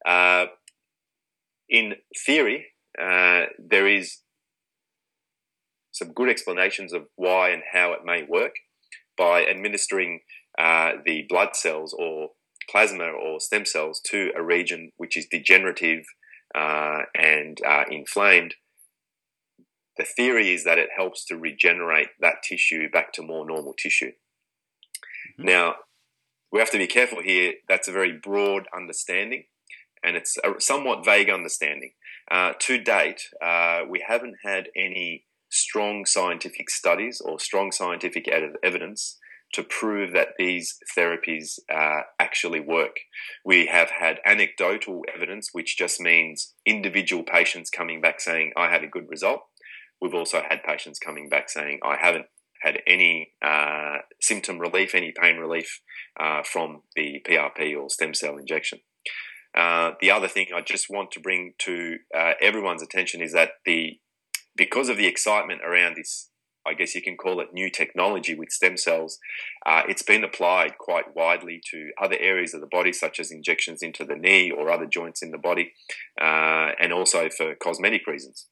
Uh, 0.07 0.45
in 1.67 1.95
theory, 2.25 2.67
uh, 2.97 3.47
there 3.59 3.89
is 3.89 4.19
some 5.91 6.13
good 6.13 6.29
explanations 6.29 6.93
of 6.93 7.07
why 7.17 7.49
and 7.49 7.63
how 7.73 7.91
it 7.91 8.05
may 8.05 8.23
work 8.23 8.53
by 9.17 9.45
administering 9.45 10.21
uh, 10.57 10.93
the 11.05 11.25
blood 11.29 11.55
cells 11.55 11.93
or 11.97 12.29
plasma 12.69 13.05
or 13.05 13.39
stem 13.39 13.65
cells 13.65 13.99
to 14.05 14.31
a 14.35 14.43
region 14.43 14.91
which 14.97 15.17
is 15.17 15.25
degenerative 15.29 16.05
uh, 16.55 17.01
and 17.15 17.59
uh, 17.67 17.83
inflamed. 17.89 18.55
The 19.97 20.05
theory 20.05 20.53
is 20.53 20.63
that 20.63 20.79
it 20.79 20.89
helps 20.95 21.25
to 21.25 21.37
regenerate 21.37 22.09
that 22.19 22.41
tissue 22.47 22.89
back 22.89 23.13
to 23.13 23.21
more 23.21 23.45
normal 23.45 23.73
tissue. 23.73 24.11
Mm-hmm. 25.39 25.45
Now, 25.45 25.75
we 26.51 26.59
have 26.59 26.71
to 26.71 26.77
be 26.77 26.87
careful 26.87 27.21
here. 27.21 27.53
That's 27.67 27.87
a 27.87 27.91
very 27.91 28.11
broad 28.11 28.67
understanding, 28.75 29.45
and 30.03 30.15
it's 30.15 30.37
a 30.43 30.59
somewhat 30.59 31.05
vague 31.05 31.29
understanding. 31.29 31.93
Uh, 32.29 32.53
to 32.59 32.79
date, 32.81 33.21
uh, 33.43 33.81
we 33.89 34.03
haven't 34.07 34.35
had 34.43 34.69
any 34.75 35.25
strong 35.53 36.05
scientific 36.05 36.69
studies 36.69 37.21
or 37.23 37.39
strong 37.39 37.71
scientific 37.71 38.27
evidence 38.27 39.19
to 39.53 39.61
prove 39.61 40.11
that 40.13 40.29
these 40.39 40.79
therapies 40.97 41.59
uh, 41.71 42.01
actually 42.19 42.59
work. 42.59 42.97
We 43.45 43.67
have 43.67 43.91
had 43.91 44.19
anecdotal 44.25 45.03
evidence, 45.13 45.49
which 45.51 45.77
just 45.77 45.99
means 46.01 46.53
individual 46.65 47.23
patients 47.23 47.69
coming 47.69 48.01
back 48.01 48.19
saying, 48.19 48.53
I 48.57 48.69
had 48.69 48.83
a 48.83 48.87
good 48.87 49.07
result. 49.09 49.41
We've 50.01 50.15
also 50.15 50.41
had 50.49 50.63
patients 50.63 50.97
coming 50.97 51.29
back 51.29 51.49
saying, 51.49 51.79
I 51.85 51.97
haven't 51.97 52.25
had 52.63 52.79
any 52.87 53.33
uh, 53.45 53.97
symptom 54.19 54.57
relief, 54.57 54.95
any 54.95 55.13
pain 55.15 55.37
relief 55.37 55.81
uh, 56.19 56.41
from 56.43 56.81
the 56.95 57.21
PRP 57.27 57.79
or 57.79 57.89
stem 57.91 58.15
cell 58.15 58.37
injection. 58.37 58.79
Uh, 59.55 59.91
the 60.01 60.09
other 60.09 60.27
thing 60.27 60.47
I 60.55 60.61
just 60.61 60.87
want 60.89 61.11
to 61.11 61.19
bring 61.19 61.53
to 61.59 61.97
uh, 62.17 62.31
everyone's 62.41 62.81
attention 62.81 63.21
is 63.21 63.33
that 63.33 63.51
the 63.65 63.99
because 64.55 64.89
of 64.89 64.97
the 64.97 65.07
excitement 65.07 65.61
around 65.65 65.95
this, 65.95 66.29
I 66.65 66.73
guess 66.73 66.95
you 66.95 67.01
can 67.01 67.17
call 67.17 67.39
it 67.41 67.53
new 67.53 67.69
technology 67.69 68.35
with 68.35 68.51
stem 68.51 68.77
cells, 68.77 69.19
uh, 69.65 69.83
it's 69.87 70.03
been 70.03 70.23
applied 70.23 70.77
quite 70.77 71.15
widely 71.15 71.61
to 71.71 71.91
other 72.01 72.17
areas 72.19 72.53
of 72.53 72.61
the 72.61 72.67
body, 72.67 72.93
such 72.93 73.19
as 73.19 73.31
injections 73.31 73.81
into 73.81 74.05
the 74.05 74.15
knee 74.15 74.51
or 74.51 74.69
other 74.69 74.85
joints 74.85 75.21
in 75.21 75.31
the 75.31 75.37
body, 75.37 75.73
uh, 76.21 76.71
and 76.79 76.93
also 76.93 77.29
for 77.29 77.55
cosmetic 77.55 78.07
reasons. 78.07 78.47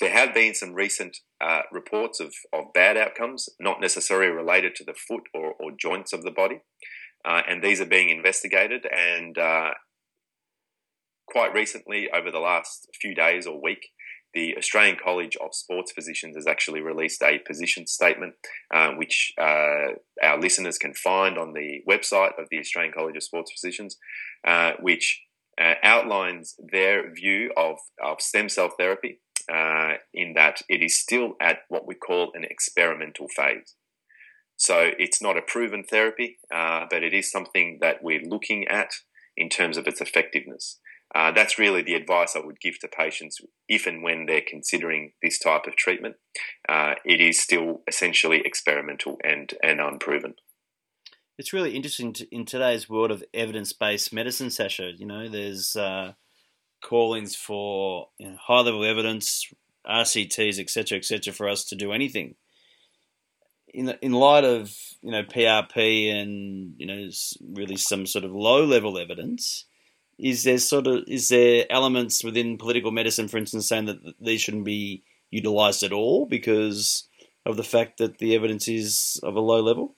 There 0.00 0.12
have 0.12 0.32
been 0.32 0.54
some 0.54 0.74
recent 0.74 1.18
uh, 1.40 1.62
reports 1.72 2.20
of, 2.20 2.32
of 2.52 2.72
bad 2.72 2.96
outcomes, 2.96 3.48
not 3.58 3.80
necessarily 3.80 4.30
related 4.30 4.76
to 4.76 4.84
the 4.84 4.94
foot 4.94 5.24
or, 5.34 5.54
or 5.58 5.72
joints 5.72 6.12
of 6.12 6.22
the 6.22 6.30
body, 6.30 6.60
uh, 7.24 7.42
and 7.48 7.62
these 7.62 7.80
are 7.80 7.86
being 7.86 8.08
investigated. 8.08 8.86
And 8.86 9.36
uh, 9.36 9.70
quite 11.26 11.52
recently, 11.52 12.08
over 12.10 12.30
the 12.30 12.38
last 12.38 12.86
few 13.00 13.14
days 13.14 13.46
or 13.46 13.60
week, 13.60 13.88
the 14.34 14.56
Australian 14.56 14.96
College 15.02 15.36
of 15.36 15.54
Sports 15.54 15.92
Physicians 15.92 16.36
has 16.36 16.46
actually 16.46 16.80
released 16.80 17.22
a 17.22 17.38
position 17.46 17.86
statement, 17.86 18.34
uh, 18.74 18.90
which 18.92 19.32
uh, 19.40 19.94
our 20.22 20.38
listeners 20.40 20.78
can 20.78 20.94
find 20.94 21.38
on 21.38 21.54
the 21.54 21.82
website 21.88 22.38
of 22.38 22.46
the 22.50 22.58
Australian 22.58 22.92
College 22.92 23.16
of 23.16 23.22
Sports 23.22 23.52
Physicians, 23.52 23.96
uh, 24.46 24.72
which 24.80 25.22
uh, 25.60 25.74
outlines 25.82 26.54
their 26.58 27.12
view 27.12 27.50
of, 27.56 27.78
of 28.04 28.20
stem 28.20 28.48
cell 28.48 28.70
therapy 28.78 29.20
uh, 29.52 29.94
in 30.12 30.34
that 30.34 30.60
it 30.68 30.82
is 30.82 31.00
still 31.00 31.34
at 31.40 31.60
what 31.68 31.86
we 31.86 31.94
call 31.94 32.32
an 32.34 32.44
experimental 32.44 33.26
phase. 33.34 33.74
So 34.56 34.90
it's 34.98 35.22
not 35.22 35.36
a 35.36 35.42
proven 35.42 35.84
therapy, 35.84 36.38
uh, 36.52 36.86
but 36.90 37.02
it 37.02 37.14
is 37.14 37.30
something 37.30 37.78
that 37.80 38.02
we're 38.02 38.24
looking 38.24 38.66
at 38.68 38.90
in 39.36 39.48
terms 39.48 39.76
of 39.76 39.86
its 39.86 40.00
effectiveness. 40.00 40.80
Uh, 41.14 41.32
that's 41.32 41.58
really 41.58 41.82
the 41.82 41.94
advice 41.94 42.36
I 42.36 42.44
would 42.44 42.60
give 42.60 42.78
to 42.80 42.88
patients 42.88 43.40
if 43.66 43.86
and 43.86 44.02
when 44.02 44.26
they're 44.26 44.42
considering 44.46 45.12
this 45.22 45.38
type 45.38 45.66
of 45.66 45.74
treatment. 45.76 46.16
Uh, 46.68 46.94
it 47.04 47.20
is 47.20 47.40
still 47.40 47.82
essentially 47.88 48.42
experimental 48.44 49.18
and, 49.24 49.52
and 49.62 49.80
unproven. 49.80 50.34
It's 51.38 51.52
really 51.52 51.76
interesting 51.76 52.12
to, 52.14 52.34
in 52.34 52.44
today's 52.44 52.90
world 52.90 53.10
of 53.10 53.24
evidence-based 53.32 54.12
medicine, 54.12 54.50
Sasha. 54.50 54.90
You 54.96 55.06
know, 55.06 55.28
there's 55.28 55.76
uh, 55.76 56.12
callings 56.82 57.36
for 57.36 58.08
you 58.18 58.30
know, 58.30 58.36
high-level 58.40 58.84
evidence, 58.84 59.46
RCTs, 59.88 60.58
etc., 60.58 60.98
etc., 60.98 61.32
for 61.32 61.48
us 61.48 61.64
to 61.66 61.76
do 61.76 61.92
anything. 61.92 62.34
In 63.72 63.84
the, 63.84 64.04
in 64.04 64.12
light 64.12 64.44
of 64.44 64.74
you 65.02 65.12
know 65.12 65.22
PRP 65.22 66.10
and 66.10 66.72
you 66.78 66.86
know 66.86 67.08
really 67.52 67.76
some 67.76 68.06
sort 68.06 68.24
of 68.24 68.32
low-level 68.32 68.98
evidence, 68.98 69.66
is 70.18 70.44
there 70.44 70.58
sort 70.58 70.86
of 70.86 71.04
is 71.06 71.28
there 71.28 71.64
elements 71.70 72.24
within 72.24 72.58
political 72.58 72.90
medicine, 72.90 73.28
for 73.28 73.38
instance, 73.38 73.68
saying 73.68 73.86
that 73.86 74.14
these 74.20 74.40
shouldn't 74.40 74.64
be 74.64 75.04
utilised 75.30 75.82
at 75.82 75.92
all 75.92 76.26
because 76.26 77.08
of 77.46 77.56
the 77.56 77.64
fact 77.64 77.98
that 77.98 78.18
the 78.18 78.34
evidence 78.34 78.68
is 78.68 79.20
of 79.22 79.36
a 79.36 79.40
low 79.40 79.62
level? 79.62 79.94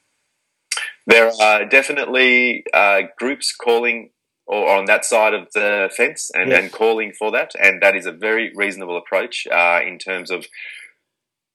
There 1.07 1.31
are 1.41 1.65
definitely 1.65 2.65
uh, 2.75 3.03
groups 3.19 3.55
calling 3.55 4.11
or 4.47 4.69
on 4.69 4.87
that 4.87 5.05
side 5.05 5.33
of 5.33 5.47
the 5.55 5.91
fence 5.97 6.31
and, 6.35 6.51
yes. 6.51 6.61
and, 6.61 6.73
calling 6.73 7.13
for 7.17 7.31
that, 7.31 7.53
and 7.61 7.81
that 7.83 7.95
is 7.97 8.05
a 8.05 8.13
very 8.13 8.53
reasonable 8.55 8.99
approach 8.99 9.47
uh, 9.47 9.81
in 9.87 9.97
terms 9.97 10.31
of 10.31 10.47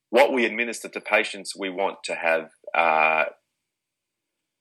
what 0.09 0.32
we 0.32 0.45
administer 0.45 0.88
to 0.88 1.01
patients. 1.01 1.53
We 1.57 1.70
want 1.70 1.97
to 2.05 2.16
have 2.16 2.51
uh, 2.74 3.26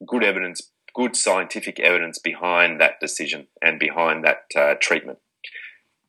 good 0.05 0.25
evidence 0.25 0.71
good 0.95 1.16
scientific 1.16 1.80
evidence 1.80 2.18
behind 2.18 2.80
that 2.80 3.01
decision 3.01 3.49
and 3.61 3.78
behind 3.78 4.24
that 4.24 4.45
uh, 4.57 4.74
treatment. 4.80 5.18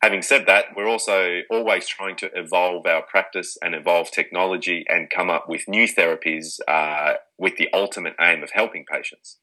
Having 0.02 0.22
said 0.22 0.46
that, 0.46 0.66
we're 0.76 0.88
also 0.88 1.42
always 1.50 1.88
trying 1.88 2.16
to 2.18 2.30
evolve 2.36 2.86
our 2.86 3.02
practice 3.02 3.58
and 3.64 3.74
evolve 3.74 4.12
technology 4.12 4.86
and 4.88 5.10
come 5.10 5.32
up 5.32 5.50
with 5.50 5.68
new 5.68 5.88
therapies 5.88 6.60
uh, 6.68 7.14
with 7.40 7.58
the 7.58 7.70
ultimate 7.74 8.14
aim 8.22 8.44
of 8.44 8.52
helping 8.54 8.86
patients. 8.86 9.38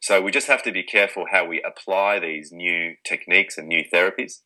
So 0.00 0.20
we 0.20 0.30
just 0.30 0.46
have 0.46 0.62
to 0.62 0.72
be 0.72 0.82
careful 0.82 1.26
how 1.30 1.46
we 1.46 1.62
apply 1.62 2.18
these 2.18 2.50
new 2.50 2.94
techniques 3.04 3.58
and 3.58 3.68
new 3.68 3.84
therapies. 3.92 4.40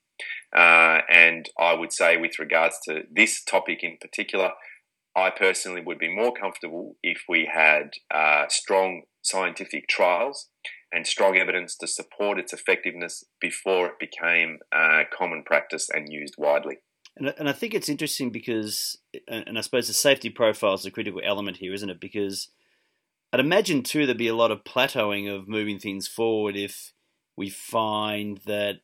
Uh, 0.54 1.02
and 1.08 1.48
I 1.58 1.74
would 1.74 1.92
say, 1.92 2.16
with 2.16 2.38
regards 2.38 2.78
to 2.88 3.02
this 3.10 3.44
topic 3.44 3.82
in 3.82 3.98
particular, 4.00 4.50
I 5.14 5.30
personally 5.30 5.80
would 5.80 5.98
be 5.98 6.14
more 6.14 6.32
comfortable 6.32 6.96
if 7.02 7.22
we 7.28 7.48
had 7.50 7.92
uh, 8.12 8.46
strong 8.48 9.02
scientific 9.26 9.88
trials 9.88 10.48
and 10.92 11.06
strong 11.06 11.36
evidence 11.36 11.76
to 11.76 11.86
support 11.86 12.38
its 12.38 12.52
effectiveness 12.52 13.24
before 13.40 13.86
it 13.86 13.98
became 13.98 14.58
uh, 14.72 15.02
common 15.16 15.42
practice 15.44 15.88
and 15.92 16.12
used 16.12 16.34
widely. 16.38 16.78
And, 17.16 17.34
and 17.38 17.48
I 17.48 17.52
think 17.52 17.74
it's 17.74 17.88
interesting 17.88 18.30
because, 18.30 18.98
and 19.28 19.58
I 19.58 19.60
suppose 19.62 19.88
the 19.88 19.94
safety 19.94 20.30
profile 20.30 20.74
is 20.74 20.86
a 20.86 20.90
critical 20.90 21.20
element 21.24 21.56
here, 21.58 21.72
isn't 21.72 21.90
it? 21.90 22.00
Because 22.00 22.48
I'd 23.32 23.40
imagine 23.40 23.82
too 23.82 24.06
there'd 24.06 24.18
be 24.18 24.28
a 24.28 24.36
lot 24.36 24.52
of 24.52 24.64
plateauing 24.64 25.34
of 25.34 25.48
moving 25.48 25.78
things 25.78 26.06
forward 26.06 26.56
if 26.56 26.92
we 27.36 27.50
find 27.50 28.40
that 28.46 28.80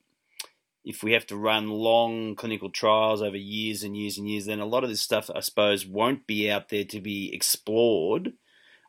if 0.85 1.03
we 1.03 1.13
have 1.13 1.27
to 1.27 1.37
run 1.37 1.69
long 1.69 2.35
clinical 2.35 2.69
trials 2.69 3.23
over 3.23 3.37
years 3.37 3.85
and 3.85 3.97
years 3.97 4.19
and 4.19 4.29
years, 4.29 4.47
then 4.47 4.59
a 4.59 4.67
lot 4.67 4.83
of 4.83 4.91
this 4.91 5.01
stuff, 5.01 5.31
I 5.33 5.41
suppose, 5.41 5.87
won't 5.87 6.27
be 6.27 6.51
out 6.51 6.69
there 6.69 6.85
to 6.85 7.01
be 7.01 7.33
explored 7.33 8.33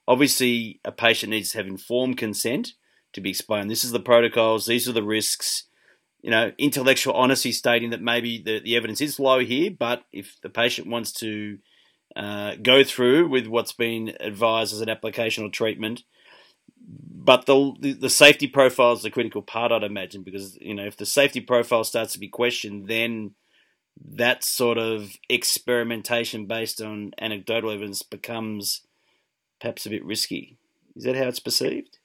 Obviously, 0.08 0.80
a 0.84 0.92
patient 0.92 1.32
needs 1.32 1.52
to 1.52 1.58
have 1.58 1.68
informed 1.68 2.18
consent 2.18 2.74
to 3.14 3.22
be 3.22 3.30
explained. 3.30 3.70
This 3.70 3.84
is 3.84 3.92
the 3.92 4.00
protocols, 4.00 4.66
these 4.66 4.88
are 4.88 4.94
the 4.94 5.04
risks. 5.04 5.64
You 6.22 6.32
know, 6.32 6.52
intellectual 6.58 7.14
honesty 7.14 7.52
stating 7.52 7.90
that 7.90 8.02
maybe 8.02 8.42
the, 8.42 8.60
the 8.60 8.78
evidence 8.78 9.02
is 9.02 9.20
low 9.20 9.40
here, 9.40 9.72
but 9.72 10.04
if 10.14 10.40
the 10.42 10.50
patient 10.50 10.88
wants 10.88 11.12
to 11.14 11.58
uh, 12.16 12.56
go 12.62 12.84
through 12.84 13.28
with 13.28 13.48
what's 13.48 13.74
been 13.74 14.16
advised 14.20 14.74
as 14.74 14.82
an 14.82 14.90
application 14.90 15.44
or 15.44 15.50
treatment, 15.50 16.04
but 16.86 17.46
the, 17.46 17.96
the, 18.00 18.10
safety 18.10 18.48
profile 18.48 18.94
is 18.94 19.04
the 19.04 19.10
critical 19.10 19.42
part, 19.42 19.72
I'd 19.72 19.84
imagine, 19.84 20.24
because 20.24 20.58
you 20.60 20.74
know 20.74 20.86
if 20.86 20.98
the 20.98 21.06
safety 21.06 21.40
profile 21.40 21.84
starts 21.84 22.14
to 22.14 22.20
be 22.20 22.28
questioned, 22.28 22.88
then 22.88 23.32
that 24.16 24.44
sort 24.44 24.78
of 24.78 25.12
experimentation 25.30 26.46
based 26.46 26.82
on 26.82 27.12
anecdotal 27.20 27.72
evidence 27.72 28.02
becomes 28.02 28.82
perhaps 29.64 29.88
a 29.88 29.90
bit 29.90 30.06
risky. 30.06 30.58
Is 30.96 31.06
that 31.06 31.16
how 31.16 31.24
it's 31.24 31.40
perceived? 31.40 31.98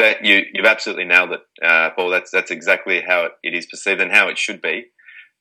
that 0.00 0.24
you 0.24 0.42
you've 0.52 0.66
absolutely 0.66 1.04
nailed 1.04 1.32
it, 1.32 1.40
uh, 1.62 1.90
Paul. 1.90 2.10
That's 2.10 2.30
that's 2.30 2.50
exactly 2.50 3.02
how 3.06 3.26
it, 3.26 3.32
it 3.42 3.54
is 3.54 3.66
perceived 3.66 4.00
and 4.00 4.10
how 4.10 4.28
it 4.28 4.38
should 4.38 4.60
be. 4.62 4.86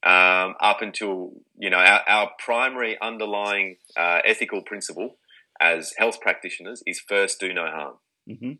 Um, 0.01 0.55
up 0.61 0.81
until 0.81 1.31
you 1.57 1.69
know 1.69 1.77
our, 1.77 2.01
our 2.07 2.31
primary 2.43 2.97
underlying 3.01 3.77
uh, 3.97 4.19
ethical 4.25 4.61
principle 4.61 5.17
as 5.61 5.93
health 5.97 6.21
practitioners 6.21 6.83
is 6.85 6.99
first 6.99 7.39
do 7.39 7.53
no 7.53 7.65
harm. 7.67 7.95
Mm-hmm. 8.29 8.51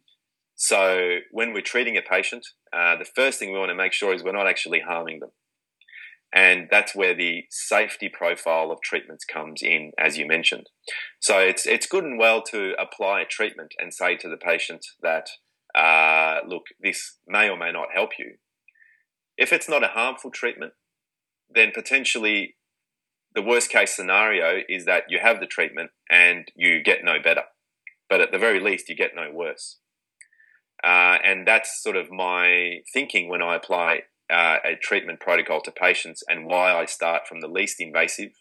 So 0.56 1.20
when 1.32 1.54
we're 1.54 1.62
treating 1.62 1.98
a 1.98 2.02
patient, 2.02 2.46
uh, 2.74 2.98
the 2.98 3.06
first 3.06 3.40
thing 3.40 3.54
we 3.54 3.60
want 3.60 3.70
to 3.70 3.76
make 3.76 3.94
sure 3.94 4.14
is 4.14 4.24
we're 4.24 4.34
not 4.34 4.48
actually 4.48 4.82
harming 4.82 5.20
them. 5.20 5.30
And 6.34 6.68
that's 6.70 6.96
where 6.96 7.16
the 7.16 7.46
safety 7.50 8.08
profile 8.08 8.72
of 8.72 8.82
treatments 8.82 9.26
comes 9.26 9.64
in, 9.64 9.94
as 9.98 10.18
you 10.18 10.28
mentioned. 10.28 10.70
So 11.20 11.40
it's 11.40 11.66
it's 11.66 11.88
good 11.88 12.04
and 12.04 12.20
well 12.20 12.42
to 12.52 12.74
apply 12.80 13.22
a 13.22 13.26
treatment 13.26 13.74
and 13.80 13.94
say 13.94 14.16
to 14.18 14.30
the 14.30 14.38
patient 14.38 14.86
that, 15.02 15.30
uh, 15.74 16.42
look, 16.48 16.64
this 16.80 17.18
may 17.28 17.50
or 17.50 17.58
may 17.58 17.72
not 17.72 17.88
help 17.94 18.12
you. 18.20 18.36
If 19.38 19.52
it's 19.52 19.70
not 19.70 19.84
a 19.84 19.88
harmful 19.88 20.30
treatment, 20.30 20.74
then 21.50 21.72
potentially 21.74 22.56
the 23.34 23.42
worst 23.42 23.70
case 23.70 23.96
scenario 23.96 24.62
is 24.68 24.86
that 24.86 25.04
you 25.10 25.20
have 25.20 25.40
the 25.40 25.46
treatment 25.46 25.92
and 26.10 26.52
you 26.56 26.84
get 26.84 27.04
no 27.04 27.20
better, 27.24 27.44
but 28.10 28.22
at 28.22 28.32
the 28.32 28.38
very 28.38 28.60
least 28.60 28.90
you 28.90 28.96
get 28.96 29.16
no 29.16 29.32
worse. 29.32 29.78
Uh, 30.84 31.18
and 31.24 31.48
that's 31.48 31.82
sort 31.82 31.96
of 31.96 32.12
my 32.12 32.78
thinking 32.94 33.30
when 33.30 33.42
I 33.42 33.56
apply 33.56 34.02
uh, 34.30 34.58
a 34.64 34.76
treatment 34.76 35.20
protocol 35.20 35.62
to 35.62 35.72
patients 35.72 36.24
and 36.28 36.46
why 36.46 36.74
I 36.74 36.86
start 36.86 37.28
from 37.28 37.42
the 37.42 37.48
least 37.48 37.80
invasive, 37.80 38.32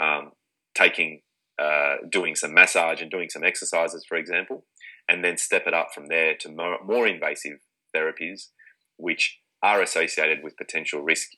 um, 0.00 0.32
taking, 0.74 1.22
uh, 1.58 1.96
doing 2.10 2.34
some 2.34 2.54
massage 2.54 3.00
and 3.00 3.10
doing 3.10 3.28
some 3.30 3.44
exercises, 3.44 4.04
for 4.08 4.16
example, 4.16 4.64
and 5.08 5.24
then 5.24 5.36
step 5.36 5.66
it 5.66 5.74
up 5.74 5.88
from 5.94 6.06
there 6.06 6.34
to 6.40 6.48
more, 6.48 6.78
more 6.84 7.06
invasive 7.06 7.60
therapies, 7.94 8.48
which 8.96 9.38
are 9.62 9.82
associated 9.82 10.42
with 10.42 10.56
potential 10.56 11.02
risk, 11.02 11.30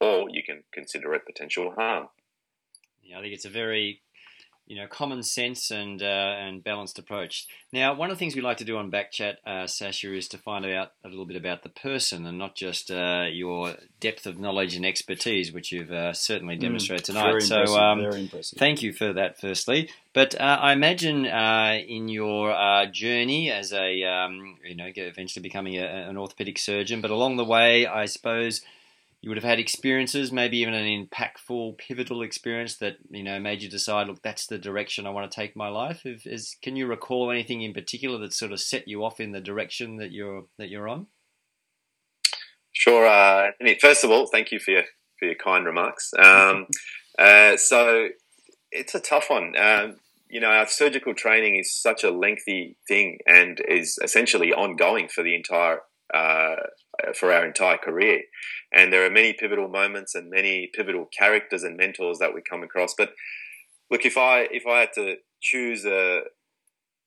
or 0.00 0.28
you 0.30 0.42
can 0.42 0.64
consider 0.72 1.14
it 1.14 1.26
potential 1.26 1.72
harm. 1.76 2.08
Yeah, 3.02 3.18
I 3.18 3.22
think 3.22 3.34
it's 3.34 3.44
a 3.44 3.50
very 3.50 4.02
you 4.68 4.76
know, 4.76 4.86
common 4.86 5.22
sense 5.22 5.70
and 5.70 6.02
uh, 6.02 6.34
and 6.38 6.62
balanced 6.62 6.98
approach. 6.98 7.46
Now, 7.72 7.94
one 7.94 8.10
of 8.10 8.16
the 8.16 8.18
things 8.18 8.36
we 8.36 8.42
like 8.42 8.58
to 8.58 8.64
do 8.64 8.76
on 8.76 8.90
Backchat, 8.90 9.36
uh, 9.46 9.66
Sasha, 9.66 10.14
is 10.14 10.28
to 10.28 10.38
find 10.38 10.66
out 10.66 10.92
a 11.04 11.08
little 11.08 11.24
bit 11.24 11.36
about 11.36 11.62
the 11.62 11.70
person 11.70 12.26
and 12.26 12.38
not 12.38 12.54
just 12.54 12.90
uh, 12.90 13.24
your 13.30 13.74
depth 13.98 14.26
of 14.26 14.38
knowledge 14.38 14.76
and 14.76 14.84
expertise, 14.84 15.52
which 15.52 15.72
you've 15.72 15.90
uh, 15.90 16.12
certainly 16.12 16.56
Mm, 16.56 16.60
demonstrated 16.60 17.06
tonight. 17.06 17.30
Very 17.30 17.40
so, 17.40 17.56
um. 17.78 18.00
Thank 18.58 18.82
you 18.82 18.92
for 18.92 19.12
that, 19.14 19.40
firstly. 19.40 19.88
But 20.12 20.38
uh, 20.38 20.58
I 20.60 20.72
imagine 20.72 21.26
uh, 21.26 21.78
in 21.86 22.08
your 22.08 22.52
uh, 22.52 22.86
journey 22.86 23.50
as 23.50 23.72
a, 23.72 24.02
um, 24.04 24.58
you 24.64 24.74
know, 24.74 24.90
eventually 24.94 25.42
becoming 25.42 25.76
a, 25.76 25.84
an 25.84 26.16
orthopedic 26.16 26.58
surgeon, 26.58 27.00
but 27.00 27.10
along 27.10 27.36
the 27.36 27.44
way, 27.44 27.86
I 27.86 28.06
suppose 28.06 28.62
you 29.20 29.30
would 29.30 29.36
have 29.36 29.44
had 29.44 29.58
experiences, 29.58 30.30
maybe 30.30 30.58
even 30.58 30.74
an 30.74 30.86
impactful, 30.86 31.78
pivotal 31.78 32.22
experience 32.22 32.76
that 32.76 32.98
you 33.10 33.24
know 33.24 33.40
made 33.40 33.62
you 33.62 33.68
decide, 33.68 34.06
look, 34.06 34.22
that's 34.22 34.46
the 34.46 34.58
direction 34.58 35.06
I 35.06 35.10
want 35.10 35.30
to 35.30 35.34
take 35.34 35.56
my 35.56 35.68
life. 35.68 36.02
If, 36.04 36.26
is, 36.26 36.56
can 36.62 36.76
you 36.76 36.86
recall 36.86 37.30
anything 37.30 37.62
in 37.62 37.72
particular 37.72 38.18
that 38.18 38.32
sort 38.32 38.52
of 38.52 38.60
set 38.60 38.86
you 38.86 39.04
off 39.04 39.18
in 39.18 39.32
the 39.32 39.40
direction 39.40 39.96
that 39.96 40.12
you're 40.12 40.44
that 40.58 40.68
you're 40.68 40.88
on? 40.88 41.06
Sure. 42.72 43.06
Uh, 43.06 43.46
Anthony, 43.46 43.76
first 43.80 44.04
of 44.04 44.10
all, 44.10 44.26
thank 44.26 44.52
you 44.52 44.60
for 44.60 44.70
your 44.70 44.84
for 45.18 45.26
your 45.26 45.34
kind 45.34 45.66
remarks. 45.66 46.12
Um, 46.16 46.66
uh, 47.18 47.56
so 47.56 48.08
it's 48.70 48.94
a 48.94 49.00
tough 49.00 49.30
one. 49.30 49.54
Um, 49.58 49.96
you 50.30 50.40
know, 50.40 50.48
our 50.48 50.68
surgical 50.68 51.14
training 51.14 51.56
is 51.56 51.74
such 51.74 52.04
a 52.04 52.10
lengthy 52.10 52.76
thing 52.86 53.18
and 53.26 53.60
is 53.66 53.98
essentially 54.02 54.52
ongoing 54.52 55.08
for 55.08 55.24
the 55.24 55.34
entire 55.34 55.80
uh, 56.14 56.56
for 57.14 57.32
our 57.32 57.46
entire 57.46 57.78
career. 57.78 58.22
And 58.72 58.92
there 58.92 59.04
are 59.04 59.10
many 59.10 59.32
pivotal 59.32 59.68
moments 59.68 60.14
and 60.14 60.30
many 60.30 60.70
pivotal 60.72 61.06
characters 61.16 61.62
and 61.62 61.76
mentors 61.76 62.18
that 62.18 62.34
we 62.34 62.42
come 62.48 62.62
across. 62.62 62.94
But 62.96 63.12
look, 63.90 64.04
if 64.04 64.16
I 64.16 64.48
if 64.50 64.66
I 64.66 64.80
had 64.80 64.92
to 64.94 65.16
choose 65.40 65.84
a 65.84 66.22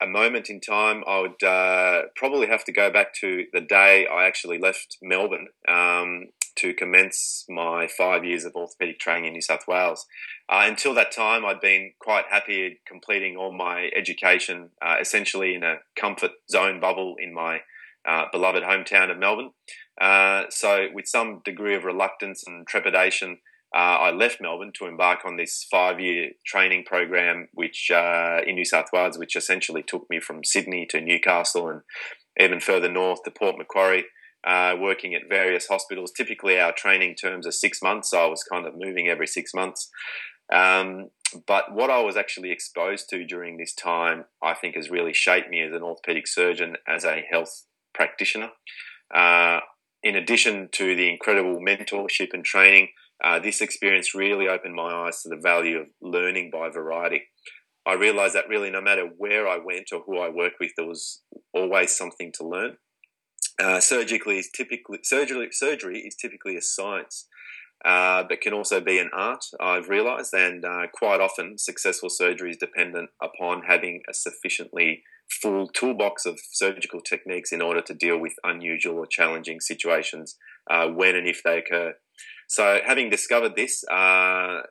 a 0.02 0.08
moment 0.08 0.50
in 0.50 0.60
time, 0.60 1.04
I 1.08 1.20
would 1.20 1.44
uh, 1.44 2.04
probably 2.16 2.48
have 2.48 2.66
to 2.66 2.72
go 2.72 2.92
back 2.92 3.14
to 3.22 3.46
the 3.54 3.62
day 3.62 4.08
I 4.08 4.26
actually 4.26 4.58
left 4.58 4.98
Melbourne 5.02 5.50
um, 5.68 6.30
to 6.56 6.74
commence 6.74 7.46
my 7.48 7.88
five 7.88 8.26
years 8.26 8.44
of 8.44 8.56
orthopedic 8.56 9.00
training 9.00 9.26
in 9.26 9.34
New 9.34 9.42
South 9.42 9.68
Wales. 9.68 10.08
Uh, 10.50 10.64
until 10.66 10.96
that 10.96 11.12
time, 11.12 11.46
I'd 11.46 11.62
been 11.62 11.92
quite 12.00 12.26
happy 12.32 12.80
completing 12.88 13.38
all 13.38 13.54
my 13.54 13.92
education 13.96 14.72
uh, 14.82 14.96
essentially 15.00 15.54
in 15.54 15.64
a 15.64 15.78
comfort 15.96 16.32
zone 16.50 16.80
bubble 16.80 17.16
in 17.20 17.32
my 17.32 17.60
uh, 18.08 18.26
beloved 18.32 18.64
hometown 18.64 19.12
of 19.12 19.18
Melbourne. 19.18 19.52
Uh, 19.99 20.45
so, 20.49 20.88
with 20.93 21.08
some 21.08 21.41
degree 21.45 21.76
of 21.76 21.84
reluctance 21.84 22.43
and 22.45 22.66
trepidation, 22.68 23.38
uh, 23.74 23.78
I 23.78 24.12
left 24.12 24.41
Melbourne 24.41 24.74
to 24.76 24.86
embark 24.86 25.20
on 25.26 25.38
this 25.38 25.66
five-year 25.72 26.32
training 26.45 26.84
program, 26.86 27.47
which 27.54 27.89
uh, 27.93 28.41
in 28.45 28.56
New 28.56 28.66
South 28.66 28.88
Wales, 28.91 29.18
which 29.18 29.36
essentially 29.36 29.84
took 29.84 30.10
me 30.10 30.20
from 30.20 30.43
Sydney 30.43 30.86
to 30.89 30.99
Newcastle 30.99 31.70
and 31.70 31.82
even 32.39 32.60
further 32.60 32.89
north 32.89 33.24
to 33.24 33.32
Port 33.32 33.58
Macquarie, 33.58 34.06
uh, 34.45 34.76
working 34.80 35.16
at 35.16 35.30
various 35.30 35.68
hospitals. 35.68 36.12
Typically, 36.12 36.60
our 36.60 36.74
training 36.74 37.16
terms 37.16 37.47
are 37.47 37.52
six 37.52 37.82
months, 37.82 38.10
so 38.10 38.20
I 38.20 38.28
was 38.28 38.43
kind 38.43 38.66
of 38.66 38.74
moving 38.78 39.08
every 39.08 39.28
six 39.28 39.54
months. 39.54 39.89
Um, 40.52 41.10
but 41.47 41.74
what 41.74 41.89
I 41.89 42.02
was 42.02 42.18
actually 42.18 42.52
exposed 42.52 43.08
to 43.10 43.26
during 43.26 43.58
this 43.58 43.74
time, 43.74 44.26
I 44.43 44.54
think, 44.54 44.76
has 44.76 44.89
really 44.89 45.14
shaped 45.14 45.49
me 45.49 45.62
as 45.62 45.74
an 45.74 45.82
orthopedic 45.82 46.28
surgeon, 46.28 46.76
as 46.88 47.06
a 47.06 47.24
health 47.32 47.68
practitioner. 47.94 48.50
Uh, 49.14 49.60
in 50.04 50.16
addition 50.16 50.70
to 50.72 50.96
the 50.96 51.10
incredible 51.10 51.60
mentorship 51.60 52.30
and 52.34 52.44
training, 52.44 52.89
uh, 53.24 53.39
this 53.39 53.62
experience 53.62 54.16
really 54.16 54.48
opened 54.48 54.74
my 54.74 54.92
eyes 54.92 55.22
to 55.22 55.30
the 55.30 55.38
value 55.42 55.78
of 55.78 55.88
learning 56.02 56.50
by 56.52 56.70
variety. 56.70 57.24
I 57.86 57.94
realized 57.94 58.36
that 58.36 58.50
really 58.50 58.70
no 58.70 58.82
matter 58.82 59.10
where 59.18 59.48
I 59.48 59.58
went 59.58 59.89
or 59.92 60.02
who 60.06 60.20
I 60.20 60.30
worked 60.30 60.58
with, 60.60 60.72
there 60.78 60.88
was 60.88 61.22
always 61.54 61.96
something 61.96 62.32
to 62.38 62.48
learn. 62.48 62.78
Uh, 63.60 63.80
surgically 63.80 64.38
is 64.38 64.50
typically 64.50 65.00
surgery. 65.04 65.50
Surgery 65.52 66.00
is 66.00 66.16
typically 66.16 66.56
a 66.56 66.62
science, 66.62 67.28
uh, 67.86 68.24
but 68.28 68.42
can 68.42 68.54
also 68.54 68.80
be 68.82 68.98
an 68.98 69.10
art. 69.14 69.46
I've 69.60 69.89
realised, 69.89 70.34
and 70.34 70.64
uh, 70.64 70.88
quite 70.94 71.22
often 71.22 71.58
successful 71.58 72.10
surgery 72.10 72.52
is 72.52 72.58
dependent 72.58 73.10
upon 73.22 73.64
having 73.68 74.02
a 74.10 74.14
sufficiently 74.14 75.04
full 75.42 75.68
toolbox 75.68 76.26
of 76.26 76.40
surgical 76.52 77.02
techniques 77.02 77.52
in 77.52 77.62
order 77.62 77.82
to 77.82 77.94
deal 77.94 78.18
with 78.18 78.34
unusual 78.44 78.96
or 78.96 79.06
challenging 79.06 79.60
situations 79.60 80.38
uh, 80.70 80.88
when 80.88 81.16
and 81.16 81.28
if 81.28 81.42
they 81.44 81.58
occur. 81.58 81.94
So, 82.48 82.80
having 82.86 83.10
discovered 83.10 83.56
this, 83.56 83.84
uh, 83.90 84.62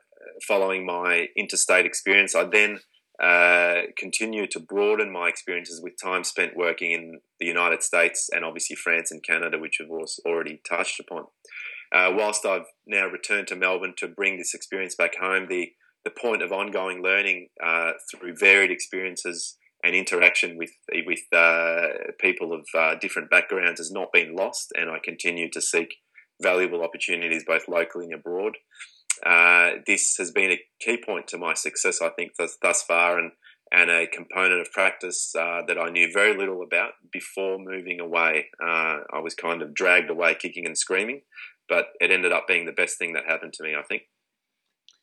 following 0.47 0.85
my 0.85 1.27
interstate 1.35 1.85
experience, 1.85 2.35
I 2.35 2.43
then 2.43 2.79
uh, 3.21 3.83
continue 3.97 4.47
to 4.47 4.59
broaden 4.59 5.11
my 5.11 5.27
experiences 5.27 5.81
with 5.81 5.93
time 6.01 6.23
spent 6.23 6.55
working 6.55 6.91
in 6.91 7.19
the 7.39 7.45
United 7.45 7.83
States 7.83 8.29
and 8.33 8.43
obviously 8.43 8.75
France 8.75 9.11
and 9.11 9.23
Canada, 9.23 9.59
which 9.59 9.77
we've 9.79 9.89
already 10.25 10.61
touched 10.67 10.99
upon. 10.99 11.25
Uh, 11.93 12.11
whilst 12.15 12.45
I've 12.45 12.67
now 12.87 13.07
returned 13.07 13.47
to 13.47 13.55
Melbourne 13.55 13.93
to 13.97 14.07
bring 14.07 14.37
this 14.37 14.53
experience 14.53 14.95
back 14.95 15.17
home, 15.19 15.47
the, 15.49 15.71
the 16.05 16.11
point 16.11 16.41
of 16.41 16.51
ongoing 16.51 17.03
learning 17.03 17.49
uh, 17.63 17.91
through 18.09 18.37
varied 18.37 18.71
experiences 18.71 19.57
and 19.83 19.95
interaction 19.95 20.57
with 20.57 20.71
with 21.05 21.21
uh, 21.33 22.11
people 22.19 22.53
of 22.53 22.65
uh, 22.77 22.95
different 22.95 23.29
backgrounds 23.29 23.79
has 23.79 23.91
not 23.91 24.13
been 24.13 24.35
lost, 24.35 24.71
and 24.75 24.89
I 24.89 24.99
continue 25.03 25.49
to 25.51 25.61
seek 25.61 25.95
valuable 26.41 26.83
opportunities 26.83 27.43
both 27.45 27.67
locally 27.67 28.05
and 28.05 28.15
abroad. 28.15 28.57
Uh, 29.25 29.71
this 29.85 30.15
has 30.17 30.31
been 30.31 30.51
a 30.51 30.59
key 30.79 30.97
point 31.03 31.27
to 31.27 31.37
my 31.37 31.53
success, 31.53 32.01
I 32.01 32.09
think, 32.09 32.31
thus, 32.37 32.57
thus 32.61 32.83
far, 32.83 33.19
and 33.19 33.31
and 33.73 33.89
a 33.89 34.05
component 34.05 34.59
of 34.59 34.71
practice 34.71 35.33
uh, 35.33 35.61
that 35.65 35.79
I 35.79 35.89
knew 35.89 36.11
very 36.11 36.37
little 36.37 36.61
about 36.61 36.91
before 37.11 37.57
moving 37.57 38.01
away. 38.01 38.47
Uh, 38.61 38.99
I 39.13 39.19
was 39.23 39.33
kind 39.33 39.61
of 39.61 39.73
dragged 39.73 40.09
away, 40.09 40.35
kicking 40.35 40.65
and 40.65 40.77
screaming, 40.77 41.21
but 41.69 41.85
it 42.01 42.11
ended 42.11 42.33
up 42.33 42.47
being 42.47 42.65
the 42.65 42.73
best 42.73 42.97
thing 42.97 43.13
that 43.13 43.23
happened 43.27 43.53
to 43.53 43.63
me. 43.63 43.73
I 43.75 43.83
think. 43.83 44.03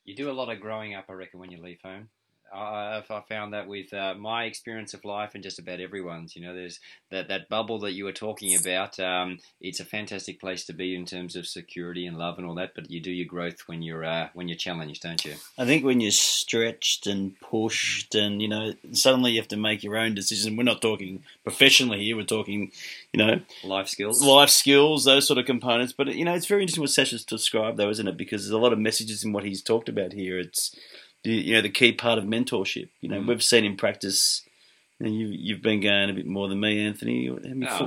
You 0.04 0.14
do 0.16 0.30
a 0.30 0.32
lot 0.32 0.50
of 0.50 0.60
growing 0.60 0.94
up, 0.94 1.06
I 1.08 1.12
reckon, 1.12 1.38
when 1.38 1.50
you 1.50 1.62
leave 1.62 1.80
home. 1.84 2.08
I, 2.54 3.02
I 3.08 3.20
found 3.28 3.52
that 3.52 3.66
with 3.66 3.92
uh, 3.92 4.14
my 4.14 4.44
experience 4.44 4.94
of 4.94 5.04
life 5.04 5.34
and 5.34 5.42
just 5.42 5.58
about 5.58 5.80
everyone's. 5.80 6.34
You 6.36 6.42
know, 6.42 6.54
there's 6.54 6.80
that, 7.10 7.28
that 7.28 7.48
bubble 7.48 7.78
that 7.80 7.92
you 7.92 8.04
were 8.04 8.12
talking 8.12 8.58
about. 8.58 8.98
Um, 8.98 9.38
it's 9.60 9.80
a 9.80 9.84
fantastic 9.84 10.40
place 10.40 10.64
to 10.66 10.72
be 10.72 10.94
in 10.94 11.04
terms 11.06 11.36
of 11.36 11.46
security 11.46 12.06
and 12.06 12.16
love 12.16 12.38
and 12.38 12.46
all 12.46 12.54
that. 12.56 12.74
But 12.74 12.90
you 12.90 13.00
do 13.00 13.10
your 13.10 13.26
growth 13.26 13.62
when 13.66 13.82
you're 13.82 14.04
uh, 14.04 14.28
when 14.34 14.48
you're 14.48 14.56
challenged, 14.56 15.02
don't 15.02 15.24
you? 15.24 15.34
I 15.58 15.64
think 15.64 15.84
when 15.84 16.00
you're 16.00 16.10
stretched 16.10 17.06
and 17.06 17.38
pushed, 17.40 18.14
and 18.14 18.40
you 18.40 18.48
know, 18.48 18.72
suddenly 18.92 19.32
you 19.32 19.40
have 19.40 19.48
to 19.48 19.56
make 19.56 19.82
your 19.82 19.96
own 19.96 20.14
decision. 20.14 20.56
We're 20.56 20.62
not 20.64 20.80
talking 20.82 21.22
professionally 21.44 22.04
here; 22.04 22.16
we're 22.16 22.24
talking, 22.24 22.72
you 23.12 23.18
know, 23.18 23.40
Life 23.64 23.88
skills. 23.88 24.22
life 24.22 24.50
skills, 24.50 25.04
those 25.04 25.26
sort 25.26 25.38
of 25.38 25.46
components. 25.46 25.92
But 25.92 26.14
you 26.14 26.24
know, 26.24 26.34
it's 26.34 26.46
very 26.46 26.62
interesting 26.62 26.82
what 26.82 26.90
Sasha's 26.90 27.24
described, 27.24 27.76
though, 27.76 27.90
isn't 27.90 28.08
it? 28.08 28.16
Because 28.16 28.42
there's 28.42 28.52
a 28.52 28.58
lot 28.58 28.72
of 28.72 28.78
messages 28.78 29.24
in 29.24 29.32
what 29.32 29.44
he's 29.44 29.62
talked 29.62 29.88
about 29.88 30.12
here. 30.12 30.38
It's 30.38 30.74
the, 31.28 31.34
you 31.48 31.54
know 31.54 31.62
the 31.62 31.70
key 31.80 31.92
part 31.92 32.18
of 32.18 32.24
mentorship. 32.24 32.88
You 33.00 33.08
know, 33.10 33.20
Mm. 33.20 33.28
we've 33.28 33.42
seen 33.42 33.64
in 33.64 33.76
practice 33.76 34.42
And 35.00 35.14
you, 35.18 35.28
you've 35.28 35.62
been 35.62 35.80
going 35.80 36.10
a 36.10 36.12
bit 36.12 36.26
more 36.26 36.48
than 36.48 36.58
me, 36.58 36.84
Anthony. 36.84 37.28
Oh, 37.30 37.36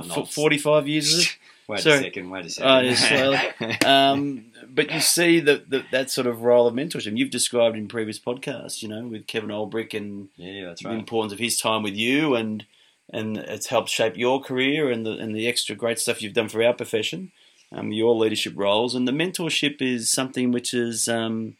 not- 0.20 0.32
45 0.32 0.88
years? 0.88 1.36
Wait 1.68 1.80
Sorry. 1.80 1.98
a 1.98 2.02
second. 2.02 2.30
Wait 2.30 2.46
a 2.46 2.48
second. 2.48 3.78
Oh, 3.84 3.88
um, 3.94 4.46
but 4.68 4.90
you 4.90 5.00
see 5.00 5.38
that 5.40 5.68
that 5.70 5.84
that 5.92 6.10
sort 6.10 6.26
of 6.26 6.42
role 6.42 6.66
of 6.66 6.74
mentorship 6.74 7.16
you've 7.16 7.30
described 7.30 7.76
in 7.76 7.86
previous 7.86 8.18
podcasts, 8.18 8.82
you 8.82 8.88
know, 8.88 9.06
with 9.06 9.26
Kevin 9.26 9.50
Olbrick 9.50 9.92
and 9.94 10.28
yeah, 10.36 10.66
that's 10.66 10.82
the 10.82 10.90
importance 10.90 11.32
of 11.32 11.38
his 11.38 11.56
time 11.60 11.82
with 11.82 11.94
you, 11.94 12.34
and 12.34 12.64
and 13.12 13.36
it's 13.38 13.66
helped 13.68 13.90
shape 13.90 14.16
your 14.16 14.40
career 14.40 14.90
and 14.90 15.04
the 15.06 15.12
and 15.22 15.36
the 15.36 15.46
extra 15.46 15.74
great 15.76 15.98
stuff 15.98 16.20
you've 16.22 16.32
done 16.40 16.48
for 16.48 16.62
our 16.64 16.74
profession, 16.74 17.30
um, 17.70 17.92
your 17.92 18.14
leadership 18.16 18.54
roles, 18.56 18.94
and 18.96 19.06
the 19.06 19.12
mentorship 19.22 19.80
is 19.80 20.10
something 20.10 20.50
which 20.50 20.72
is 20.74 21.08
um, 21.08 21.56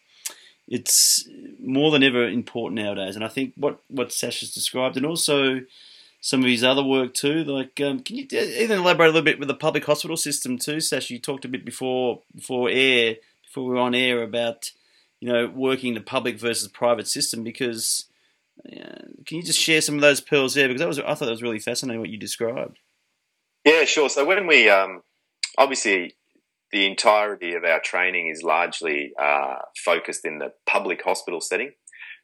it's 0.73 1.29
more 1.61 1.91
than 1.91 2.03
ever 2.03 2.27
important 2.27 2.83
nowadays. 2.83 3.15
And 3.15 3.23
I 3.23 3.29
think 3.29 3.53
what 3.57 3.81
what 3.89 4.11
Sasha's 4.11 4.55
described, 4.55 4.97
and 4.97 5.05
also 5.05 5.61
some 6.23 6.41
of 6.41 6.49
his 6.49 6.65
other 6.65 6.83
work 6.83 7.13
too. 7.13 7.45
Like, 7.45 7.79
um, 7.83 8.01
can 8.01 8.17
you 8.17 8.27
even 8.33 8.79
elaborate 8.79 9.09
a 9.09 9.11
little 9.11 9.23
bit 9.23 9.39
with 9.39 9.49
the 9.49 9.55
public 9.55 9.85
hospital 9.85 10.17
system 10.17 10.57
too, 10.57 10.81
Sasha? 10.81 11.13
You 11.13 11.21
talked 11.21 11.45
a 11.45 11.49
bit 11.49 11.67
before 11.67 12.23
before 12.35 12.71
air, 12.71 13.17
before 13.45 13.65
we 13.65 13.71
were 13.75 13.81
on 13.81 13.95
air 13.95 14.23
about 14.23 14.73
you 15.21 15.31
know 15.31 15.47
working 15.47 15.93
the 15.93 16.01
public 16.01 16.39
versus 16.39 16.67
private 16.69 17.07
system 17.07 17.45
because. 17.45 18.07
Can 18.65 19.39
you 19.39 19.43
just 19.43 19.59
share 19.59 19.81
some 19.81 19.97
of 19.97 20.03
those 20.03 20.21
pearls 20.21 20.55
there? 20.55 20.69
Because 20.69 20.81
that 20.81 20.87
was 20.87 20.99
I 20.99 21.15
thought 21.15 21.25
that 21.25 21.31
was 21.31 21.43
really 21.43 21.59
fascinating 21.59 22.01
what 22.01 22.11
you 22.11 22.19
described. 22.19 22.79
Yeah, 23.65 23.85
sure. 23.85 24.09
So 24.09 24.25
when 24.27 24.47
we 24.47 24.69
um, 24.69 25.03
obviously 25.57 26.15
the 26.73 26.87
entirety 26.87 27.55
of 27.55 27.65
our 27.65 27.81
training 27.81 28.29
is 28.29 28.43
largely 28.43 29.13
uh, 29.21 29.57
focused 29.85 30.25
in 30.25 30.39
the 30.39 30.53
public 30.67 31.03
hospital 31.05 31.41
setting, 31.41 31.73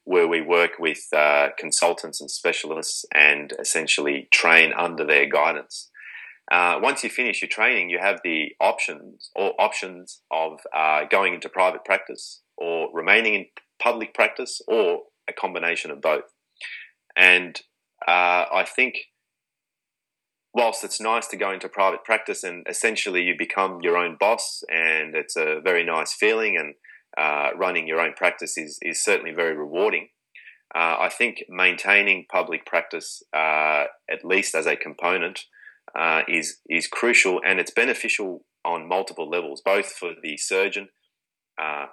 where 0.05 0.27
we 0.27 0.41
work 0.41 0.73
with 0.79 1.01
uh, 1.15 1.49
consultants 1.59 2.21
and 2.21 2.31
specialists 2.31 3.05
and 3.15 3.53
essentially 3.61 4.27
train 4.33 4.73
under 4.77 5.05
their 5.05 5.29
guidance. 5.29 5.91
Uh, 6.51 6.79
once 6.83 7.05
you 7.05 7.11
finish 7.11 7.43
your 7.43 7.49
training, 7.49 7.91
you 7.91 7.99
have 8.01 8.21
the 8.25 8.49
options 8.59 9.31
or 9.37 9.53
options 9.61 10.23
of 10.31 10.61
uh, 10.75 11.03
going 11.11 11.35
into 11.35 11.49
private 11.49 11.85
practice 11.85 12.41
or 12.57 12.89
remaining 12.95 13.35
in 13.35 13.45
public 13.79 14.15
practice 14.15 14.63
or 14.67 15.01
a 15.29 15.33
combination 15.35 15.91
of 15.91 16.01
both. 16.01 16.25
And 17.15 17.61
uh, 18.07 18.47
I 18.51 18.67
think 18.75 18.95
whilst 20.55 20.85
it's 20.85 21.01
nice 21.01 21.27
to 21.29 21.37
go 21.37 21.53
into 21.53 21.69
private 21.69 22.05
practice 22.05 22.43
and 22.43 22.67
essentially 22.69 23.23
you 23.23 23.35
become 23.39 23.79
your 23.83 23.97
own 23.97 24.17
boss 24.19 24.63
and 24.69 25.15
it's 25.15 25.37
a 25.37 25.61
very 25.63 25.85
nice 25.85 26.13
feeling 26.13 26.57
and 26.57 26.75
uh, 27.17 27.51
running 27.57 27.87
your 27.87 28.01
own 28.01 28.13
practice 28.15 28.57
is, 28.57 28.79
is 28.83 29.03
certainly 29.03 29.33
very 29.33 29.57
rewarding. 29.57 30.09
Uh, 30.75 30.97
I 31.01 31.09
think 31.09 31.43
maintaining 31.49 32.27
public 32.31 32.67
practice, 32.67 33.23
uh, 33.35 33.85
at 34.11 34.25
least 34.25 34.55
as 34.55 34.67
a 34.67 34.77
component, 34.77 35.41
uh, 35.99 36.23
is 36.29 36.59
is 36.69 36.87
crucial 36.87 37.41
and 37.45 37.59
it's 37.59 37.71
beneficial 37.71 38.45
on 38.65 38.87
multiple 38.87 39.29
levels, 39.29 39.63
both 39.65 39.87
for 39.87 40.11
the 40.23 40.37
surgeon, 40.37 40.89
uh, 41.61 41.87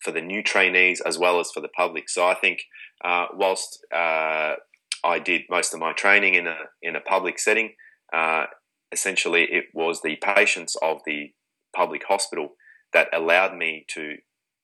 for 0.00 0.12
the 0.12 0.22
new 0.22 0.42
trainees, 0.42 1.02
as 1.02 1.18
well 1.18 1.38
as 1.38 1.50
for 1.52 1.60
the 1.60 1.68
public. 1.68 2.08
So 2.08 2.26
I 2.26 2.34
think 2.34 2.62
uh, 3.04 3.26
whilst 3.34 3.84
I 3.92 5.18
did 5.22 5.42
most 5.50 5.74
of 5.74 5.80
my 5.80 5.92
training 5.92 6.34
in 6.34 6.46
a 6.46 6.56
in 6.82 6.96
a 6.96 7.00
public 7.00 7.38
setting, 7.38 7.74
essentially 8.92 9.46
it 9.50 9.64
was 9.74 10.00
the 10.02 10.16
patients 10.16 10.76
of 10.82 10.98
the 11.06 11.32
public 11.74 12.04
hospital 12.08 12.54
that 12.92 13.08
allowed 13.12 13.56
me 13.56 13.84
to 13.88 14.16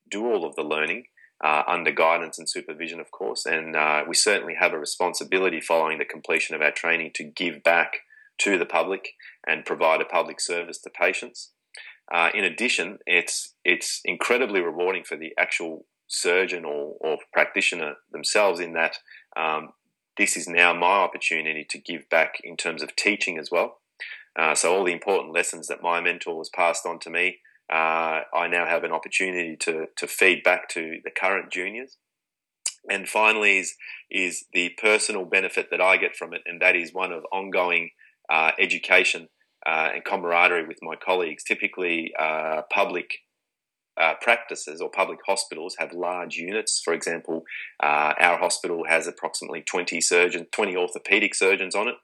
do 0.09 0.25
all 0.25 0.45
of 0.45 0.55
the 0.55 0.63
learning 0.63 1.05
uh, 1.43 1.63
under 1.67 1.91
guidance 1.91 2.39
and 2.39 2.49
supervision, 2.49 2.99
of 2.99 3.11
course. 3.11 3.45
And 3.45 3.75
uh, 3.75 4.03
we 4.07 4.15
certainly 4.15 4.55
have 4.59 4.73
a 4.73 4.79
responsibility 4.79 5.59
following 5.59 5.97
the 5.97 6.05
completion 6.05 6.55
of 6.55 6.61
our 6.61 6.71
training 6.71 7.11
to 7.15 7.23
give 7.23 7.63
back 7.63 7.97
to 8.39 8.57
the 8.57 8.65
public 8.65 9.09
and 9.45 9.65
provide 9.65 10.01
a 10.01 10.05
public 10.05 10.39
service 10.39 10.79
to 10.81 10.89
patients. 10.89 11.51
Uh, 12.13 12.29
in 12.33 12.43
addition, 12.43 12.99
it's 13.05 13.55
it's 13.63 14.01
incredibly 14.03 14.59
rewarding 14.61 15.03
for 15.03 15.17
the 15.17 15.31
actual 15.39 15.85
surgeon 16.07 16.65
or, 16.65 16.95
or 16.99 17.17
practitioner 17.31 17.93
themselves 18.11 18.59
in 18.59 18.73
that 18.73 18.97
um, 19.37 19.69
this 20.17 20.37
is 20.37 20.47
now 20.47 20.73
my 20.73 20.97
opportunity 20.97 21.65
to 21.69 21.77
give 21.77 22.09
back 22.09 22.35
in 22.43 22.57
terms 22.57 22.83
of 22.83 22.95
teaching 22.95 23.37
as 23.37 23.49
well. 23.51 23.79
Uh, 24.37 24.55
so 24.55 24.75
all 24.75 24.83
the 24.83 24.93
important 24.93 25.33
lessons 25.33 25.67
that 25.67 25.83
my 25.83 26.01
mentor 26.01 26.39
has 26.39 26.49
passed 26.49 26.85
on 26.85 26.99
to 26.99 27.09
me, 27.09 27.39
uh, 27.71 28.21
I 28.33 28.47
now 28.49 28.65
have 28.65 28.83
an 28.83 28.91
opportunity 28.91 29.55
to 29.61 29.87
to 29.95 30.07
feed 30.07 30.43
back 30.43 30.69
to 30.69 30.99
the 31.03 31.11
current 31.11 31.51
juniors. 31.51 31.97
And 32.89 33.07
finally, 33.07 33.59
is 33.59 33.75
is 34.11 34.45
the 34.53 34.69
personal 34.81 35.25
benefit 35.25 35.67
that 35.71 35.81
I 35.81 35.97
get 35.97 36.15
from 36.15 36.33
it, 36.33 36.41
and 36.45 36.61
that 36.61 36.75
is 36.75 36.93
one 36.93 37.11
of 37.11 37.23
ongoing 37.31 37.91
uh, 38.29 38.51
education 38.59 39.29
uh, 39.65 39.89
and 39.93 40.03
camaraderie 40.03 40.67
with 40.67 40.79
my 40.81 40.95
colleagues. 40.95 41.43
Typically, 41.43 42.13
uh, 42.19 42.63
public 42.71 43.19
uh, 43.99 44.13
practices 44.21 44.81
or 44.81 44.89
public 44.89 45.19
hospitals 45.25 45.75
have 45.79 45.93
large 45.93 46.35
units. 46.35 46.81
For 46.83 46.93
example, 46.93 47.43
uh, 47.81 48.13
our 48.19 48.37
hospital 48.37 48.85
has 48.87 49.07
approximately 49.07 49.61
20 49.61 50.01
surgeons, 50.01 50.47
20 50.51 50.75
orthopedic 50.75 51.35
surgeons 51.35 51.75
on 51.75 51.89
it. 51.89 51.95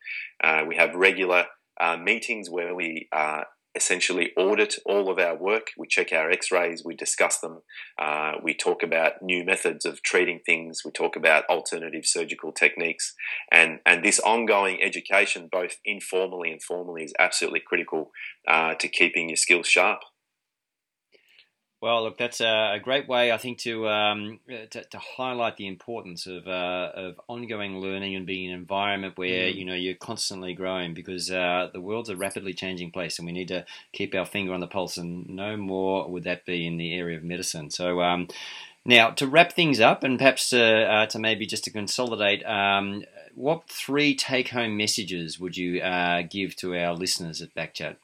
Uh, 0.44 0.66
we 0.68 0.76
have 0.76 0.94
regular 0.94 1.46
uh, 1.82 1.98
meetings 1.98 2.50
where 2.50 2.76
we 2.76 3.08
uh, 3.12 3.44
essentially 3.76 4.32
audit 4.38 4.76
all 4.86 5.10
of 5.10 5.18
our 5.18 5.36
work. 5.36 5.68
We 5.78 5.88
check 5.88 6.12
our 6.12 6.30
x 6.30 6.52
rays, 6.52 6.84
we 6.84 6.96
discuss 6.96 7.40
them, 7.40 7.62
uh, 8.00 8.34
we 8.44 8.54
talk 8.54 8.84
about 8.84 9.22
new 9.22 9.44
methods 9.44 9.86
of 9.86 10.02
treating 10.04 10.42
things, 10.46 10.82
we 10.84 10.92
talk 10.92 11.16
about 11.16 11.46
alternative 11.46 12.06
surgical 12.06 12.52
techniques. 12.52 13.14
And, 13.52 13.80
and 13.86 14.04
this 14.04 14.20
ongoing 14.20 14.82
education, 14.84 15.50
both 15.52 15.78
informally 15.86 16.52
and 16.52 16.62
formally, 16.62 17.04
is 17.04 17.14
absolutely 17.18 17.62
critical 17.62 18.12
to 18.48 18.88
keeping 18.88 19.30
your 19.30 19.38
skills 19.38 19.68
sharp. 19.68 20.02
Well, 21.82 22.04
look, 22.04 22.18
that's 22.18 22.42
a, 22.42 22.74
a 22.76 22.80
great 22.82 23.08
way, 23.08 23.32
I 23.32 23.38
think, 23.38 23.60
to, 23.60 23.88
um, 23.88 24.40
to, 24.50 24.84
to 24.84 24.98
highlight 24.98 25.56
the 25.56 25.68
importance 25.68 26.28
of 26.28 26.46
uh, 26.46 26.92
of 26.94 27.22
ongoing 27.30 27.80
learning 27.80 28.18
and 28.18 28.26
being 28.26 28.46
in 28.46 28.52
an 28.52 28.60
environment 28.60 29.18
where 29.18 29.50
mm. 29.50 29.56
you 29.56 29.64
know 29.64 29.76
you're 29.76 29.96
constantly 29.96 30.54
growing 30.54 30.94
because 30.94 31.32
uh, 31.32 31.70
the 31.72 31.80
world's 31.80 32.10
a 32.10 32.18
rapidly 32.18 32.54
changing 32.54 32.92
place, 32.92 33.18
and 33.18 33.26
we 33.26 33.32
need 33.32 33.48
to 33.48 33.66
keep 33.94 34.14
our 34.14 34.26
finger 34.26 34.54
on 34.54 34.60
the 34.60 34.68
pulse. 34.68 34.98
And 34.98 35.30
no 35.30 35.56
more 35.56 36.10
would 36.10 36.26
that 36.26 36.46
be 36.46 36.68
in 36.68 36.78
the 36.78 36.94
area 36.94 37.18
of 37.18 37.24
medicine. 37.24 37.70
So. 37.70 38.02
Um, 38.02 38.28
now, 38.86 39.12
to 39.12 39.28
wrap 39.28 39.52
things 39.52 39.82
up, 39.82 40.04
and 40.04 40.18
perhaps 40.18 40.54
uh, 40.54 41.06
to 41.10 41.20
maybe 41.20 41.46
just 41.46 41.66
to 41.66 41.70
consolidate, 41.70 42.44
um, 42.46 43.04
what 43.36 43.70
three 43.70 44.16
take-home 44.16 44.78
messages 44.78 45.38
would 45.38 45.58
you 45.58 45.82
uh, 45.82 46.24
give 46.24 46.56
to 46.58 46.76
our 46.76 46.94
listeners 46.94 47.42
at 47.42 47.54
Backchat? 47.54 47.98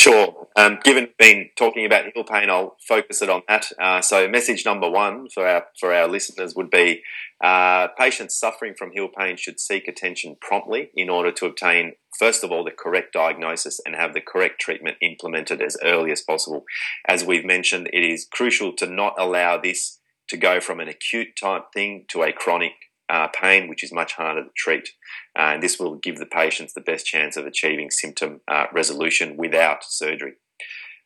Sure. 0.00 0.48
Um, 0.56 0.78
given 0.82 1.08
been 1.18 1.50
talking 1.56 1.84
about 1.84 2.06
heel 2.14 2.24
pain, 2.24 2.48
I'll 2.48 2.74
focus 2.88 3.20
it 3.20 3.28
on 3.28 3.42
that. 3.48 3.66
Uh, 3.78 4.00
so, 4.00 4.26
message 4.30 4.64
number 4.64 4.88
one 4.88 5.28
for 5.28 5.46
our 5.46 5.66
for 5.78 5.92
our 5.92 6.08
listeners 6.08 6.54
would 6.54 6.70
be: 6.70 7.02
uh, 7.44 7.88
patients 7.98 8.34
suffering 8.34 8.72
from 8.74 8.92
heel 8.92 9.08
pain 9.08 9.36
should 9.36 9.60
seek 9.60 9.86
attention 9.86 10.38
promptly 10.40 10.90
in 10.94 11.10
order 11.10 11.30
to 11.32 11.44
obtain, 11.44 11.96
first 12.18 12.42
of 12.42 12.50
all, 12.50 12.64
the 12.64 12.70
correct 12.70 13.12
diagnosis 13.12 13.78
and 13.84 13.94
have 13.94 14.14
the 14.14 14.22
correct 14.22 14.58
treatment 14.58 14.96
implemented 15.02 15.60
as 15.60 15.76
early 15.84 16.10
as 16.12 16.22
possible. 16.22 16.64
As 17.06 17.22
we've 17.22 17.44
mentioned, 17.44 17.90
it 17.92 18.02
is 18.02 18.26
crucial 18.32 18.72
to 18.76 18.86
not 18.86 19.16
allow 19.18 19.58
this 19.58 19.98
to 20.28 20.38
go 20.38 20.60
from 20.60 20.80
an 20.80 20.88
acute 20.88 21.36
type 21.38 21.64
thing 21.74 22.06
to 22.08 22.22
a 22.22 22.32
chronic 22.32 22.72
uh, 23.10 23.28
pain, 23.28 23.68
which 23.68 23.82
is 23.82 23.92
much 23.92 24.12
harder 24.12 24.44
to 24.44 24.50
treat. 24.56 24.90
Uh, 25.36 25.52
and 25.54 25.62
this 25.62 25.78
will 25.78 25.96
give 25.96 26.18
the 26.18 26.26
patients 26.26 26.72
the 26.72 26.80
best 26.80 27.04
chance 27.04 27.36
of 27.36 27.44
achieving 27.44 27.90
symptom 27.90 28.40
uh, 28.48 28.66
resolution 28.72 29.36
without 29.36 29.84
surgery. 29.84 30.34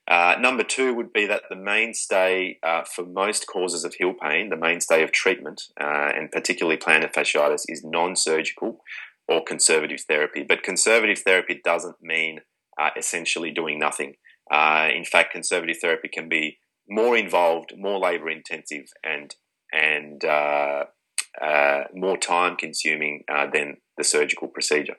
Uh, 0.07 0.35
number 0.39 0.63
two 0.63 0.93
would 0.93 1.15
be 1.15 1.27
that 1.27 1.45
the 1.49 1.57
mainstay 1.57 2.59
uh, 2.63 2.83
for 2.85 3.07
most 3.07 3.47
causes 3.47 3.85
of 3.85 3.95
heel 3.95 4.13
pain, 4.13 4.51
the 4.51 4.57
mainstay 4.57 5.03
of 5.03 5.11
treatment, 5.13 5.63
uh, 5.81 6.13
and 6.15 6.31
particularly 6.31 6.77
plantar 6.77 7.11
fasciitis, 7.11 7.65
is 7.69 7.83
non 7.83 8.15
surgical 8.15 8.81
or 9.27 9.43
conservative 9.43 10.03
therapy. 10.03 10.45
But 10.47 10.63
conservative 10.63 11.21
therapy 11.21 11.59
doesn't 11.65 12.03
mean 12.03 12.41
essentially 12.99 13.51
doing 13.51 13.79
nothing. 13.79 14.17
in 14.53 15.05
fact, 15.07 15.33
conservative 15.33 15.79
therapy 15.81 16.09
can 16.09 16.29
be 16.29 16.59
more 16.87 17.17
involved, 17.17 17.73
more 17.79 17.99
labor 17.99 18.29
intensive, 18.29 18.89
and 19.03 19.35
and 19.73 20.25
uh, 20.25 20.85
more 21.95 22.17
time 22.17 22.57
consuming 22.57 23.25
uh, 23.33 23.47
than 23.53 23.79
the 23.97 24.05
surgical 24.05 24.49
procedure. 24.49 24.97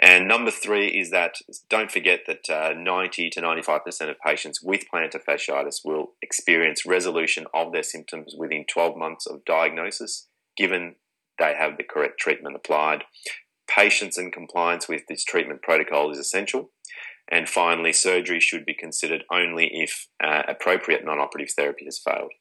And 0.00 0.28
number 0.28 0.52
three 0.52 0.88
is 0.88 1.10
that 1.10 1.34
don't 1.68 1.90
forget 1.90 2.20
that 2.28 2.48
uh, 2.48 2.72
90 2.76 3.30
to 3.30 3.40
95% 3.40 4.10
of 4.10 4.16
patients 4.24 4.62
with 4.62 4.84
plantar 4.92 5.20
fasciitis 5.28 5.80
will 5.84 6.12
experience 6.22 6.86
resolution 6.86 7.46
of 7.52 7.72
their 7.72 7.82
symptoms 7.82 8.34
within 8.38 8.64
12 8.72 8.96
months 8.96 9.26
of 9.26 9.44
diagnosis, 9.44 10.28
given 10.56 10.94
they 11.38 11.54
have 11.58 11.76
the 11.76 11.82
correct 11.82 12.20
treatment 12.20 12.54
applied. 12.54 13.04
Patience 13.68 14.16
and 14.16 14.32
compliance 14.32 14.88
with 14.88 15.02
this 15.08 15.24
treatment 15.24 15.62
protocol 15.62 16.12
is 16.12 16.18
essential. 16.18 16.70
And 17.30 17.48
finally, 17.48 17.92
surgery 17.92 18.40
should 18.40 18.64
be 18.64 18.74
considered 18.74 19.24
only 19.30 19.68
if 19.72 20.06
uh, 20.24 20.44
appropriate 20.48 21.04
non 21.04 21.18
operative 21.18 21.52
therapy 21.54 21.84
has 21.84 22.00
failed. 22.02 22.32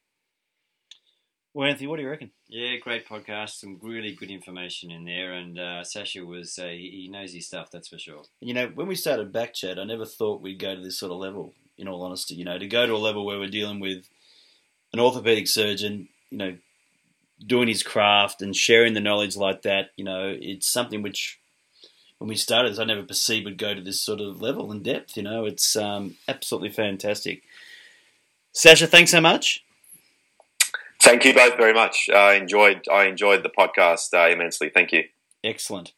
Well, 1.57 1.67
Anthony, 1.67 1.87
what 1.87 1.95
do 1.95 2.03
you 2.03 2.09
reckon? 2.09 2.29
Yeah, 2.47 2.77
great 2.77 3.07
podcast. 3.07 3.55
Some 3.55 3.79
really 3.81 4.11
good 4.11 4.29
information 4.29 4.91
in 4.91 5.05
there, 5.05 5.33
and 5.33 5.57
uh, 5.57 5.83
Sasha 5.83 6.23
was 6.23 6.59
uh, 6.59 6.67
he, 6.67 7.05
he 7.05 7.07
knows 7.07 7.33
his 7.33 7.47
stuff. 7.47 7.71
That's 7.71 7.87
for 7.87 7.97
sure. 7.97 8.21
You 8.39 8.53
know, 8.53 8.67
when 8.75 8.85
we 8.85 8.93
started 8.93 9.33
Backchat, 9.33 9.79
I 9.79 9.83
never 9.83 10.05
thought 10.05 10.43
we'd 10.43 10.59
go 10.59 10.75
to 10.75 10.81
this 10.83 10.99
sort 10.99 11.11
of 11.11 11.17
level. 11.17 11.55
In 11.79 11.87
all 11.87 12.03
honesty, 12.03 12.35
you 12.35 12.45
know, 12.45 12.59
to 12.59 12.67
go 12.67 12.85
to 12.85 12.93
a 12.93 12.97
level 12.97 13.25
where 13.25 13.39
we're 13.39 13.49
dealing 13.49 13.79
with 13.79 14.07
an 14.93 14.99
orthopedic 14.99 15.47
surgeon, 15.47 16.09
you 16.29 16.37
know, 16.37 16.57
doing 17.43 17.67
his 17.67 17.81
craft 17.81 18.43
and 18.43 18.55
sharing 18.55 18.93
the 18.93 18.99
knowledge 18.99 19.35
like 19.35 19.63
that, 19.63 19.89
you 19.95 20.03
know, 20.03 20.37
it's 20.39 20.67
something 20.67 21.01
which 21.01 21.39
when 22.19 22.27
we 22.27 22.35
started 22.35 22.71
this, 22.71 22.79
I 22.79 22.83
never 22.83 23.01
perceived 23.01 23.45
would 23.45 23.57
go 23.57 23.73
to 23.73 23.81
this 23.81 23.99
sort 23.99 24.21
of 24.21 24.43
level 24.43 24.71
and 24.71 24.83
depth. 24.83 25.17
You 25.17 25.23
know, 25.23 25.45
it's 25.45 25.75
um, 25.75 26.17
absolutely 26.27 26.69
fantastic. 26.69 27.41
Sasha, 28.53 28.85
thanks 28.85 29.09
so 29.09 29.21
much. 29.21 29.63
Thank 31.01 31.25
you 31.25 31.33
both 31.33 31.57
very 31.57 31.73
much. 31.73 32.09
I 32.13 32.33
enjoyed 32.35 32.87
I 32.91 33.05
enjoyed 33.05 33.43
the 33.43 33.49
podcast 33.49 34.13
uh, 34.13 34.29
immensely. 34.31 34.69
Thank 34.69 34.91
you. 34.91 35.03
Excellent. 35.43 35.93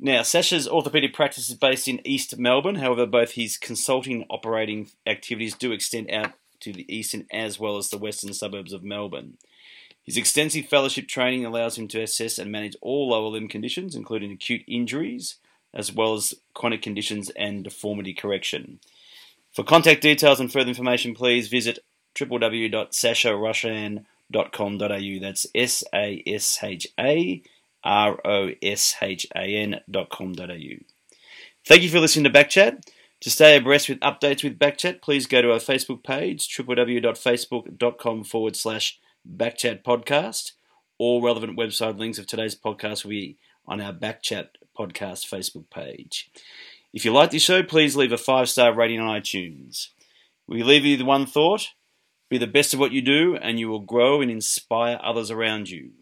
Now, 0.00 0.22
Sasha's 0.22 0.68
orthopedic 0.68 1.14
practice 1.14 1.48
is 1.48 1.54
based 1.54 1.86
in 1.88 2.06
East 2.06 2.36
Melbourne. 2.36 2.74
However, 2.76 3.06
both 3.06 3.32
his 3.32 3.56
consulting 3.56 4.26
operating 4.28 4.90
activities 5.06 5.54
do 5.54 5.72
extend 5.72 6.10
out 6.10 6.32
to 6.60 6.72
the 6.72 6.84
eastern 6.94 7.26
as 7.30 7.60
well 7.60 7.76
as 7.76 7.90
the 7.90 7.98
western 7.98 8.34
suburbs 8.34 8.72
of 8.72 8.82
Melbourne. 8.82 9.38
His 10.02 10.16
extensive 10.16 10.66
fellowship 10.66 11.06
training 11.08 11.46
allows 11.46 11.78
him 11.78 11.88
to 11.88 12.02
assess 12.02 12.38
and 12.38 12.52
manage 12.52 12.76
all 12.82 13.08
lower 13.10 13.28
limb 13.28 13.48
conditions, 13.48 13.94
including 13.94 14.32
acute 14.32 14.62
injuries, 14.66 15.36
as 15.72 15.92
well 15.92 16.14
as 16.14 16.34
chronic 16.52 16.82
conditions 16.82 17.30
and 17.30 17.64
deformity 17.64 18.12
correction. 18.12 18.80
For 19.52 19.62
contact 19.64 20.02
details 20.02 20.40
and 20.40 20.52
further 20.52 20.68
information, 20.68 21.14
please 21.14 21.48
visit 21.48 21.78
www.sasharoshan.com 22.16 24.06
com.au. 24.52 25.20
That's 25.20 25.46
S 25.54 25.84
A 25.94 26.22
S 26.26 26.58
H 26.62 26.86
A 26.98 27.42
R 27.82 28.20
O 28.24 28.50
S 28.62 28.96
H 29.02 29.26
A 29.34 29.40
N 29.40 29.80
dot 29.90 30.10
com.au. 30.10 30.84
Thank 31.66 31.82
you 31.82 31.88
for 31.88 32.00
listening 32.00 32.30
to 32.30 32.38
Backchat. 32.38 32.82
To 33.20 33.30
stay 33.30 33.56
abreast 33.56 33.88
with 33.88 34.00
updates 34.00 34.44
with 34.44 34.58
Backchat, 34.58 35.00
please 35.00 35.26
go 35.26 35.40
to 35.40 35.52
our 35.52 35.58
Facebook 35.58 36.04
page, 36.04 36.46
www.facebook.com 36.54 38.24
forward 38.24 38.54
slash 38.54 39.00
Backchat 39.26 39.82
podcast. 39.82 40.52
All 40.98 41.22
relevant 41.22 41.56
website 41.56 41.98
links 41.98 42.18
of 42.18 42.26
today's 42.26 42.54
podcast 42.54 43.04
will 43.04 43.10
be 43.10 43.38
on 43.66 43.80
our 43.80 43.94
Backchat 43.94 44.48
podcast 44.78 45.26
Facebook 45.26 45.70
page. 45.70 46.30
If 46.92 47.04
you 47.04 47.12
like 47.12 47.30
this 47.30 47.42
show, 47.42 47.62
please 47.62 47.96
leave 47.96 48.12
a 48.12 48.18
five 48.18 48.50
star 48.50 48.74
rating 48.74 49.00
on 49.00 49.20
iTunes. 49.20 49.88
We 50.46 50.62
leave 50.62 50.84
you 50.84 50.98
with 50.98 51.06
one 51.06 51.24
thought 51.26 51.68
be 52.34 52.44
the 52.44 52.50
best 52.50 52.74
of 52.74 52.80
what 52.80 52.90
you 52.90 53.00
do, 53.00 53.36
and 53.36 53.60
you 53.60 53.68
will 53.68 53.78
grow 53.78 54.20
and 54.20 54.28
inspire 54.28 54.98
others 55.02 55.30
around 55.30 55.70
you. 55.70 55.92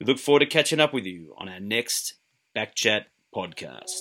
We 0.00 0.06
look 0.06 0.18
forward 0.18 0.40
to 0.40 0.46
catching 0.46 0.80
up 0.80 0.92
with 0.92 1.04
you 1.04 1.34
on 1.38 1.48
our 1.48 1.60
next 1.60 2.14
Backchat 2.56 3.04
podcast. 3.32 4.00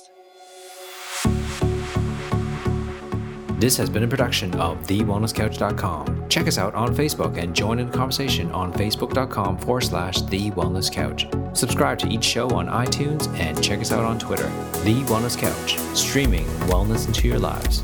This 3.59 3.77
has 3.77 3.89
been 3.89 4.03
a 4.03 4.07
production 4.07 4.53
of 4.55 4.79
TheWellnessCouch.com. 4.87 6.29
Check 6.29 6.47
us 6.47 6.57
out 6.57 6.73
on 6.73 6.95
Facebook 6.95 7.37
and 7.37 7.55
join 7.55 7.79
in 7.79 7.91
the 7.91 7.97
conversation 7.97 8.51
on 8.51 8.73
Facebook.com 8.73 9.59
forward 9.59 9.81
slash 9.81 10.21
The 10.23 10.51
Wellness 10.51 10.91
Couch. 10.91 11.27
Subscribe 11.53 11.99
to 11.99 12.07
each 12.07 12.23
show 12.23 12.49
on 12.51 12.67
iTunes 12.67 13.27
and 13.39 13.63
check 13.63 13.79
us 13.79 13.91
out 13.91 14.03
on 14.03 14.17
Twitter. 14.17 14.47
The 14.83 15.03
Wellness 15.05 15.37
Couch, 15.37 15.77
streaming 15.95 16.45
wellness 16.69 17.07
into 17.07 17.27
your 17.27 17.39
lives. 17.39 17.83